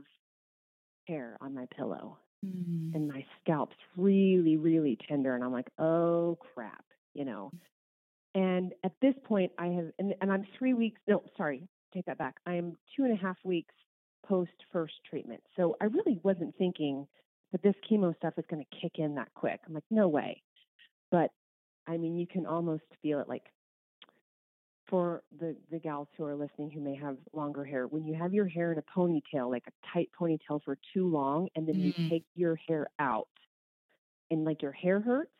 hair 1.07 1.37
on 1.41 1.53
my 1.53 1.65
pillow 1.75 2.17
mm. 2.45 2.93
and 2.93 3.07
my 3.07 3.25
scalp's 3.41 3.75
really, 3.95 4.57
really 4.57 4.97
tender. 5.07 5.35
And 5.35 5.43
I'm 5.43 5.51
like, 5.51 5.69
oh 5.77 6.37
crap, 6.53 6.83
you 7.13 7.25
know. 7.25 7.51
And 8.33 8.73
at 8.83 8.93
this 9.01 9.13
point, 9.25 9.51
I 9.57 9.67
have, 9.67 9.91
and, 9.99 10.15
and 10.21 10.31
I'm 10.31 10.45
three 10.57 10.73
weeks, 10.73 10.99
no, 11.07 11.21
sorry, 11.37 11.67
take 11.93 12.05
that 12.05 12.17
back. 12.17 12.35
I 12.45 12.55
am 12.55 12.77
two 12.95 13.03
and 13.03 13.13
a 13.13 13.21
half 13.21 13.37
weeks 13.43 13.73
post 14.27 14.51
first 14.71 14.93
treatment. 15.09 15.41
So 15.55 15.75
I 15.81 15.85
really 15.85 16.19
wasn't 16.23 16.55
thinking 16.57 17.07
that 17.51 17.61
this 17.63 17.75
chemo 17.89 18.15
stuff 18.17 18.33
is 18.37 18.45
going 18.49 18.63
to 18.63 18.79
kick 18.81 18.93
in 18.95 19.15
that 19.15 19.33
quick. 19.35 19.59
I'm 19.67 19.73
like, 19.73 19.83
no 19.89 20.07
way. 20.07 20.41
But 21.09 21.31
I 21.87 21.97
mean, 21.97 22.17
you 22.17 22.27
can 22.27 22.45
almost 22.45 22.83
feel 23.01 23.19
it 23.19 23.27
like 23.27 23.43
for 24.91 25.23
the 25.39 25.55
the 25.71 25.79
gals 25.79 26.07
who 26.17 26.25
are 26.25 26.35
listening 26.35 26.69
who 26.69 26.81
may 26.81 26.95
have 26.95 27.15
longer 27.33 27.63
hair 27.63 27.87
when 27.87 28.05
you 28.05 28.13
have 28.13 28.33
your 28.33 28.45
hair 28.45 28.73
in 28.73 28.77
a 28.77 28.99
ponytail 28.99 29.49
like 29.49 29.63
a 29.67 29.71
tight 29.93 30.09
ponytail 30.19 30.61
for 30.63 30.77
too 30.93 31.07
long 31.07 31.47
and 31.55 31.67
then 31.67 31.75
mm-hmm. 31.75 32.01
you 32.01 32.09
take 32.09 32.25
your 32.35 32.57
hair 32.67 32.87
out 32.99 33.29
and 34.29 34.43
like 34.43 34.61
your 34.61 34.73
hair 34.73 34.99
hurts 34.99 35.31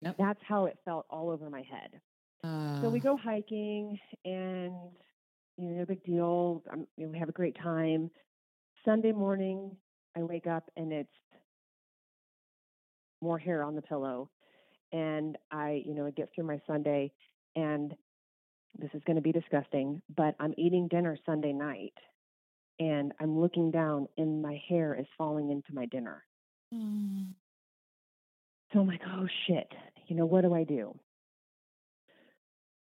yep. 0.00 0.16
that's 0.18 0.40
how 0.48 0.64
it 0.64 0.78
felt 0.84 1.04
all 1.10 1.28
over 1.28 1.50
my 1.50 1.62
head 1.62 2.00
uh. 2.42 2.80
so 2.80 2.88
we 2.88 2.98
go 2.98 3.16
hiking 3.16 3.98
and 4.24 4.72
you 5.56 5.68
know 5.68 5.78
no 5.78 5.84
big 5.84 6.02
deal 6.04 6.62
um, 6.72 6.86
you 6.96 7.06
know, 7.06 7.12
we 7.12 7.18
have 7.18 7.28
a 7.28 7.32
great 7.32 7.56
time 7.62 8.10
sunday 8.84 9.12
morning 9.12 9.70
i 10.16 10.22
wake 10.22 10.46
up 10.46 10.70
and 10.76 10.92
it's 10.92 11.08
more 13.22 13.38
hair 13.38 13.62
on 13.62 13.74
the 13.74 13.82
pillow 13.82 14.28
and 14.92 15.36
i 15.50 15.82
you 15.84 15.94
know 15.94 16.06
I 16.06 16.10
get 16.10 16.30
through 16.34 16.44
my 16.44 16.60
sunday 16.66 17.12
and 17.54 17.94
this 18.78 18.90
is 18.94 19.02
going 19.06 19.16
to 19.16 19.22
be 19.22 19.32
disgusting, 19.32 20.02
but 20.14 20.34
I'm 20.38 20.54
eating 20.56 20.88
dinner 20.88 21.16
Sunday 21.24 21.52
night 21.52 21.94
and 22.78 23.12
I'm 23.20 23.38
looking 23.38 23.70
down 23.70 24.06
and 24.18 24.42
my 24.42 24.60
hair 24.68 24.94
is 24.98 25.06
falling 25.16 25.50
into 25.50 25.72
my 25.72 25.86
dinner. 25.86 26.22
Mm. 26.74 27.28
So 28.72 28.80
I'm 28.80 28.86
like, 28.86 29.02
oh 29.06 29.26
shit, 29.46 29.68
you 30.08 30.16
know, 30.16 30.26
what 30.26 30.42
do 30.42 30.54
I 30.54 30.64
do? 30.64 30.98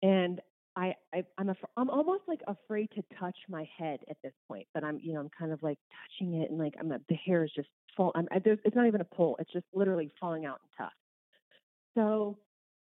And 0.02 0.40
I, 0.76 0.94
I 1.14 1.24
I'm 1.38 1.50
af- 1.50 1.64
I'm 1.76 1.90
almost 1.90 2.22
like 2.26 2.40
afraid 2.48 2.90
to 2.96 3.02
touch 3.18 3.36
my 3.48 3.68
head 3.78 4.00
at 4.10 4.16
this 4.22 4.32
point, 4.48 4.66
but 4.74 4.84
I'm 4.84 4.98
you 5.02 5.14
know 5.14 5.20
I'm 5.20 5.30
kind 5.38 5.52
of 5.52 5.62
like 5.62 5.78
touching 6.20 6.34
it 6.34 6.50
and 6.50 6.58
like 6.58 6.74
I'm 6.78 6.88
the 6.88 7.14
hair 7.14 7.44
is 7.44 7.52
just 7.54 7.68
fall. 7.96 8.12
I'm 8.14 8.26
I, 8.32 8.40
there's, 8.40 8.58
it's 8.64 8.76
not 8.76 8.86
even 8.86 9.00
a 9.00 9.04
pull; 9.04 9.36
it's 9.38 9.52
just 9.52 9.66
literally 9.72 10.10
falling 10.20 10.46
out 10.46 10.58
in 10.62 10.84
tufts. 10.84 10.96
So 11.96 12.38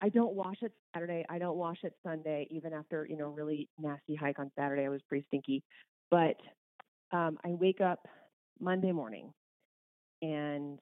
I 0.03 0.11
don't 0.11 0.35
wash 0.35 0.57
it 0.63 0.73
Saturday. 0.95 1.25
I 1.29 1.39
don't 1.39 1.57
wash 1.57 1.79
it 1.83 1.95
Sunday, 2.05 2.47
even 2.51 2.73
after 2.73 3.07
you 3.09 3.17
know 3.17 3.29
really 3.29 3.69
nasty 3.79 4.15
hike 4.15 4.39
on 4.39 4.51
Saturday. 4.59 4.85
I 4.85 4.91
was 4.91 5.01
pretty 5.09 5.25
stinky, 5.29 5.63
but 6.11 6.37
um, 7.13 7.39
I 7.45 7.51
wake 7.51 7.81
up 7.81 8.07
Monday 8.61 8.93
morning 8.93 9.33
and 10.23 10.79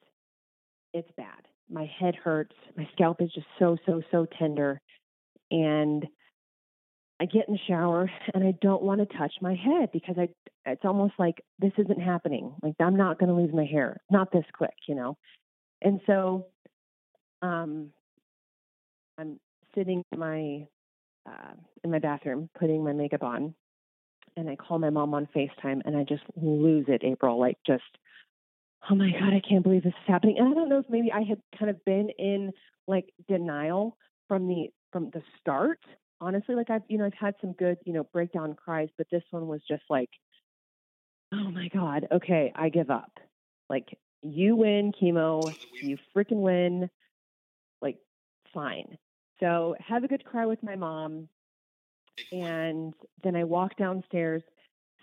it's 0.93 1.11
bad. 1.17 1.47
My 1.69 1.89
head 1.99 2.15
hurts. 2.17 2.55
My 2.77 2.89
scalp 2.93 3.21
is 3.21 3.31
just 3.35 3.47
so 3.59 3.77
so 3.87 4.03
so 4.11 4.27
tender, 4.39 4.81
and 5.51 6.07
I 7.21 7.25
get 7.25 7.49
in 7.49 7.55
the 7.55 7.61
shower 7.67 8.11
and 8.35 8.45
I 8.45 8.53
don't 8.61 8.83
want 8.83 9.01
to 9.01 9.17
touch 9.17 9.33
my 9.41 9.55
head 9.55 9.91
because 9.93 10.17
I 10.19 10.29
it's 10.67 10.85
almost 10.85 11.15
like 11.19 11.43
this 11.59 11.73
isn't 11.79 12.01
happening. 12.01 12.53
Like 12.63 12.75
I'm 12.81 12.97
not 12.97 13.19
going 13.19 13.29
to 13.29 13.35
lose 13.35 13.55
my 13.55 13.65
hair, 13.65 14.01
not 14.11 14.33
this 14.33 14.45
quick, 14.53 14.75
you 14.89 14.95
know. 14.95 15.17
And 15.83 16.01
so 16.07 16.47
um 17.43 17.91
I'm 19.19 19.39
sitting 19.75 20.03
in 20.13 20.19
my 20.19 20.67
uh, 21.27 21.55
in 21.83 21.91
my 21.91 21.99
bathroom 21.99 22.49
putting 22.59 22.85
my 22.85 22.93
makeup 22.93 23.23
on 23.23 23.55
and 24.37 24.51
I 24.51 24.57
call 24.57 24.79
my 24.79 24.91
mom 24.91 25.15
on 25.15 25.29
FaceTime 25.35 25.81
and 25.85 25.97
I 25.97 26.05
just 26.05 26.23
lose 26.37 26.85
it, 26.89 27.03
April, 27.03 27.41
like 27.41 27.57
just 27.67 27.83
oh 28.91 28.95
my 28.95 29.11
god, 29.11 29.33
I 29.33 29.41
can't 29.47 29.63
believe 29.63 29.83
this 29.83 29.91
is 29.91 30.07
happening. 30.07 30.37
And 30.39 30.49
I 30.49 30.55
don't 30.55 30.69
know 30.69 30.79
if 30.79 30.87
maybe 30.89 31.11
I 31.13 31.23
had 31.23 31.41
kind 31.59 31.71
of 31.71 31.83
been 31.85 32.11
in 32.19 32.53
like 32.87 33.13
denial 33.27 33.97
from 34.29 34.49
the 34.49 34.69
from 34.93 35.11
the 35.13 35.23
start 35.41 35.81
honestly, 36.21 36.55
like 36.55 36.71
I've, 36.71 36.83
you 36.89 36.99
know, 36.99 37.07
I've 37.07 37.15
had 37.15 37.35
some 37.41 37.53
good, 37.53 37.79
you 37.85 37.93
know, 37.93 38.05
breakdown 38.13 38.55
cries, 38.55 38.89
but 38.97 39.07
this 39.11 39.23
one 39.31 39.47
was 39.47 39.61
just 39.69 39.85
like, 39.89 40.11
oh 41.33 41.51
my 41.51 41.69
God, 41.69 42.07
okay, 42.13 42.53
I 42.55 42.69
give 42.69 42.91
up. 42.91 43.13
Like, 43.69 43.99
you 44.23 44.57
win 44.57 44.93
chemo, 44.93 45.55
you 45.83 45.99
freaking 46.17 46.41
win. 46.41 46.89
Like, 47.83 47.99
fine. 48.55 48.97
So, 49.41 49.77
have 49.81 50.05
a 50.05 50.09
good 50.09 50.25
cry 50.25 50.47
with 50.47 50.63
my 50.63 50.77
mom. 50.77 51.29
And 52.33 52.95
then 53.23 53.37
I 53.37 53.45
walk 53.45 53.77
downstairs, 53.77 54.43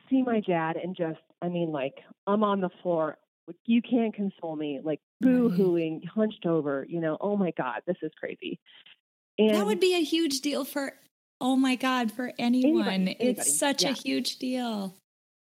see 0.09 0.23
my 0.23 0.39
dad, 0.39 0.77
and 0.77 0.95
just, 0.95 1.19
I 1.41 1.49
mean, 1.49 1.71
like, 1.71 1.95
I'm 2.25 2.43
on 2.43 2.59
the 2.59 2.69
floor. 2.81 3.17
You 3.65 3.81
can't 3.81 4.15
console 4.15 4.55
me, 4.55 4.79
like 4.81 5.01
boo 5.19 5.49
hooing, 5.49 6.01
hunched 6.05 6.45
over, 6.45 6.85
you 6.87 7.01
know, 7.01 7.17
oh 7.19 7.35
my 7.35 7.51
God, 7.51 7.81
this 7.85 7.97
is 8.01 8.11
crazy. 8.17 8.59
And 9.37 9.55
that 9.55 9.65
would 9.65 9.81
be 9.81 9.95
a 9.95 10.03
huge 10.03 10.39
deal 10.41 10.63
for, 10.63 10.93
oh 11.43 11.57
my 11.57 11.75
God, 11.75 12.11
for 12.11 12.31
anyone. 12.39 12.87
Anybody, 12.87 13.17
anybody. 13.19 13.39
It's 13.39 13.59
such 13.59 13.83
yeah. 13.83 13.89
a 13.89 13.93
huge 13.93 14.37
deal. 14.37 14.95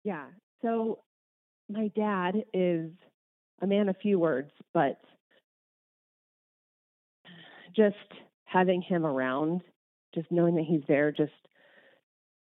Yeah. 0.03 0.25
So 0.63 0.99
my 1.69 1.89
dad 1.95 2.43
is 2.53 2.91
a 3.61 3.67
man 3.67 3.87
of 3.87 3.95
few 4.01 4.17
words, 4.19 4.51
but 4.73 4.99
just 7.75 7.95
having 8.45 8.81
him 8.81 9.05
around, 9.05 9.61
just 10.15 10.31
knowing 10.31 10.55
that 10.55 10.65
he's 10.65 10.83
there, 10.87 11.11
just 11.11 11.31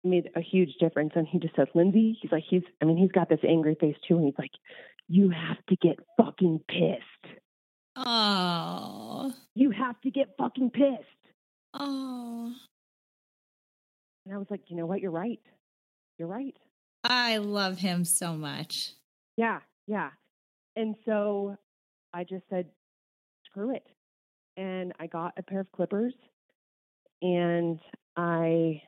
made 0.04 0.30
a 0.34 0.40
huge 0.40 0.74
difference. 0.80 1.12
And 1.14 1.26
he 1.26 1.38
just 1.38 1.54
said, 1.54 1.68
Lindsay, 1.74 2.18
he's 2.20 2.32
like, 2.32 2.44
he's, 2.48 2.62
I 2.82 2.84
mean, 2.84 2.96
he's 2.96 3.12
got 3.12 3.28
this 3.28 3.40
angry 3.46 3.76
face 3.80 3.96
too. 4.06 4.16
And 4.16 4.24
he's 4.24 4.38
like, 4.38 4.50
you 5.08 5.30
have 5.30 5.64
to 5.68 5.76
get 5.76 5.98
fucking 6.16 6.60
pissed. 6.68 7.34
Oh. 7.96 9.32
You 9.54 9.70
have 9.70 10.00
to 10.02 10.10
get 10.10 10.34
fucking 10.38 10.70
pissed. 10.70 11.04
Oh. 11.74 12.52
And 14.28 14.34
I 14.34 14.38
was 14.38 14.48
like, 14.50 14.60
you 14.66 14.76
know 14.76 14.84
what? 14.84 15.00
You're 15.00 15.10
right. 15.10 15.40
You're 16.18 16.28
right. 16.28 16.54
I 17.02 17.38
love 17.38 17.78
him 17.78 18.04
so 18.04 18.34
much. 18.34 18.92
Yeah, 19.38 19.60
yeah. 19.86 20.10
And 20.76 20.96
so 21.06 21.56
I 22.12 22.24
just 22.24 22.44
said, 22.50 22.66
screw 23.46 23.74
it. 23.74 23.86
And 24.58 24.92
I 25.00 25.06
got 25.06 25.32
a 25.38 25.42
pair 25.42 25.60
of 25.60 25.72
clippers 25.72 26.12
and 27.22 27.80
I 28.18 28.82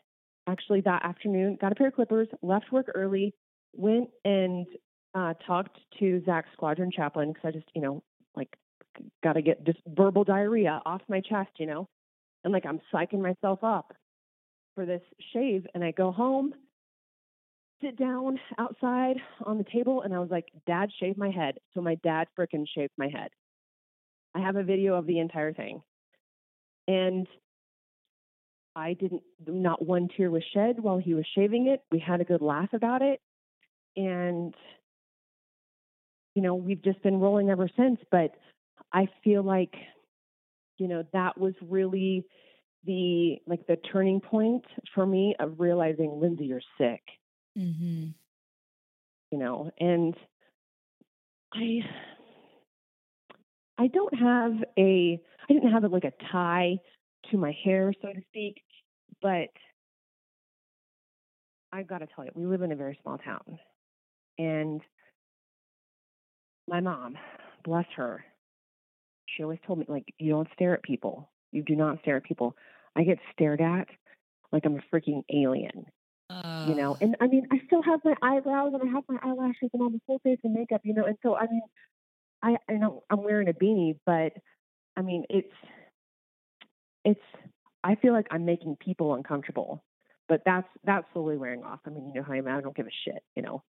actually 0.47 0.83
that 0.83 1.07
afternoon 1.07 1.57
got 1.59 1.73
a 1.73 1.75
pair 1.75 1.89
of 1.89 1.95
clippers, 1.95 2.29
left 2.43 2.71
work 2.71 2.91
early, 2.95 3.35
went 3.73 4.11
and 4.27 4.67
uh, 5.15 5.33
talked 5.47 5.79
to 6.01 6.23
Zach's 6.27 6.51
squadron 6.53 6.91
chaplain 6.95 7.33
because 7.33 7.49
I 7.49 7.53
just, 7.53 7.71
you 7.75 7.81
know, 7.81 8.03
like 8.37 8.55
got 9.25 9.35
to 9.35 9.43
get 9.43 9.65
just 9.65 9.79
verbal 9.87 10.25
diarrhea 10.25 10.83
off 10.85 11.01
my 11.09 11.23
chest, 11.23 11.53
you 11.59 11.67
know 11.67 11.89
and 12.45 12.53
like 12.53 12.67
I'm 12.67 12.81
psyching 12.93 13.21
myself 13.21 13.63
up 13.63 13.93
for 14.75 14.87
this 14.87 15.03
shave. 15.33 15.67
And 15.75 15.85
I 15.85 15.91
go 15.93 16.13
home, 16.13 16.55
sit 17.83 17.99
down 17.99 18.39
outside 18.59 19.17
on 19.45 19.59
the 19.59 19.65
table, 19.65 20.03
and 20.03 20.15
I 20.15 20.19
was 20.19 20.31
like, 20.31 20.47
Dad, 20.67 20.91
shave 20.99 21.17
my 21.17 21.31
head. 21.31 21.59
So 21.75 21.81
my 21.81 21.97
dad 21.97 22.29
fricking 22.39 22.65
shaved 22.75 22.93
my 22.97 23.09
head. 23.09 23.31
I 24.35 24.41
have 24.41 24.57
a 24.57 24.63
video 24.63 24.95
of 24.95 25.07
the 25.07 25.19
entire 25.19 25.53
thing. 25.53 25.83
And 26.87 27.27
I 28.77 28.95
didn't, 28.95 29.23
not 29.47 29.85
one 29.85 30.09
tear 30.17 30.31
was 30.31 30.45
shed 30.55 30.81
while 30.81 30.99
he 30.99 31.15
was 31.15 31.27
shaving 31.35 31.69
it. 31.69 31.83
We 31.91 31.99
had 31.99 32.21
a 32.21 32.25
good 32.25 32.41
laugh 32.41 32.73
about 32.73 33.03
it. 33.03 33.21
And, 33.97 34.55
you 36.35 36.43
know, 36.43 36.55
we've 36.55 36.83
just 36.83 37.03
been 37.03 37.19
rolling 37.19 37.51
ever 37.51 37.69
since. 37.77 37.99
But 38.11 38.37
I 38.93 39.09
feel 39.25 39.43
like 39.43 39.75
you 40.81 40.89
know, 40.89 41.05
that 41.13 41.39
was 41.39 41.53
really 41.61 42.25
the 42.85 43.39
like 43.47 43.67
the 43.67 43.77
turning 43.77 44.21
point 44.21 44.65
for 44.95 45.07
me 45.07 45.35
of 45.39 45.59
realizing, 45.59 46.19
Lindsay, 46.21 46.47
you're 46.47 46.63
sick. 46.79 47.03
Mm-hmm. 47.59 48.09
You 49.31 49.39
know, 49.39 49.71
and 49.79 50.15
I 51.53 51.81
I 53.79 53.87
don't 53.89 54.15
have 54.19 54.53
a 54.79 55.21
I 55.49 55.53
didn't 55.53 55.73
have 55.73 55.85
a, 55.85 55.89
like 55.89 56.05
a 56.05 56.13
tie 56.31 56.79
to 57.31 57.37
my 57.37 57.57
hair, 57.65 57.93
so 58.01 58.13
to 58.13 58.21
speak, 58.29 58.63
but 59.21 59.49
I've 61.73 61.87
got 61.87 61.99
to 61.99 62.07
tell 62.07 62.25
you, 62.25 62.31
we 62.35 62.47
live 62.47 62.63
in 62.63 62.73
a 62.73 62.77
very 62.77 62.99
small 63.03 63.19
town, 63.19 63.59
and 64.39 64.81
my 66.67 66.81
mom, 66.81 67.17
bless 67.65 67.87
her, 67.97 68.25
she 69.37 69.43
always 69.43 69.59
told 69.67 69.79
me 69.79 69.87
like 69.89 70.13
you 70.19 70.33
don't 70.33 70.49
stare 70.55 70.75
at 70.75 70.83
people. 70.83 71.31
You 71.53 71.63
do 71.63 71.75
not 71.77 71.99
stare 72.03 72.17
at 72.17 72.25
people. 72.25 72.57
I 72.97 73.05
get 73.05 73.19
stared 73.33 73.61
at 73.61 73.89
like 74.53 74.65
I'm 74.65 74.77
a 74.77 74.95
freaking 74.95 75.23
alien. 75.33 75.87
Uh, 76.29 76.67
you 76.69 76.75
know, 76.75 76.97
and 77.01 77.17
I 77.21 77.27
mean, 77.27 77.47
I 77.51 77.61
still 77.67 77.83
have 77.83 78.01
my 78.05 78.15
eyebrows 78.23 78.73
and 78.75 78.89
I 78.89 78.93
have 78.93 79.05
my 79.09 79.19
eyelashes 79.23 79.71
and 79.73 79.83
all 79.83 79.91
the 79.91 80.01
full 80.07 80.21
face 80.21 80.39
and 80.45 80.53
makeup, 80.53 80.81
you 80.85 80.95
know, 80.95 81.05
and 81.05 81.17
so 81.23 81.37
I 81.37 81.47
mean, 81.47 81.63
I 82.43 82.57
I 82.69 82.75
know 82.75 83.03
I'm 83.11 83.23
wearing 83.25 83.49
a 83.49 83.53
beanie, 83.53 83.99
but 84.07 84.33
I 84.97 85.03
mean, 85.03 85.25
it's 85.29 85.53
it's 87.05 87.21
I 87.83 87.97
feel 87.97 88.13
like 88.13 88.27
I'm 88.31 88.45
making 88.45 88.77
people 88.77 89.15
uncomfortable, 89.15 89.83
but 90.29 90.43
that's 90.45 90.69
that's 90.85 91.07
slowly 91.13 91.37
wearing 91.37 91.65
off. 91.65 91.81
I 91.87 91.91
mean, 91.91 92.07
you 92.07 92.15
know 92.15 92.23
how 92.23 92.35
I 92.35 92.39
am. 92.39 92.49
I 92.49 92.61
don't 92.61 92.77
give 92.77 92.87
a 92.87 92.91
shit, 93.05 93.23
you 93.35 93.43
know. 93.43 93.63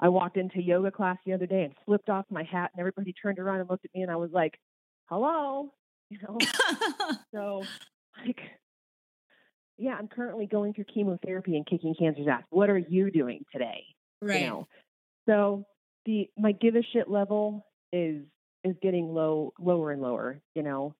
I 0.00 0.08
walked 0.08 0.36
into 0.36 0.60
yoga 0.60 0.90
class 0.90 1.18
the 1.24 1.34
other 1.34 1.46
day 1.46 1.62
and 1.62 1.74
flipped 1.86 2.08
off 2.08 2.24
my 2.30 2.42
hat, 2.42 2.70
and 2.72 2.80
everybody 2.80 3.12
turned 3.12 3.38
around 3.38 3.60
and 3.60 3.70
looked 3.70 3.84
at 3.84 3.94
me, 3.94 4.02
and 4.02 4.10
I 4.10 4.16
was 4.16 4.30
like, 4.32 4.58
hello, 5.06 5.72
you 6.12 6.18
know. 6.22 6.38
so, 7.34 7.62
like, 8.26 8.38
yeah, 9.78 9.94
I'm 9.98 10.08
currently 10.08 10.46
going 10.46 10.74
through 10.74 10.84
chemotherapy 10.92 11.56
and 11.56 11.66
kicking 11.66 11.94
cancer's 11.98 12.28
ass. 12.28 12.42
What 12.50 12.70
are 12.70 12.78
you 12.78 13.10
doing 13.10 13.44
today? 13.52 13.84
Right. 14.20 14.42
You 14.42 14.46
know? 14.46 14.68
So 15.28 15.64
the 16.04 16.28
my 16.36 16.52
give 16.52 16.76
a 16.76 16.82
shit 16.92 17.08
level 17.08 17.66
is 17.92 18.22
is 18.64 18.76
getting 18.82 19.08
low, 19.08 19.52
lower 19.58 19.92
and 19.92 20.02
lower. 20.02 20.40
You 20.54 20.62
know, 20.62 20.94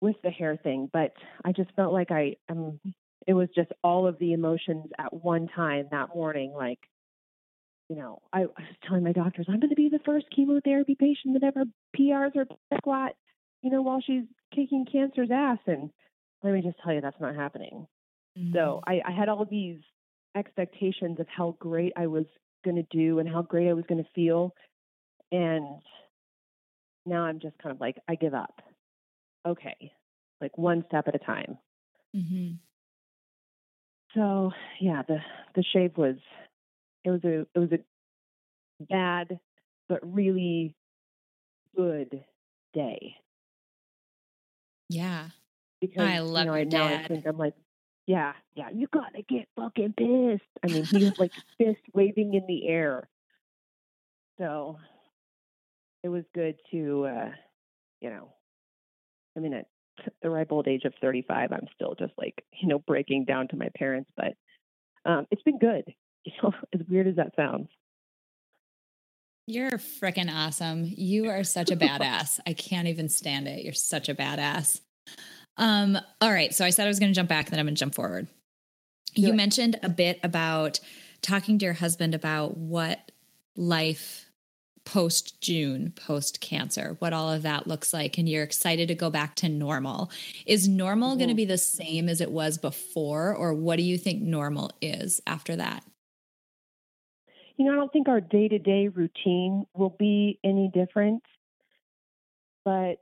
with 0.00 0.16
the 0.22 0.30
hair 0.30 0.56
thing. 0.56 0.88
But 0.92 1.12
I 1.44 1.52
just 1.52 1.72
felt 1.74 1.92
like 1.92 2.10
I 2.10 2.36
um 2.48 2.78
it 3.26 3.34
was 3.34 3.48
just 3.54 3.72
all 3.82 4.06
of 4.06 4.18
the 4.18 4.32
emotions 4.32 4.86
at 4.98 5.12
one 5.12 5.48
time 5.48 5.88
that 5.90 6.14
morning. 6.14 6.52
Like 6.56 6.78
you 7.88 7.96
know, 7.96 8.20
I, 8.32 8.40
I 8.40 8.42
was 8.42 8.76
telling 8.86 9.04
my 9.04 9.12
doctors, 9.12 9.46
I'm 9.48 9.60
going 9.60 9.70
to 9.70 9.76
be 9.76 9.88
the 9.88 10.00
first 10.04 10.26
chemotherapy 10.34 10.96
patient 10.98 11.34
that 11.34 11.46
ever 11.46 11.64
PRs 11.96 12.34
or 12.34 12.46
squat, 12.78 13.12
you 13.62 13.70
know, 13.70 13.82
while 13.82 14.00
she's 14.00 14.24
kicking 14.54 14.86
cancer's 14.90 15.30
ass. 15.32 15.58
And 15.66 15.90
let 16.42 16.52
me 16.52 16.62
just 16.62 16.76
tell 16.82 16.92
you, 16.92 17.00
that's 17.00 17.20
not 17.20 17.34
happening. 17.34 17.86
Mm-hmm. 18.38 18.54
So 18.54 18.82
I, 18.86 19.00
I 19.06 19.10
had 19.10 19.28
all 19.28 19.44
these 19.44 19.78
expectations 20.36 21.18
of 21.20 21.26
how 21.28 21.56
great 21.58 21.92
I 21.96 22.06
was 22.06 22.26
going 22.64 22.76
to 22.76 22.86
do 22.96 23.18
and 23.18 23.28
how 23.28 23.42
great 23.42 23.68
I 23.68 23.72
was 23.72 23.84
going 23.88 24.02
to 24.02 24.10
feel. 24.14 24.54
And 25.32 25.80
now 27.04 27.22
I'm 27.22 27.40
just 27.40 27.58
kind 27.58 27.74
of 27.74 27.80
like, 27.80 27.96
I 28.08 28.14
give 28.14 28.34
up. 28.34 28.60
Okay. 29.46 29.92
Like 30.40 30.56
one 30.58 30.84
step 30.88 31.08
at 31.08 31.14
a 31.14 31.18
time. 31.18 31.58
Mm-hmm. 32.14 32.54
So 34.14 34.50
yeah, 34.80 35.02
the, 35.06 35.18
the 35.54 35.64
shave 35.72 35.96
was 35.96 36.16
it 37.04 37.10
was 37.10 37.24
a 37.24 37.40
it 37.54 37.58
was 37.58 37.70
a 37.72 38.84
bad 38.84 39.38
but 39.88 40.00
really 40.02 40.74
good 41.76 42.24
day. 42.74 43.14
Yeah. 44.88 45.28
Because 45.80 46.06
I 46.06 46.18
love 46.20 46.44
you 46.44 46.50
know, 46.50 46.56
your 46.56 46.64
now 46.64 46.88
dad. 46.88 47.04
I 47.04 47.08
think 47.08 47.26
I'm 47.26 47.38
like, 47.38 47.54
yeah, 48.06 48.32
yeah, 48.54 48.70
you 48.70 48.86
gotta 48.92 49.22
get 49.22 49.48
fucking 49.56 49.94
pissed. 49.96 50.44
I 50.62 50.68
mean, 50.68 50.84
he 50.84 51.04
was 51.04 51.18
like 51.18 51.32
fist 51.58 51.80
waving 51.92 52.34
in 52.34 52.46
the 52.46 52.68
air. 52.68 53.08
So 54.38 54.78
it 56.02 56.08
was 56.08 56.24
good 56.34 56.56
to, 56.70 57.06
uh, 57.06 57.30
you 58.00 58.10
know, 58.10 58.34
I 59.36 59.40
mean, 59.40 59.54
at 59.54 59.66
the 60.22 60.30
ripe 60.30 60.52
old 60.52 60.68
age 60.68 60.84
of 60.84 60.94
35, 61.00 61.52
I'm 61.52 61.68
still 61.74 61.94
just 61.98 62.12
like, 62.18 62.44
you 62.60 62.68
know, 62.68 62.78
breaking 62.78 63.24
down 63.24 63.48
to 63.48 63.56
my 63.56 63.68
parents, 63.76 64.10
but 64.16 64.34
um, 65.04 65.26
it's 65.30 65.42
been 65.42 65.58
good. 65.58 65.84
You 66.26 66.32
know, 66.42 66.52
as 66.74 66.80
weird 66.88 67.06
as 67.06 67.14
that 67.16 67.36
sounds. 67.36 67.68
You're 69.46 69.72
freaking 69.72 70.32
awesome. 70.32 70.84
You 70.84 71.30
are 71.30 71.44
such 71.44 71.70
a 71.70 71.76
badass. 71.76 72.40
I 72.46 72.52
can't 72.52 72.88
even 72.88 73.08
stand 73.08 73.46
it. 73.46 73.64
You're 73.64 73.74
such 73.74 74.08
a 74.08 74.14
badass. 74.14 74.80
Um, 75.56 75.98
all 76.20 76.32
right. 76.32 76.52
So 76.54 76.64
I 76.64 76.70
said 76.70 76.84
I 76.84 76.88
was 76.88 76.98
going 76.98 77.12
to 77.12 77.16
jump 77.16 77.28
back, 77.28 77.50
then 77.50 77.60
I'm 77.60 77.66
going 77.66 77.76
to 77.76 77.78
jump 77.78 77.94
forward. 77.94 78.26
Do 79.14 79.22
you 79.22 79.32
it. 79.32 79.36
mentioned 79.36 79.78
a 79.82 79.88
bit 79.88 80.18
about 80.22 80.80
talking 81.22 81.58
to 81.58 81.64
your 81.64 81.74
husband 81.74 82.14
about 82.14 82.56
what 82.56 83.10
life 83.56 84.26
post 84.84 85.40
June, 85.40 85.92
post 85.96 86.40
cancer, 86.40 86.96
what 87.00 87.12
all 87.12 87.30
of 87.30 87.42
that 87.42 87.66
looks 87.66 87.92
like, 87.92 88.18
and 88.18 88.28
you're 88.28 88.42
excited 88.42 88.88
to 88.88 88.94
go 88.94 89.10
back 89.10 89.34
to 89.36 89.48
normal. 89.48 90.10
Is 90.46 90.68
normal 90.68 91.10
mm-hmm. 91.10 91.18
going 91.18 91.28
to 91.28 91.34
be 91.34 91.44
the 91.44 91.58
same 91.58 92.08
as 92.08 92.20
it 92.20 92.30
was 92.30 92.58
before, 92.58 93.34
or 93.34 93.52
what 93.52 93.76
do 93.76 93.82
you 93.82 93.98
think 93.98 94.22
normal 94.22 94.70
is 94.80 95.20
after 95.26 95.56
that? 95.56 95.82
You 97.56 97.64
know, 97.64 97.72
I 97.72 97.76
don't 97.76 97.92
think 97.92 98.08
our 98.08 98.20
day 98.20 98.48
to 98.48 98.58
day 98.58 98.88
routine 98.88 99.64
will 99.74 99.94
be 99.98 100.38
any 100.44 100.70
different, 100.72 101.22
but 102.64 102.98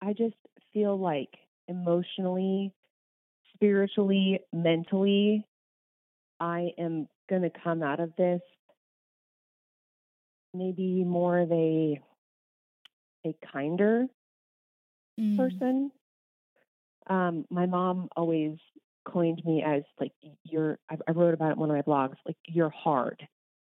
I 0.00 0.12
just 0.12 0.36
feel 0.72 0.98
like 0.98 1.30
emotionally, 1.66 2.72
spiritually, 3.54 4.40
mentally, 4.52 5.44
I 6.38 6.70
am 6.78 7.08
going 7.28 7.42
to 7.42 7.50
come 7.50 7.82
out 7.82 7.98
of 8.00 8.14
this 8.16 8.40
maybe 10.54 11.04
more 11.04 11.38
of 11.38 11.50
a 11.52 12.00
a 13.26 13.36
kinder 13.52 14.06
mm. 15.18 15.36
person. 15.36 15.90
Um, 17.08 17.46
my 17.50 17.66
mom 17.66 18.08
always 18.16 18.58
coined 19.12 19.42
me 19.44 19.62
as 19.62 19.82
like 20.00 20.12
you're. 20.44 20.78
I, 20.90 20.96
I 21.06 21.12
wrote 21.12 21.34
about 21.34 21.50
it 21.50 21.52
in 21.54 21.58
one 21.58 21.70
of 21.70 21.76
my 21.76 21.82
blogs. 21.82 22.16
Like 22.26 22.36
you're 22.46 22.70
hard. 22.70 23.26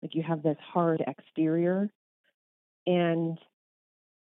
Like 0.02 0.14
you 0.14 0.22
have 0.22 0.42
this 0.42 0.56
hard 0.60 1.02
exterior, 1.06 1.90
and 2.86 3.38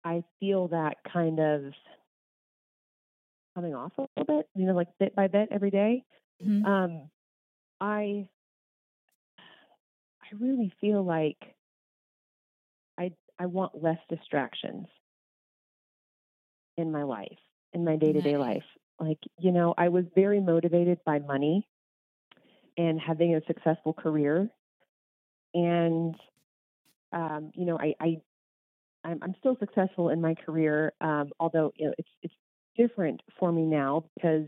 I 0.04 0.22
feel 0.38 0.68
that 0.68 0.96
kind 1.10 1.40
of 1.40 1.72
coming 3.54 3.74
off 3.74 3.92
a 3.98 4.06
little 4.16 4.36
bit. 4.36 4.48
You 4.54 4.66
know, 4.66 4.74
like 4.74 4.88
bit 4.98 5.14
by 5.14 5.28
bit 5.28 5.48
every 5.50 5.70
day. 5.70 6.04
Mm-hmm. 6.44 6.64
Um, 6.64 7.10
I 7.80 8.28
I 9.38 10.36
really 10.38 10.72
feel 10.80 11.02
like 11.02 11.38
I 12.98 13.12
I 13.38 13.46
want 13.46 13.82
less 13.82 13.98
distractions 14.08 14.86
in 16.76 16.92
my 16.92 17.02
life, 17.02 17.38
in 17.72 17.84
my 17.84 17.96
day 17.96 18.12
to 18.12 18.20
day 18.20 18.36
life. 18.36 18.64
Like, 19.00 19.18
you 19.38 19.50
know, 19.50 19.74
I 19.76 19.88
was 19.88 20.04
very 20.14 20.40
motivated 20.40 20.98
by 21.04 21.18
money 21.18 21.66
and 22.76 23.00
having 23.00 23.34
a 23.34 23.40
successful 23.46 23.94
career. 23.94 24.48
And, 25.54 26.14
um, 27.12 27.50
you 27.54 27.64
know, 27.64 27.78
I, 27.78 27.94
I, 27.98 28.20
I'm, 29.04 29.18
I'm 29.22 29.34
still 29.38 29.56
successful 29.58 30.10
in 30.10 30.20
my 30.20 30.34
career, 30.34 30.92
um, 31.00 31.30
although 31.40 31.72
you 31.76 31.86
know, 31.86 31.94
it's 31.98 32.08
it's 32.22 32.34
different 32.76 33.22
for 33.38 33.50
me 33.50 33.62
now 33.62 34.04
because 34.14 34.46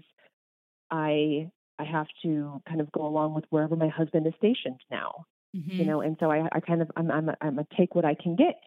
I 0.91 1.51
I 1.79 1.85
have 1.85 2.07
to 2.23 2.61
kind 2.69 2.81
of 2.81 2.93
go 2.93 3.07
along 3.07 3.35
with 3.35 3.45
wherever 3.51 3.77
my 3.77 3.89
husband 3.89 4.27
is 4.27 4.35
stationed 4.37 4.81
now. 4.91 5.25
Mm-hmm. 5.57 5.71
You 5.71 5.85
know, 5.87 6.01
and 6.01 6.17
so 6.21 6.31
I, 6.31 6.49
I 6.53 6.61
kind 6.61 6.83
of 6.83 6.91
I'm 6.97 7.11
I'm 7.11 7.29
a, 7.29 7.37
I'm 7.41 7.59
a 7.59 7.67
take 7.77 7.95
what 7.95 8.05
I 8.05 8.15
can 8.15 8.37
get 8.37 8.61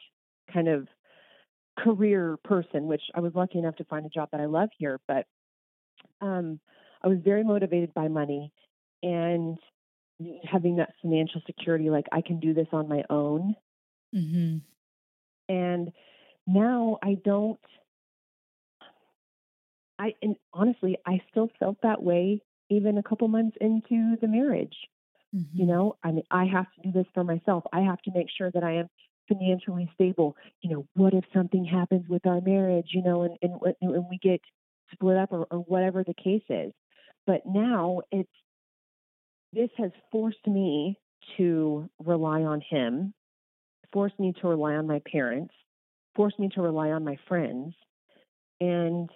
kind 0.51 0.67
of 0.67 0.87
career 1.79 2.37
person, 2.43 2.87
which 2.87 3.01
I 3.13 3.19
was 3.19 3.33
lucky 3.35 3.59
enough 3.59 3.75
to 3.77 3.83
find 3.85 4.05
a 4.05 4.09
job 4.09 4.29
that 4.31 4.41
I 4.41 4.45
love 4.45 4.69
here. 4.77 4.99
But 5.07 5.25
um, 6.21 6.59
I 7.03 7.07
was 7.07 7.19
very 7.23 7.43
motivated 7.43 7.93
by 7.93 8.07
money 8.07 8.51
and 9.03 9.57
having 10.49 10.77
that 10.77 10.93
financial 11.01 11.41
security, 11.45 11.89
like 11.89 12.05
I 12.11 12.21
can 12.21 12.39
do 12.39 12.53
this 12.53 12.67
on 12.71 12.87
my 12.87 13.03
own. 13.09 13.55
Mm-hmm. 14.13 14.57
And 15.53 15.91
now 16.47 16.97
I 17.03 17.17
don't. 17.23 17.59
I 19.97 20.13
and 20.21 20.35
honestly, 20.53 20.97
I 21.05 21.21
still 21.29 21.49
felt 21.59 21.77
that 21.83 22.01
way 22.01 22.41
even 22.69 22.97
a 22.97 23.03
couple 23.03 23.27
months 23.27 23.57
into 23.61 24.15
the 24.21 24.27
marriage. 24.27 24.75
Mm-hmm. 25.35 25.59
You 25.59 25.65
know, 25.65 25.95
I 26.03 26.11
mean, 26.11 26.23
I 26.31 26.45
have 26.45 26.65
to 26.75 26.81
do 26.83 26.91
this 26.91 27.07
for 27.13 27.23
myself. 27.23 27.63
I 27.71 27.81
have 27.81 28.01
to 28.03 28.11
make 28.13 28.27
sure 28.35 28.51
that 28.51 28.63
I 28.63 28.77
am 28.77 28.89
financially 29.27 29.89
stable. 29.93 30.35
You 30.61 30.71
know, 30.71 30.87
what 30.95 31.13
if 31.13 31.25
something 31.33 31.65
happens 31.65 32.07
with 32.07 32.25
our 32.25 32.41
marriage, 32.41 32.87
you 32.93 33.03
know, 33.03 33.23
and, 33.23 33.37
and, 33.41 33.59
and 33.81 34.05
we 34.09 34.17
get 34.21 34.41
split 34.91 35.17
up 35.17 35.31
or, 35.31 35.47
or 35.51 35.59
whatever 35.59 36.03
the 36.03 36.13
case 36.13 36.43
is. 36.49 36.71
But 37.27 37.41
now 37.45 38.01
it's, 38.11 38.29
this 39.53 39.69
has 39.77 39.91
forced 40.11 40.45
me 40.47 40.99
to 41.37 41.89
rely 42.03 42.41
on 42.41 42.61
him, 42.61 43.13
forced 43.91 44.19
me 44.19 44.33
to 44.41 44.47
rely 44.47 44.73
on 44.73 44.87
my 44.87 45.01
parents, 45.11 45.53
forced 46.15 46.39
me 46.39 46.49
to 46.55 46.61
rely 46.61 46.91
on 46.91 47.03
my 47.03 47.17
friends. 47.27 47.73
And 48.59 49.09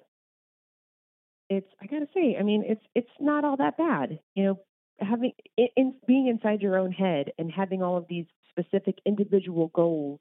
it's, 1.50 1.68
I 1.82 1.88
gotta 1.88 2.08
say, 2.14 2.38
I 2.40 2.44
mean, 2.44 2.64
it's, 2.66 2.84
it's 2.96 3.10
not 3.20 3.44
all 3.44 3.58
that 3.58 3.78
bad. 3.78 4.20
You 4.36 4.44
know, 4.44 4.60
having 5.02 5.32
in, 5.58 5.96
being 6.08 6.28
inside 6.28 6.62
your 6.62 6.78
own 6.78 6.92
head 6.92 7.32
and 7.38 7.52
having 7.52 7.82
all 7.82 7.98
of 7.98 8.06
these 8.10 8.26
specific 8.50 8.96
individual 9.06 9.68
goals 9.74 10.20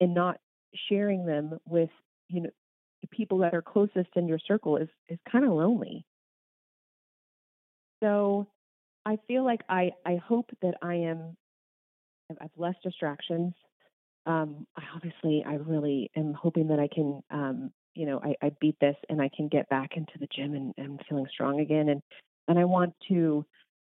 and 0.00 0.14
not 0.14 0.38
sharing 0.88 1.26
them 1.26 1.58
with 1.66 1.90
you 2.28 2.42
know 2.42 2.50
the 3.02 3.08
people 3.08 3.38
that 3.38 3.54
are 3.54 3.62
closest 3.62 4.08
in 4.16 4.28
your 4.28 4.38
circle 4.38 4.76
is 4.76 4.88
is 5.08 5.18
kind 5.30 5.44
of 5.44 5.52
lonely 5.52 6.04
so 8.02 8.46
i 9.04 9.18
feel 9.26 9.44
like 9.44 9.60
i 9.68 9.90
i 10.06 10.16
hope 10.16 10.50
that 10.62 10.74
i 10.82 10.94
am 10.94 11.36
i 12.30 12.34
have 12.42 12.50
less 12.56 12.76
distractions 12.82 13.54
um 14.26 14.66
i 14.76 14.82
obviously 14.94 15.44
i 15.46 15.54
really 15.54 16.10
am 16.16 16.34
hoping 16.34 16.68
that 16.68 16.78
i 16.78 16.88
can 16.92 17.20
um 17.30 17.70
you 17.94 18.06
know 18.06 18.20
I, 18.22 18.34
I 18.46 18.52
beat 18.60 18.76
this 18.80 18.96
and 19.08 19.20
i 19.20 19.30
can 19.34 19.48
get 19.48 19.68
back 19.68 19.96
into 19.96 20.12
the 20.18 20.28
gym 20.34 20.54
and, 20.54 20.74
and 20.76 21.00
feeling 21.08 21.26
strong 21.32 21.60
again 21.60 21.88
and 21.88 22.02
and 22.48 22.58
i 22.58 22.64
want 22.64 22.94
to 23.08 23.44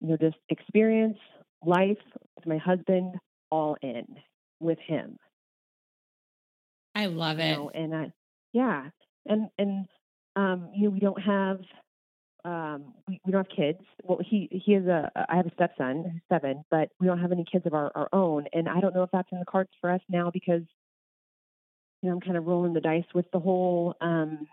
you 0.01 0.09
know, 0.09 0.17
just 0.17 0.37
experience 0.49 1.17
life 1.65 1.97
with 2.35 2.45
my 2.45 2.57
husband 2.57 3.15
all 3.51 3.77
in 3.81 4.05
with 4.59 4.79
him. 4.79 5.17
I 6.93 7.07
love 7.07 7.39
it. 7.39 7.49
You 7.49 7.55
know, 7.55 7.71
and 7.73 7.95
I, 7.95 8.11
yeah, 8.55 8.85
and 9.25 9.49
and 9.59 9.85
um, 10.37 10.71
you 10.73 10.85
know, 10.85 10.89
we 10.91 10.99
don't 11.01 11.21
have 11.21 11.59
um, 12.45 12.93
we, 13.05 13.19
we 13.25 13.33
don't 13.33 13.45
have 13.45 13.55
kids. 13.55 13.81
Well, 14.01 14.19
he 14.25 14.47
he 14.49 14.71
has 14.73 14.85
a 14.85 15.11
I 15.29 15.35
have 15.35 15.45
a 15.45 15.51
stepson, 15.53 16.21
seven, 16.29 16.63
but 16.71 16.89
we 17.01 17.05
don't 17.07 17.19
have 17.19 17.33
any 17.33 17.43
kids 17.51 17.65
of 17.65 17.73
our, 17.73 17.91
our 17.95 18.07
own, 18.13 18.45
and 18.53 18.69
I 18.69 18.79
don't 18.79 18.95
know 18.95 19.03
if 19.03 19.11
that's 19.11 19.27
in 19.33 19.39
the 19.39 19.45
cards 19.45 19.71
for 19.81 19.91
us 19.91 19.99
now 20.07 20.31
because 20.31 20.61
you 22.01 22.09
know 22.09 22.15
I'm 22.15 22.21
kind 22.21 22.37
of 22.37 22.45
rolling 22.45 22.71
the 22.73 22.79
dice 22.79 23.03
with 23.13 23.25
the 23.33 23.39
whole 23.39 23.93
um, 23.99 24.47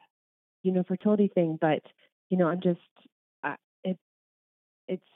you 0.64 0.72
know 0.72 0.82
fertility 0.82 1.30
thing, 1.32 1.56
but 1.60 1.82
you 2.28 2.36
know 2.38 2.48
I'm 2.48 2.60
just 2.60 2.80
uh, 3.44 3.54
it 3.84 3.98
it's 4.88 5.06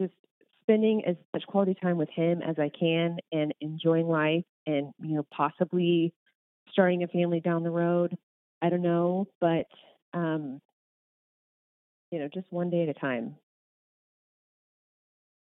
just 0.00 0.14
spending 0.62 1.04
as 1.06 1.16
much 1.34 1.44
quality 1.46 1.74
time 1.82 1.98
with 1.98 2.08
him 2.10 2.40
as 2.40 2.56
I 2.58 2.70
can 2.70 3.18
and 3.32 3.52
enjoying 3.60 4.08
life 4.08 4.44
and, 4.66 4.92
you 5.00 5.16
know, 5.16 5.26
possibly 5.36 6.14
starting 6.72 7.02
a 7.02 7.08
family 7.08 7.40
down 7.40 7.62
the 7.62 7.70
road. 7.70 8.16
I 8.60 8.68
don't 8.68 8.82
know, 8.82 9.28
but, 9.40 9.66
um, 10.14 10.60
you 12.10 12.18
know, 12.18 12.28
just 12.32 12.46
one 12.50 12.70
day 12.70 12.82
at 12.82 12.88
a 12.88 12.94
time. 12.94 13.36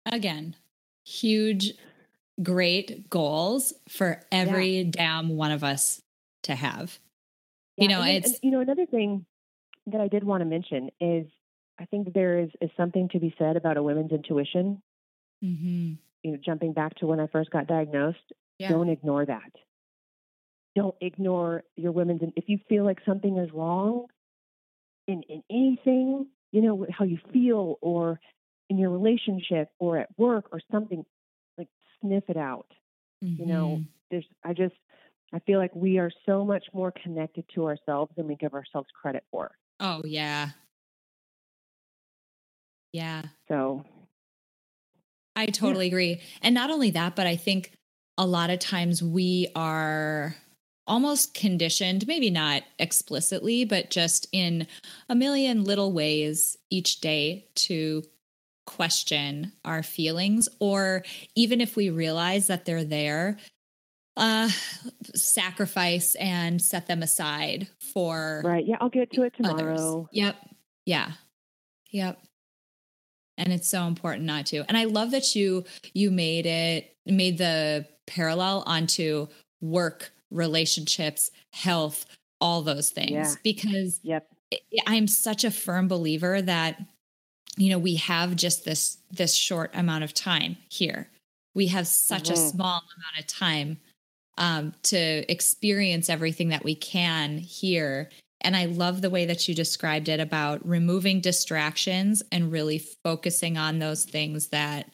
Again, 0.07 0.57
huge, 1.05 1.73
great 2.43 3.11
goals 3.11 3.73
for 3.89 4.23
every 4.31 4.79
yeah. 4.79 4.91
damn 4.91 5.37
one 5.37 5.51
of 5.51 5.62
us 5.64 6.01
to 6.45 6.55
have. 6.55 6.99
Yeah, 7.77 7.83
you 7.83 7.89
know, 7.89 8.03
and, 8.03 8.16
it's, 8.16 8.33
and, 8.35 8.39
you 8.43 8.51
know, 8.51 8.61
another 8.61 8.87
thing 8.87 9.27
that 9.87 10.01
I 10.01 10.09
did 10.09 10.25
want 10.25 10.43
to 10.43 10.45
mention 10.45 10.91
is 11.01 11.27
I 11.79 11.87
think 11.87 12.12
there 12.12 12.39
is, 12.39 12.51
is 12.61 12.71
something 12.77 13.09
to 13.11 13.18
be 13.18 13.35
said 13.39 13.57
about 13.57 13.77
a 13.77 13.83
woman's 13.83 14.12
intuition. 14.12 14.83
Mm-hmm. 15.43 15.95
You 16.23 16.33
know, 16.33 16.39
jumping 16.45 16.75
back 16.75 16.95
to 16.97 17.07
when 17.07 17.18
I 17.18 17.27
first 17.27 17.51
got 17.51 17.66
diagnosed, 17.66 18.18
yeah. 18.59 18.68
don't 18.68 18.91
ignore 18.91 19.25
that. 19.25 19.51
Don't 20.77 20.95
ignore 21.01 21.64
your 21.77 21.93
women's. 21.93 22.23
And 22.23 22.33
if 22.37 22.45
you 22.49 22.59
feel 22.68 22.85
like 22.85 22.99
something 23.05 23.37
is 23.39 23.51
wrong 23.53 24.07
in, 25.09 25.23
in 25.29 25.43
anything, 25.51 26.27
you 26.53 26.62
know, 26.62 26.87
how 26.91 27.05
you 27.05 27.18
feel 27.33 27.77
or 27.81 28.21
in 28.68 28.79
your 28.79 28.91
relationship 28.91 29.68
or 29.79 29.99
at 29.99 30.09
work 30.16 30.47
or 30.53 30.61
something, 30.71 31.05
like 31.59 31.68
sniff 32.01 32.25
it 32.29 32.37
out. 32.37 32.66
Mm-hmm. 33.25 33.43
You 33.43 33.49
know, 33.49 33.66
mm-hmm. 33.66 33.83
there's, 34.11 34.27
I 34.45 34.53
just, 34.53 34.75
I 35.33 35.41
feel 35.41 35.59
like 35.59 35.75
we 35.75 35.99
are 35.99 36.11
so 36.27 36.45
much 36.45 36.64
more 36.73 36.93
connected 37.03 37.45
to 37.55 37.66
ourselves 37.66 38.12
than 38.16 38.27
we 38.29 38.37
give 38.37 38.55
ourselves 38.55 38.89
credit 39.01 39.25
for. 39.31 39.51
Oh, 39.81 40.03
yeah. 40.05 40.51
Yeah. 42.93 43.23
So 43.49 43.85
I 45.37 45.47
totally 45.47 45.87
yeah. 45.87 45.91
agree. 45.91 46.21
And 46.43 46.55
not 46.55 46.71
only 46.71 46.91
that, 46.91 47.16
but 47.16 47.27
I 47.27 47.37
think 47.37 47.73
a 48.18 48.27
lot 48.27 48.51
of 48.51 48.59
times 48.59 49.03
we 49.03 49.49
are 49.55 50.35
almost 50.91 51.34
conditioned, 51.34 52.07
maybe 52.09 52.30
not 52.30 52.64
explicitly, 52.78 53.64
but 53.64 53.91
just 53.91 54.26
in 54.32 54.66
a 55.09 55.14
million 55.14 55.62
little 55.62 55.93
ways 55.93 56.59
each 56.68 57.01
day 57.01 57.47
to 57.55 58.03
question 58.66 59.53
our 59.64 59.84
feelings, 59.84 60.49
or 60.59 61.05
even 61.36 61.61
if 61.61 61.76
we 61.76 61.91
realize 61.91 62.49
that 62.49 62.64
they're 62.64 62.84
there, 62.84 63.38
uh, 64.16 64.51
sacrifice 65.14 66.16
and 66.16 66.61
set 66.61 66.88
them 66.88 67.03
aside 67.05 67.68
for. 67.95 68.43
Right. 68.45 68.66
Yeah. 68.66 68.76
I'll 68.80 68.88
get 68.88 69.12
to 69.12 69.22
it 69.22 69.34
tomorrow. 69.34 70.01
Others. 70.03 70.09
Yep. 70.12 70.36
Yeah. 70.84 71.12
Yep 71.93 72.20
and 73.38 73.53
it's 73.55 73.68
so 73.68 73.84
important 73.86 74.26
not 74.26 74.47
to 74.47 74.62
and 74.68 74.76
i 74.76 74.84
love 74.84 75.12
that 75.12 75.34
you 75.34 75.64
you 75.95 76.11
made 76.11 76.47
it 76.47 76.95
made 77.07 77.38
the 77.38 77.86
parallel 78.07 78.62
onto 78.66 79.26
work 79.61 80.12
relationships 80.31 81.31
health 81.53 82.07
all 82.41 82.62
those 82.62 82.91
things 82.91 83.11
yeah. 83.11 83.35
because 83.43 84.01
yep 84.03 84.26
i'm 84.87 85.07
such 85.07 85.45
a 85.45 85.51
firm 85.51 85.89
believer 85.89 86.41
that 86.41 86.81
you 87.57 87.70
know 87.70 87.78
we 87.78 87.97
have 87.97 88.37
just 88.37 88.64
this 88.64 88.99
this 89.11 89.35
short 89.35 89.70
amount 89.74 90.05
of 90.05 90.14
time 90.14 90.57
here 90.68 91.09
we 91.55 91.66
have 91.66 91.87
such 91.87 92.24
mm-hmm. 92.24 92.35
a 92.35 92.37
small 92.37 92.83
amount 92.97 93.18
of 93.18 93.26
time 93.26 93.78
um, 94.39 94.72
to 94.85 94.97
experience 95.31 96.09
everything 96.09 96.49
that 96.49 96.64
we 96.64 96.74
can 96.74 97.37
here 97.39 98.09
and 98.41 98.57
I 98.57 98.66
love 98.66 99.03
the 99.03 99.11
way 99.11 99.26
that 99.26 99.49
you 99.49 99.55
described 99.55 100.09
it 100.09 100.20
about 100.20 100.66
removing 100.66 101.20
distractions 101.20 102.22
and 102.33 102.51
really 102.51 102.78
focusing 103.05 103.59
on 103.59 103.78
those 103.78 104.05
things 104.05 104.49
that 104.49 104.91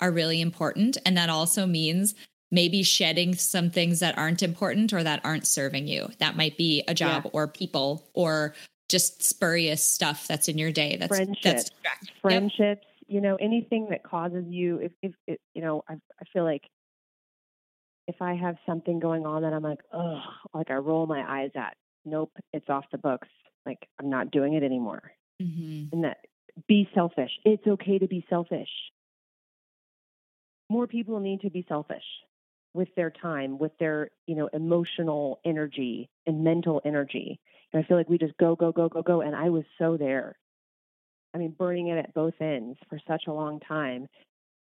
are 0.00 0.10
really 0.10 0.40
important. 0.40 0.98
And 1.06 1.16
that 1.16 1.30
also 1.30 1.66
means 1.66 2.14
maybe 2.52 2.82
shedding 2.82 3.34
some 3.34 3.70
things 3.70 4.00
that 4.00 4.16
aren't 4.18 4.42
important 4.42 4.92
or 4.92 5.02
that 5.02 5.20
aren't 5.24 5.46
serving 5.46 5.88
you. 5.88 6.08
That 6.18 6.36
might 6.36 6.58
be 6.58 6.84
a 6.86 6.94
job 6.94 7.22
yeah. 7.24 7.30
or 7.32 7.48
people 7.48 8.06
or 8.12 8.54
just 8.90 9.22
spurious 9.22 9.82
stuff 9.82 10.28
that's 10.28 10.48
in 10.48 10.58
your 10.58 10.70
day. 10.70 10.96
That's 10.96 11.16
friendships. 11.16 11.70
That's 11.82 12.08
friendships. 12.20 12.84
Yep. 12.84 13.06
You 13.08 13.20
know, 13.22 13.36
anything 13.36 13.88
that 13.90 14.04
causes 14.04 14.44
you. 14.48 14.76
If, 14.76 14.92
if, 15.02 15.12
if 15.26 15.38
you 15.54 15.62
know, 15.62 15.82
I, 15.88 15.94
I 15.94 16.24
feel 16.32 16.44
like 16.44 16.62
if 18.06 18.20
I 18.20 18.34
have 18.34 18.56
something 18.66 19.00
going 19.00 19.24
on 19.24 19.42
that 19.42 19.54
I'm 19.54 19.62
like, 19.62 19.80
oh, 19.92 20.20
like 20.52 20.70
I 20.70 20.74
roll 20.74 21.06
my 21.06 21.24
eyes 21.26 21.50
at, 21.56 21.74
nope, 22.04 22.32
it's 22.52 22.68
off 22.68 22.84
the 22.92 22.98
books. 22.98 23.28
Like 23.64 23.78
I'm 23.98 24.10
not 24.10 24.30
doing 24.30 24.52
it 24.52 24.62
anymore. 24.62 25.12
Mm-hmm. 25.40 25.94
And 25.94 26.04
that 26.04 26.18
be 26.68 26.86
selfish. 26.94 27.30
It's 27.46 27.66
okay 27.66 27.98
to 27.98 28.06
be 28.06 28.26
selfish. 28.28 28.68
More 30.68 30.86
people 30.86 31.18
need 31.20 31.40
to 31.42 31.50
be 31.50 31.64
selfish 31.66 32.04
with 32.74 32.88
their 32.96 33.10
time, 33.10 33.58
with 33.58 33.72
their, 33.78 34.10
you 34.26 34.34
know, 34.34 34.48
emotional 34.52 35.40
energy 35.44 36.08
and 36.26 36.44
mental 36.44 36.80
energy. 36.84 37.38
And 37.72 37.82
I 37.82 37.86
feel 37.86 37.96
like 37.96 38.08
we 38.08 38.18
just 38.18 38.36
go, 38.38 38.56
go, 38.56 38.72
go, 38.72 38.88
go, 38.88 39.02
go. 39.02 39.20
And 39.20 39.34
I 39.36 39.50
was 39.50 39.64
so 39.78 39.96
there. 39.96 40.36
I 41.34 41.38
mean, 41.38 41.54
burning 41.58 41.88
it 41.88 41.98
at 41.98 42.14
both 42.14 42.34
ends 42.40 42.78
for 42.88 42.98
such 43.06 43.24
a 43.26 43.32
long 43.32 43.60
time 43.60 44.08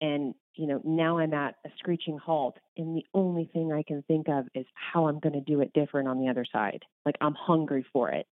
and 0.01 0.33
you 0.55 0.67
know 0.67 0.81
now 0.83 1.19
i'm 1.19 1.33
at 1.33 1.55
a 1.65 1.69
screeching 1.77 2.17
halt 2.17 2.57
and 2.75 2.97
the 2.97 3.05
only 3.13 3.49
thing 3.53 3.71
i 3.71 3.83
can 3.83 4.03
think 4.03 4.27
of 4.27 4.45
is 4.53 4.65
how 4.73 5.07
i'm 5.07 5.19
going 5.19 5.33
to 5.33 5.41
do 5.41 5.61
it 5.61 5.71
different 5.73 6.07
on 6.07 6.19
the 6.19 6.27
other 6.27 6.45
side 6.51 6.83
like 7.05 7.15
i'm 7.21 7.35
hungry 7.35 7.85
for 7.93 8.09
it 8.09 8.27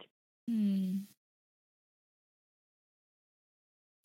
mm. 0.51 1.01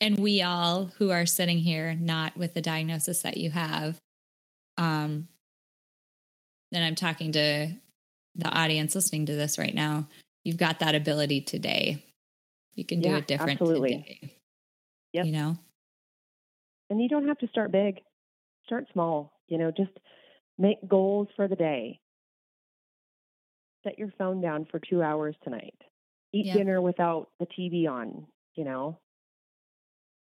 and 0.00 0.18
we 0.18 0.42
all 0.42 0.90
who 0.98 1.10
are 1.10 1.26
sitting 1.26 1.58
here 1.58 1.94
not 1.94 2.36
with 2.36 2.54
the 2.54 2.60
diagnosis 2.60 3.22
that 3.22 3.38
you 3.38 3.50
have 3.50 3.98
um 4.76 5.26
and 6.74 6.84
i'm 6.84 6.94
talking 6.94 7.32
to 7.32 7.68
the 8.36 8.48
audience 8.48 8.94
listening 8.94 9.26
to 9.26 9.34
this 9.34 9.58
right 9.58 9.74
now 9.74 10.06
you've 10.42 10.56
got 10.56 10.80
that 10.80 10.94
ability 10.94 11.40
today 11.40 12.04
you 12.74 12.84
can 12.84 13.00
do 13.00 13.08
yeah, 13.10 13.18
it 13.18 13.26
different 13.26 13.60
absolutely 13.60 13.90
today, 13.90 14.38
yep. 15.12 15.26
you 15.26 15.32
know 15.32 15.56
and 16.90 17.00
you 17.00 17.08
don't 17.08 17.28
have 17.28 17.38
to 17.38 17.48
start 17.48 17.72
big. 17.72 18.00
Start 18.66 18.86
small. 18.92 19.32
You 19.48 19.58
know, 19.58 19.70
just 19.70 19.90
make 20.58 20.86
goals 20.86 21.28
for 21.36 21.48
the 21.48 21.56
day. 21.56 22.00
Set 23.82 23.98
your 23.98 24.12
phone 24.16 24.40
down 24.40 24.66
for 24.70 24.78
two 24.78 25.02
hours 25.02 25.34
tonight. 25.42 25.74
Eat 26.32 26.46
yeah. 26.46 26.54
dinner 26.54 26.80
without 26.80 27.28
the 27.38 27.46
TV 27.46 27.88
on, 27.88 28.26
you 28.54 28.64
know. 28.64 28.98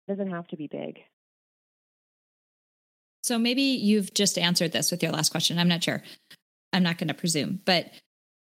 It 0.06 0.12
doesn't 0.12 0.32
have 0.32 0.46
to 0.48 0.56
be 0.56 0.66
big. 0.66 0.96
So 3.24 3.38
maybe 3.38 3.62
you've 3.62 4.12
just 4.12 4.36
answered 4.36 4.72
this 4.72 4.90
with 4.90 5.02
your 5.02 5.10
last 5.10 5.30
question. 5.30 5.58
I'm 5.58 5.66
not 5.66 5.82
sure. 5.82 6.02
I'm 6.74 6.82
not 6.82 6.98
going 6.98 7.08
to 7.08 7.14
presume. 7.14 7.60
But 7.64 7.90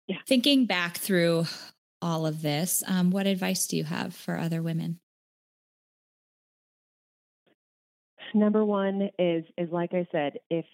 yeah. 0.08 0.16
thinking 0.26 0.66
back 0.66 0.96
through 0.98 1.44
all 2.00 2.26
of 2.26 2.42
this, 2.42 2.82
um, 2.88 3.12
what 3.12 3.28
advice 3.28 3.68
do 3.68 3.76
you 3.76 3.84
have 3.84 4.12
for 4.12 4.36
other 4.36 4.60
women? 4.60 4.98
number 8.34 8.64
one 8.64 9.10
is 9.18 9.44
is 9.58 9.70
like 9.70 9.92
I 9.94 10.06
said, 10.10 10.38
if 10.50 10.64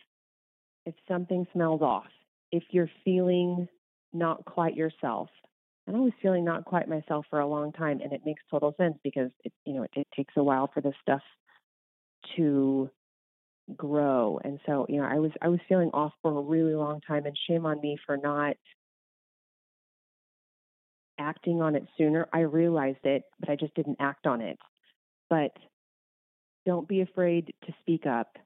if 0.86 0.94
something 1.06 1.46
smells 1.52 1.82
off, 1.82 2.06
if 2.52 2.62
you're 2.70 2.90
feeling 3.04 3.68
not 4.14 4.44
quite 4.46 4.76
yourself, 4.76 5.28
and 5.86 5.96
I 5.96 6.00
was 6.00 6.12
feeling 6.22 6.44
not 6.44 6.64
quite 6.64 6.88
myself 6.88 7.26
for 7.28 7.40
a 7.40 7.46
long 7.46 7.72
time, 7.72 8.00
and 8.00 8.12
it 8.12 8.22
makes 8.24 8.42
total 8.50 8.74
sense 8.78 8.96
because 9.02 9.30
it 9.44 9.52
you 9.66 9.74
know 9.74 9.82
it, 9.82 9.90
it 9.96 10.06
takes 10.16 10.32
a 10.36 10.42
while 10.42 10.70
for 10.72 10.80
this 10.80 10.94
stuff 11.02 11.22
to 12.36 12.88
grow, 13.76 14.40
and 14.42 14.58
so 14.66 14.86
you 14.88 15.00
know 15.00 15.06
I 15.06 15.18
was 15.18 15.32
I 15.42 15.48
was 15.48 15.60
feeling 15.68 15.90
off 15.92 16.12
for 16.22 16.36
a 16.36 16.42
really 16.42 16.74
long 16.74 17.00
time, 17.06 17.26
and 17.26 17.36
shame 17.48 17.66
on 17.66 17.80
me 17.80 17.96
for 18.06 18.16
not 18.16 18.56
acting 21.18 21.60
on 21.60 21.74
it 21.74 21.86
sooner. 21.96 22.28
I 22.32 22.40
realized 22.40 23.04
it, 23.04 23.24
but 23.40 23.50
I 23.50 23.56
just 23.56 23.74
didn't 23.74 23.96
act 24.00 24.26
on 24.26 24.40
it. 24.40 24.58
But 25.28 25.52
don't 26.64 26.88
be 26.88 27.00
afraid 27.00 27.52
to 27.66 27.74
speak 27.80 28.06
up. 28.06 28.36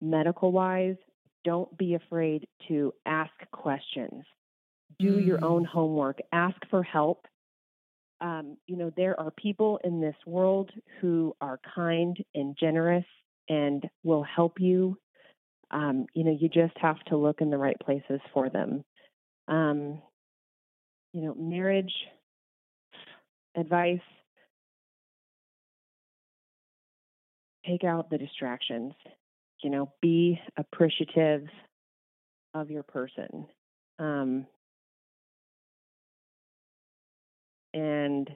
Medical 0.00 0.52
wise, 0.52 0.96
don't 1.44 1.76
be 1.78 1.94
afraid 1.94 2.46
to 2.68 2.92
ask 3.06 3.32
questions. 3.52 4.24
Do 4.98 5.16
mm. 5.16 5.26
your 5.26 5.44
own 5.44 5.62
mm. 5.62 5.68
homework. 5.68 6.18
Ask 6.32 6.56
for 6.70 6.82
help. 6.82 7.26
Um, 8.20 8.56
you 8.66 8.76
know, 8.76 8.90
there 8.96 9.18
are 9.20 9.30
people 9.30 9.78
in 9.84 10.00
this 10.00 10.16
world 10.26 10.70
who 11.00 11.34
are 11.40 11.60
kind 11.74 12.16
and 12.34 12.56
generous 12.58 13.04
and 13.48 13.88
will 14.02 14.22
help 14.22 14.60
you. 14.60 14.98
Um, 15.70 16.06
you 16.14 16.24
know, 16.24 16.36
you 16.38 16.48
just 16.48 16.76
have 16.78 16.98
to 17.08 17.16
look 17.16 17.40
in 17.40 17.50
the 17.50 17.58
right 17.58 17.78
places 17.78 18.20
for 18.32 18.48
them. 18.48 18.84
Um, 19.48 20.00
you 21.12 21.22
know, 21.22 21.34
marriage 21.34 21.92
advice 23.56 24.00
take 27.66 27.84
out 27.84 28.10
the 28.10 28.18
distractions. 28.18 28.92
You 29.62 29.70
know, 29.70 29.92
be 30.00 30.38
appreciative 30.56 31.46
of 32.54 32.70
your 32.70 32.82
person. 32.82 33.46
Um, 33.98 34.46
and 37.74 38.28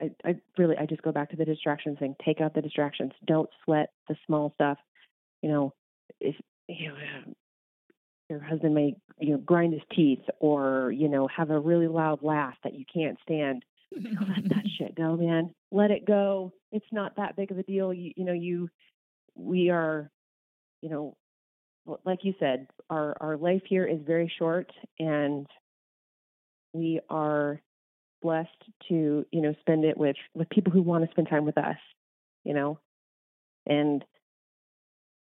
I, 0.00 0.10
I, 0.24 0.36
really, 0.58 0.76
I 0.76 0.86
just 0.86 1.02
go 1.02 1.12
back 1.12 1.30
to 1.30 1.36
the 1.36 1.44
distractions 1.44 1.98
thing. 1.98 2.14
Take 2.24 2.40
out 2.40 2.54
the 2.54 2.62
distractions. 2.62 3.12
Don't 3.26 3.50
sweat 3.64 3.90
the 4.08 4.16
small 4.26 4.52
stuff. 4.54 4.78
You 5.42 5.50
know, 5.50 5.74
if 6.20 6.34
you 6.68 6.88
know, 6.88 6.96
your 8.28 8.40
husband 8.40 8.74
may 8.74 8.96
you 9.18 9.30
know 9.30 9.38
grind 9.38 9.72
his 9.72 9.82
teeth 9.94 10.22
or 10.40 10.90
you 10.90 11.08
know 11.08 11.28
have 11.28 11.50
a 11.50 11.58
really 11.58 11.88
loud 11.88 12.22
laugh 12.22 12.54
that 12.64 12.74
you 12.74 12.84
can't 12.92 13.18
stand 13.22 13.64
let 13.92 14.48
that 14.48 14.64
shit 14.78 14.94
go, 14.94 15.16
man. 15.16 15.54
Let 15.70 15.90
it 15.90 16.06
go. 16.06 16.52
It's 16.72 16.86
not 16.92 17.16
that 17.16 17.36
big 17.36 17.50
of 17.50 17.58
a 17.58 17.62
deal. 17.62 17.92
You, 17.92 18.12
you 18.16 18.24
know, 18.24 18.32
you, 18.32 18.68
we 19.34 19.70
are, 19.70 20.10
you 20.82 20.88
know, 20.88 21.16
like 22.04 22.20
you 22.24 22.34
said, 22.40 22.66
our 22.90 23.16
our 23.20 23.36
life 23.36 23.62
here 23.68 23.86
is 23.86 24.00
very 24.04 24.32
short, 24.38 24.70
and 24.98 25.46
we 26.72 27.00
are 27.08 27.60
blessed 28.26 28.64
to, 28.88 29.24
you 29.30 29.40
know, 29.40 29.54
spend 29.60 29.84
it 29.84 29.96
with 29.96 30.16
with 30.34 30.50
people 30.50 30.72
who 30.72 30.82
want 30.82 31.04
to 31.04 31.10
spend 31.12 31.28
time 31.28 31.44
with 31.44 31.56
us, 31.56 31.76
you 32.44 32.54
know, 32.54 32.80
and 33.66 34.04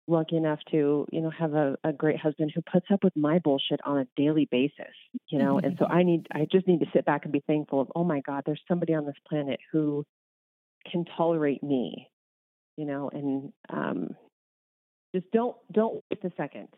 lucky 0.08 0.36
enough 0.36 0.58
to 0.70 1.06
you 1.12 1.20
know 1.20 1.30
have 1.30 1.52
a, 1.52 1.76
a 1.84 1.92
great 1.92 2.18
husband 2.18 2.50
who 2.52 2.62
puts 2.62 2.86
up 2.90 3.04
with 3.04 3.14
my 3.14 3.38
bullshit 3.38 3.78
on 3.84 3.98
a 3.98 4.06
daily 4.16 4.48
basis 4.50 4.94
you 5.28 5.38
know 5.38 5.56
mm-hmm. 5.56 5.66
and 5.66 5.76
so 5.78 5.84
mm-hmm. 5.84 5.98
i 5.98 6.02
need 6.02 6.26
i 6.32 6.46
just 6.50 6.66
need 6.66 6.80
to 6.80 6.86
sit 6.94 7.04
back 7.04 7.24
and 7.24 7.32
be 7.32 7.44
thankful 7.46 7.82
of 7.82 7.88
oh 7.94 8.04
my 8.04 8.20
god 8.20 8.42
there's 8.46 8.62
somebody 8.66 8.94
on 8.94 9.04
this 9.04 9.20
planet 9.28 9.60
who 9.70 10.04
can 10.90 11.04
tolerate 11.14 11.62
me 11.62 12.08
you 12.78 12.86
know 12.86 13.10
and 13.12 13.52
um 13.68 14.16
just 15.14 15.30
don't 15.30 15.56
don't 15.70 16.02
waste 16.10 16.24
a 16.24 16.32
second 16.38 16.68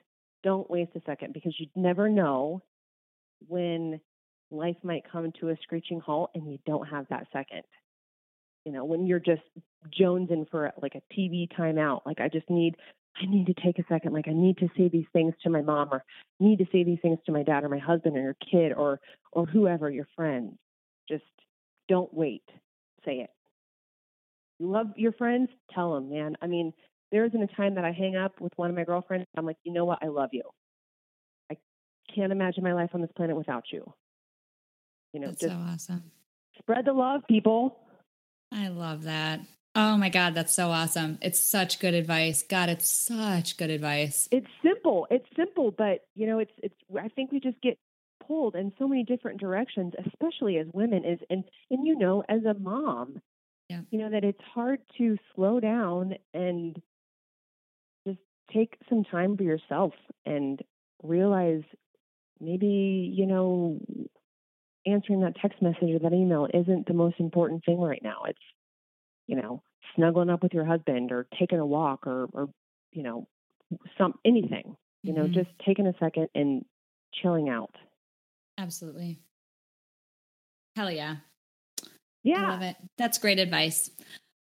don't 0.42 0.68
waste 0.68 0.90
a 0.96 1.02
second 1.06 1.32
because 1.32 1.54
you 1.60 1.66
never 1.76 2.08
know 2.08 2.60
when 3.46 4.00
life 4.50 4.76
might 4.82 5.04
come 5.10 5.32
to 5.40 5.50
a 5.50 5.56
screeching 5.62 6.00
halt 6.00 6.30
and 6.34 6.50
you 6.50 6.58
don't 6.66 6.86
have 6.86 7.06
that 7.10 7.26
second. 7.32 7.62
You 8.64 8.72
know, 8.72 8.84
when 8.84 9.06
you're 9.06 9.20
just 9.20 9.42
jonesing 9.98 10.48
for 10.50 10.72
like 10.82 10.94
a 10.94 11.14
TV 11.14 11.48
timeout, 11.58 12.02
like 12.04 12.20
I 12.20 12.28
just 12.28 12.48
need 12.50 12.76
I 13.20 13.26
need 13.26 13.46
to 13.46 13.54
take 13.54 13.78
a 13.78 13.84
second, 13.88 14.12
like 14.12 14.28
I 14.28 14.32
need 14.32 14.58
to 14.58 14.68
say 14.76 14.88
these 14.88 15.06
things 15.12 15.34
to 15.42 15.50
my 15.50 15.62
mom 15.62 15.88
or 15.90 16.04
need 16.38 16.58
to 16.58 16.66
say 16.72 16.84
these 16.84 17.00
things 17.02 17.18
to 17.26 17.32
my 17.32 17.42
dad 17.42 17.64
or 17.64 17.68
my 17.68 17.78
husband 17.78 18.16
or 18.16 18.20
your 18.20 18.36
kid 18.50 18.72
or 18.72 19.00
or 19.32 19.46
whoever, 19.46 19.90
your 19.90 20.06
friends. 20.16 20.52
Just 21.08 21.24
don't 21.88 22.12
wait. 22.14 22.44
Say 23.04 23.20
it. 23.20 23.30
You 24.58 24.70
love 24.70 24.88
your 24.96 25.12
friends, 25.12 25.48
tell 25.74 25.94
them, 25.94 26.10
man. 26.10 26.36
I 26.42 26.46
mean, 26.46 26.72
there 27.10 27.24
isn't 27.24 27.42
a 27.42 27.46
time 27.48 27.74
that 27.76 27.84
I 27.84 27.92
hang 27.92 28.16
up 28.16 28.40
with 28.40 28.52
one 28.56 28.70
of 28.70 28.76
my 28.76 28.84
girlfriends. 28.84 29.26
I'm 29.36 29.46
like, 29.46 29.56
you 29.64 29.72
know 29.72 29.84
what? 29.84 29.98
I 30.02 30.08
love 30.08 30.30
you. 30.32 30.42
I 31.50 31.56
can't 32.14 32.30
imagine 32.30 32.62
my 32.62 32.74
life 32.74 32.90
on 32.94 33.00
this 33.00 33.10
planet 33.16 33.36
without 33.36 33.64
you. 33.72 33.92
You 35.12 35.20
know, 35.20 35.28
That's 35.28 35.40
just 35.40 35.52
so 35.52 35.58
awesome. 35.58 36.10
spread 36.58 36.84
the 36.84 36.92
love, 36.92 37.22
people. 37.28 37.76
I 38.52 38.68
love 38.68 39.04
that. 39.04 39.40
Oh 39.74 39.96
my 39.96 40.08
God, 40.08 40.34
that's 40.34 40.54
so 40.54 40.70
awesome. 40.70 41.18
It's 41.22 41.40
such 41.48 41.78
good 41.78 41.94
advice. 41.94 42.42
God, 42.42 42.68
it's 42.68 42.90
such 42.90 43.56
good 43.56 43.70
advice. 43.70 44.28
It's 44.32 44.48
simple. 44.64 45.06
It's 45.10 45.26
simple, 45.36 45.70
but 45.70 46.00
you 46.16 46.26
know, 46.26 46.38
it's 46.40 46.52
it's 46.62 46.74
I 47.00 47.08
think 47.08 47.30
we 47.30 47.38
just 47.38 47.60
get 47.60 47.78
pulled 48.26 48.56
in 48.56 48.72
so 48.78 48.88
many 48.88 49.04
different 49.04 49.40
directions, 49.40 49.94
especially 50.06 50.58
as 50.58 50.66
women 50.72 51.04
is 51.04 51.20
and 51.30 51.44
and 51.70 51.86
you 51.86 51.96
know, 51.96 52.24
as 52.28 52.44
a 52.44 52.54
mom. 52.54 53.20
Yeah. 53.68 53.82
You 53.90 54.00
know 54.00 54.10
that 54.10 54.24
it's 54.24 54.42
hard 54.52 54.80
to 54.98 55.16
slow 55.36 55.60
down 55.60 56.14
and 56.34 56.80
just 58.06 58.18
take 58.52 58.76
some 58.88 59.04
time 59.04 59.36
for 59.36 59.44
yourself 59.44 59.92
and 60.26 60.60
realize 61.04 61.62
maybe, 62.40 63.12
you 63.16 63.26
know, 63.26 63.78
answering 64.86 65.20
that 65.20 65.36
text 65.36 65.60
message 65.62 65.90
or 65.94 65.98
that 66.00 66.12
email 66.12 66.46
isn't 66.52 66.86
the 66.86 66.94
most 66.94 67.20
important 67.20 67.64
thing 67.64 67.78
right 67.80 68.02
now. 68.02 68.22
It's, 68.26 68.38
you 69.26 69.36
know, 69.36 69.62
snuggling 69.94 70.30
up 70.30 70.42
with 70.42 70.52
your 70.54 70.64
husband 70.64 71.12
or 71.12 71.26
taking 71.38 71.58
a 71.58 71.66
walk 71.66 72.06
or, 72.06 72.24
or 72.32 72.48
you 72.92 73.02
know, 73.02 73.26
some 73.98 74.14
anything. 74.24 74.76
You 75.02 75.12
know, 75.14 75.24
Mhm. 75.26 75.32
just 75.34 75.50
taking 75.64 75.86
a 75.86 75.94
second 75.98 76.28
and 76.34 76.64
chilling 77.14 77.48
out. 77.48 77.74
Absolutely. 78.58 79.18
Hell 80.76 80.90
yeah. 80.90 81.16
I 81.82 81.88
Yeah. 82.22 82.50
love 82.50 82.62
it. 82.62 82.76
That's 82.98 83.18
great 83.18 83.38
advice. 83.38 83.90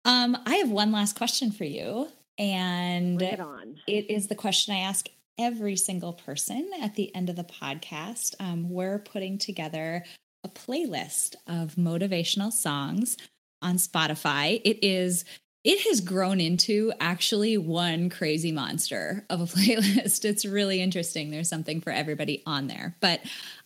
Um, 0.05 0.37
I 0.47 0.57
have 0.57 0.71
one 0.71 0.93
last 0.93 1.17
question 1.17 1.51
for 1.53 1.65
you. 1.65 2.09
And 2.39 3.19
Bring 3.19 3.33
it 3.33 3.41
on. 3.41 3.79
It 3.87 4.11
is 4.11 4.29
the 4.29 4.35
question 4.35 4.75
I 4.75 4.81
ask 4.81 5.09
every 5.39 5.77
single 5.77 6.13
person 6.13 6.71
at 6.81 6.95
the 6.95 7.15
end 7.15 7.31
of 7.31 7.37
the 7.37 7.45
podcast. 7.45 8.35
Um, 8.41 8.69
we're 8.71 8.99
putting 8.99 9.39
together 9.39 10.05
a 10.45 10.49
playlist 10.49 11.35
of 11.47 11.75
motivational 11.77 12.53
songs 12.53 13.17
on 13.61 13.77
Spotify. 13.77 14.61
It 14.65 14.79
is 14.83 15.25
it 15.65 15.81
has 15.83 16.01
grown 16.01 16.41
into 16.41 16.93
actually 16.99 17.57
one 17.57 18.11
crazy 18.11 18.51
monster 18.51 19.25
of 19.31 19.41
a 19.41 19.45
playlist. 19.47 20.25
It's 20.25 20.45
really 20.45 20.81
interesting. 20.81 21.31
There's 21.31 21.49
something 21.49 21.81
for 21.81 21.91
everybody 21.91 22.43
on 22.47 22.67
there. 22.67 22.97
But 23.01 23.21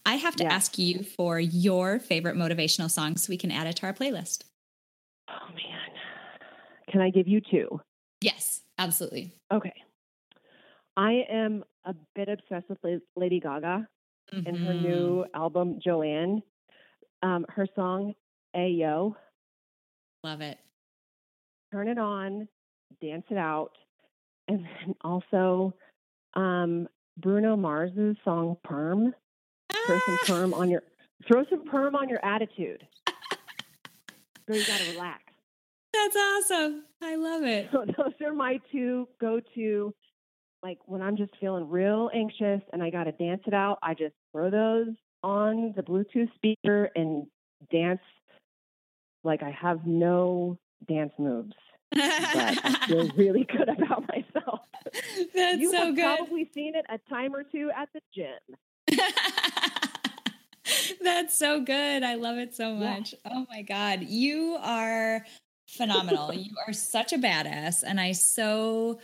I 0.05 0.17
have 0.17 0.37
to 0.37 0.45
Yeah. 0.45 0.53
ask 0.53 0.79
you 0.79 1.03
for 1.03 1.41
your 1.41 1.99
favorite 1.99 2.37
motivational 2.37 2.91
song 2.91 3.17
so 3.17 3.31
we 3.31 3.39
can 3.39 3.51
add 3.51 3.67
it 3.67 3.77
to 3.77 3.87
our 3.87 3.95
playlist. 3.95 4.45
Oh 5.29 5.49
man. 5.55 5.91
Can 6.91 7.01
I 7.01 7.11
give 7.11 7.27
you 7.27 7.41
two? 7.41 7.81
Yes, 8.21 8.63
absolutely. 8.79 9.33
Okay. 9.53 9.73
I 10.97 11.25
am 11.31 11.65
a 11.85 11.95
bit 12.15 12.29
obsessed 12.29 12.69
with 12.69 13.03
Lady 13.17 13.41
Gaga 13.41 13.89
and 14.33 14.57
her 14.59 14.75
new 14.75 15.25
mm-hmm. 15.25 15.37
album 15.41 15.79
Joanne. 15.83 16.43
Um, 17.23 17.47
her 17.49 17.67
song 17.75 18.15
A-YO, 18.55 19.17
love 20.23 20.41
it. 20.41 20.59
turn 21.73 21.89
it 21.89 21.99
on, 21.99 22.47
dance 23.01 23.25
it 23.31 23.39
out, 23.39 23.73
and 24.49 24.65
then 24.65 24.95
also 25.05 25.75
um, 26.35 26.89
Bruno 27.19 27.57
Mars's 27.57 28.17
song 28.25 28.57
Perm. 28.65 29.15
Throw 29.87 29.99
some 30.07 30.19
Ah! 30.23 30.25
perm 30.27 30.55
on 30.55 30.71
your 30.71 30.83
throw 31.27 31.45
some 31.51 31.65
perm 31.65 31.95
on 31.97 32.09
your 32.09 32.25
attitude. 32.25 32.87
Girl, 34.47 34.57
you 34.57 34.65
gotta 34.67 34.91
relax. 34.93 35.23
That's 35.93 36.17
awesome. 36.17 36.85
I 37.03 37.17
love 37.17 37.43
it. 37.45 37.69
So 37.73 37.85
those 37.97 38.13
are 38.25 38.33
my 38.33 38.61
two 38.71 39.09
go 39.21 39.41
to. 39.55 39.95
Like 40.63 40.79
when 40.87 41.03
I'm 41.03 41.17
just 41.17 41.33
feeling 41.41 41.69
real 41.69 42.11
anxious 42.15 42.61
and 42.73 42.83
I 42.83 42.91
got 42.91 43.05
to 43.05 43.13
dance 43.13 43.43
it 43.47 43.55
out, 43.55 43.79
I 43.83 43.95
just 43.95 44.15
throw 44.33 44.51
those 44.51 44.89
on 45.27 45.73
the 45.75 45.83
Bluetooth 45.83 46.33
speaker 46.37 46.89
and 46.95 47.27
dance 47.73 48.01
like 49.25 49.43
I 49.43 49.51
have 49.51 49.85
no 49.85 50.57
dance 50.89 51.13
moves, 51.19 51.53
but 51.91 52.03
I 52.05 52.87
feel 52.87 53.09
really 53.17 53.45
good 53.45 53.69
about 53.69 54.05
myself. 54.07 54.61
That's 55.35 55.59
you 55.61 55.73
so 55.73 55.79
have 55.79 55.97
good. 55.97 56.17
probably 56.19 56.49
seen 56.55 56.77
it 56.77 56.87
a 56.89 56.99
time 57.11 57.35
or 57.35 57.43
two 57.43 57.73
at 57.77 57.89
the 57.93 58.01
gym. 58.15 58.39
That's 61.03 61.37
so 61.37 61.61
good. 61.61 62.05
I 62.05 62.15
love 62.15 62.39
it 62.39 62.55
so 62.55 62.69
Yeah. 62.73 62.99
much. 62.99 63.15
Oh 63.29 63.47
my 63.51 63.63
God. 63.63 64.03
You 64.03 64.59
are 64.61 65.27
phenomenal. 65.67 66.33
you 66.35 66.53
are 66.67 66.73
such 66.73 67.13
a 67.13 67.19
badass. 67.19 67.83
And 67.85 68.01
I 68.01 68.13
so 68.13 69.01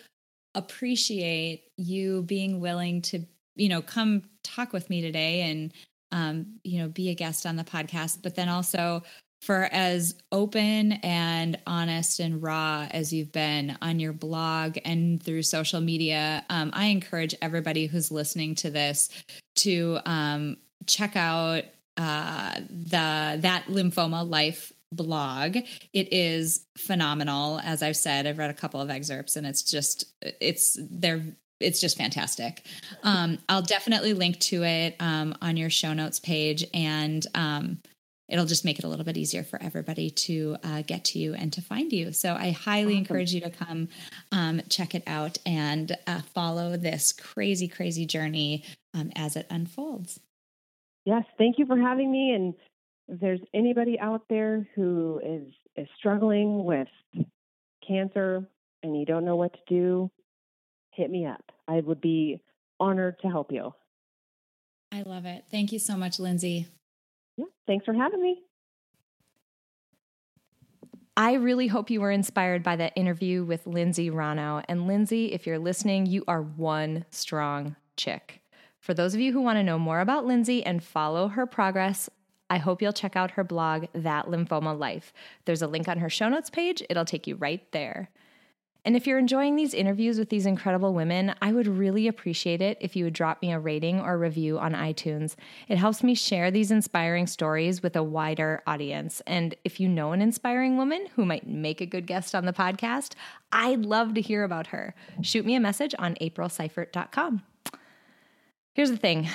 appreciate 0.55 1.64
you 1.77 2.23
being 2.23 2.61
willing 2.61 3.03
to, 3.03 3.25
you 3.57 3.68
know, 3.68 3.83
come 3.83 4.23
talk 4.45 4.73
with 4.73 4.89
me 4.89 5.01
today 5.01 5.43
and, 5.43 5.73
um, 6.12 6.58
you 6.62 6.78
know, 6.78 6.88
be 6.88 7.10
a 7.10 7.14
guest 7.14 7.46
on 7.46 7.56
the 7.56 7.64
podcast, 7.64 8.22
but 8.22 8.36
then 8.36 8.48
also 8.48 9.02
for 9.42 9.64
as 9.72 10.14
open 10.30 10.92
and 10.92 11.58
honest 11.66 12.20
and 12.20 12.40
raw 12.40 12.86
as 12.92 13.12
you've 13.12 13.32
been 13.32 13.76
on 13.82 13.98
your 13.98 14.12
blog 14.12 14.78
and 14.84 15.20
through 15.20 15.42
social 15.42 15.80
media. 15.80 16.44
Um, 16.48 16.70
I 16.72 16.86
encourage 16.86 17.34
everybody 17.42 17.86
who's 17.86 18.12
listening 18.12 18.54
to 18.56 18.70
this 18.70 19.08
to 19.56 19.98
um, 20.06 20.58
check 20.86 21.16
out 21.16 21.64
uh, 21.96 22.54
the 22.70 23.38
that 23.40 23.64
lymphoma 23.68 24.28
life 24.28 24.72
blog. 24.92 25.56
It 25.92 26.12
is 26.12 26.64
phenomenal. 26.78 27.60
As 27.64 27.82
I've 27.82 27.96
said, 27.96 28.26
I've 28.26 28.38
read 28.38 28.50
a 28.50 28.54
couple 28.54 28.80
of 28.80 28.90
excerpts, 28.90 29.36
and 29.36 29.46
it's 29.46 29.62
just 29.62 30.04
it's 30.22 30.78
they're 30.80 31.24
it's 31.62 31.80
just 31.80 31.96
fantastic. 31.96 32.64
Um, 33.02 33.38
I'll 33.48 33.62
definitely 33.62 34.12
link 34.14 34.38
to 34.40 34.64
it 34.64 34.96
um, 35.00 35.34
on 35.40 35.56
your 35.56 35.70
show 35.70 35.92
notes 35.92 36.20
page, 36.20 36.64
and 36.74 37.26
um, 37.34 37.78
it'll 38.28 38.46
just 38.46 38.64
make 38.64 38.78
it 38.78 38.84
a 38.84 38.88
little 38.88 39.04
bit 39.04 39.16
easier 39.16 39.44
for 39.44 39.60
everybody 39.62 40.10
to 40.10 40.56
uh, 40.64 40.82
get 40.86 41.04
to 41.04 41.18
you 41.18 41.34
and 41.34 41.52
to 41.52 41.60
find 41.60 41.92
you. 41.92 42.12
So 42.12 42.34
I 42.34 42.50
highly 42.50 42.94
Awesome. 42.94 42.98
encourage 42.98 43.34
you 43.34 43.40
to 43.42 43.50
come 43.50 43.88
um, 44.32 44.62
check 44.68 44.94
it 44.94 45.02
out 45.06 45.38
and 45.44 45.96
uh, 46.06 46.22
follow 46.34 46.76
this 46.76 47.12
crazy, 47.12 47.68
crazy 47.68 48.06
journey 48.06 48.64
um, 48.94 49.12
as 49.16 49.36
it 49.36 49.46
unfolds. 49.50 50.18
Yes, 51.04 51.24
thank 51.36 51.58
you 51.58 51.66
for 51.66 51.76
having 51.76 52.10
me. 52.10 52.30
And 52.30 52.54
if 53.08 53.20
there's 53.20 53.40
anybody 53.52 53.98
out 54.00 54.22
there 54.28 54.66
who 54.74 55.20
is 55.24 55.52
is 55.76 55.88
struggling 55.98 56.64
with 56.64 56.88
cancer 57.86 58.46
and 58.82 58.98
you 58.98 59.04
don't 59.04 59.24
know 59.24 59.36
what 59.36 59.52
to 59.54 59.60
do, 59.66 60.10
hit 60.93 61.11
me 61.11 61.26
up. 61.26 61.53
I 61.66 61.80
would 61.80 62.01
be 62.01 62.40
honored 62.78 63.18
to 63.20 63.28
help 63.28 63.53
you. 63.53 63.74
I 64.93 65.03
love 65.03 65.24
it. 65.24 65.45
Thank 65.51 65.72
you 65.72 65.78
so 65.78 65.97
much, 65.97 66.18
Lindsay. 66.18 66.66
Yeah, 67.36 67.47
thanks 67.66 67.84
for 67.84 67.95
having 67.95 68.22
me. 68.22 68.43
I 71.16 71.34
really 71.34 71.66
hope 71.66 71.90
you 71.90 72.01
were 72.01 72.11
inspired 72.11 72.62
by 72.62 72.76
that 72.76 72.93
interview 72.97 73.45
with 73.45 73.66
Lindsay 73.66 74.11
Rano. 74.11 74.64
And 74.68 74.86
Lindsay, 74.86 75.32
if 75.32 75.47
you're 75.47 75.59
listening, 75.59 76.07
you 76.07 76.24
are 76.26 76.43
one 76.43 77.05
strong 77.11 77.76
chick. 77.97 78.40
For 78.80 78.95
those 78.95 79.14
of 79.14 79.20
you 79.20 79.32
who 79.32 79.43
want 79.43 79.59
to 79.59 79.62
know 79.62 79.78
more 79.78 80.01
about 80.01 80.26
Lindsay 80.26 80.64
and 80.64 80.82
follow 80.82 81.28
her 81.28 81.47
progress, 81.47 82.09
I 82.49 82.59
hope 82.59 82.82
you'll 82.82 82.93
check 82.93 83.14
out 83.14 83.32
her 83.32 83.45
blog, 83.45 83.86
That 83.95 84.26
Lymphoma 84.26 84.78
Life. 84.78 85.12
There's 85.45 85.62
a 85.62 85.66
link 85.66 85.86
on 85.86 85.99
her 85.99 86.11
show 86.11 86.28
notes 86.28 86.51
page, 86.51 86.82
it'll 86.90 87.05
take 87.05 87.26
you 87.26 87.36
right 87.36 87.70
there. 87.72 88.11
And 88.85 88.97
if 88.97 89.07
you're 89.07 89.18
enjoying 89.18 89.55
these 89.55 89.74
interviews 89.74 90.18
with 90.18 90.28
these 90.28 90.45
incredible 90.45 90.93
women, 90.93 91.35
I 91.41 91.53
would 91.53 91.68
really 91.68 92.09
appreciate 92.09 92.61
it 92.61 92.78
if 92.80 92.97
you 92.97 93.05
would 93.05 93.12
drop 93.12 93.41
me 93.41 93.53
a 93.53 93.59
rating 93.59 94.01
or 94.01 94.18
review 94.18 94.59
on 94.59 94.72
iTunes. 94.72 95.37
It 95.68 95.78
helps 95.78 96.03
me 96.03 96.16
share 96.16 96.51
these 96.51 96.72
inspiring 96.72 97.28
stories 97.28 97.83
with 97.83 97.95
a 97.95 98.03
wider 98.03 98.61
audience. 98.66 99.22
And 99.26 99.55
if 99.64 99.78
you 99.78 99.89
know 99.89 100.12
an 100.12 100.20
inspiring 100.20 100.76
woman 100.76 101.07
who 101.14 101.24
might 101.24 101.47
make 101.47 101.80
a 101.80 101.87
good 101.87 102.07
guest 102.07 102.35
on 102.35 102.45
the 102.45 102.53
podcast, 102.53 103.14
I'd 103.53 103.87
love 103.87 104.14
to 104.14 104.20
hear 104.20 104.43
about 104.43 104.68
her. 104.68 104.95
Shoot 105.20 105.47
me 105.47 105.55
a 105.55 105.61
message 105.61 105.95
on 105.99 106.16
aprilseifert.com. 106.16 107.43
Here's 108.74 108.91
the 108.91 108.97
thing 108.97 109.28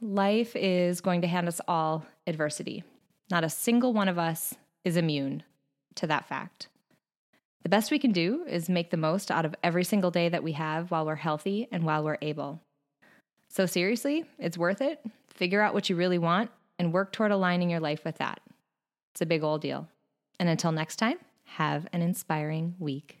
life 0.00 0.56
is 0.56 1.00
going 1.00 1.20
to 1.22 1.26
hand 1.26 1.48
us 1.48 1.60
all 1.68 2.06
adversity. 2.26 2.84
Not 3.30 3.44
a 3.44 3.50
single 3.50 3.92
one 3.92 4.08
of 4.08 4.18
us 4.18 4.54
is 4.84 4.96
immune 4.96 5.42
to 5.96 6.06
that 6.06 6.26
fact. 6.26 6.68
The 7.64 7.70
best 7.70 7.90
we 7.90 7.98
can 7.98 8.12
do 8.12 8.44
is 8.46 8.68
make 8.68 8.90
the 8.90 8.98
most 8.98 9.30
out 9.30 9.46
of 9.46 9.54
every 9.64 9.84
single 9.84 10.10
day 10.10 10.28
that 10.28 10.42
we 10.42 10.52
have 10.52 10.90
while 10.90 11.06
we're 11.06 11.14
healthy 11.14 11.66
and 11.72 11.82
while 11.82 12.04
we're 12.04 12.18
able. 12.20 12.60
So, 13.48 13.64
seriously, 13.64 14.26
it's 14.38 14.58
worth 14.58 14.82
it. 14.82 15.00
Figure 15.28 15.62
out 15.62 15.72
what 15.72 15.88
you 15.88 15.96
really 15.96 16.18
want 16.18 16.50
and 16.78 16.92
work 16.92 17.12
toward 17.12 17.32
aligning 17.32 17.70
your 17.70 17.80
life 17.80 18.04
with 18.04 18.18
that. 18.18 18.40
It's 19.12 19.22
a 19.22 19.26
big 19.26 19.42
old 19.42 19.62
deal. 19.62 19.88
And 20.38 20.48
until 20.48 20.72
next 20.72 20.96
time, 20.96 21.16
have 21.44 21.86
an 21.92 22.02
inspiring 22.02 22.74
week. 22.78 23.20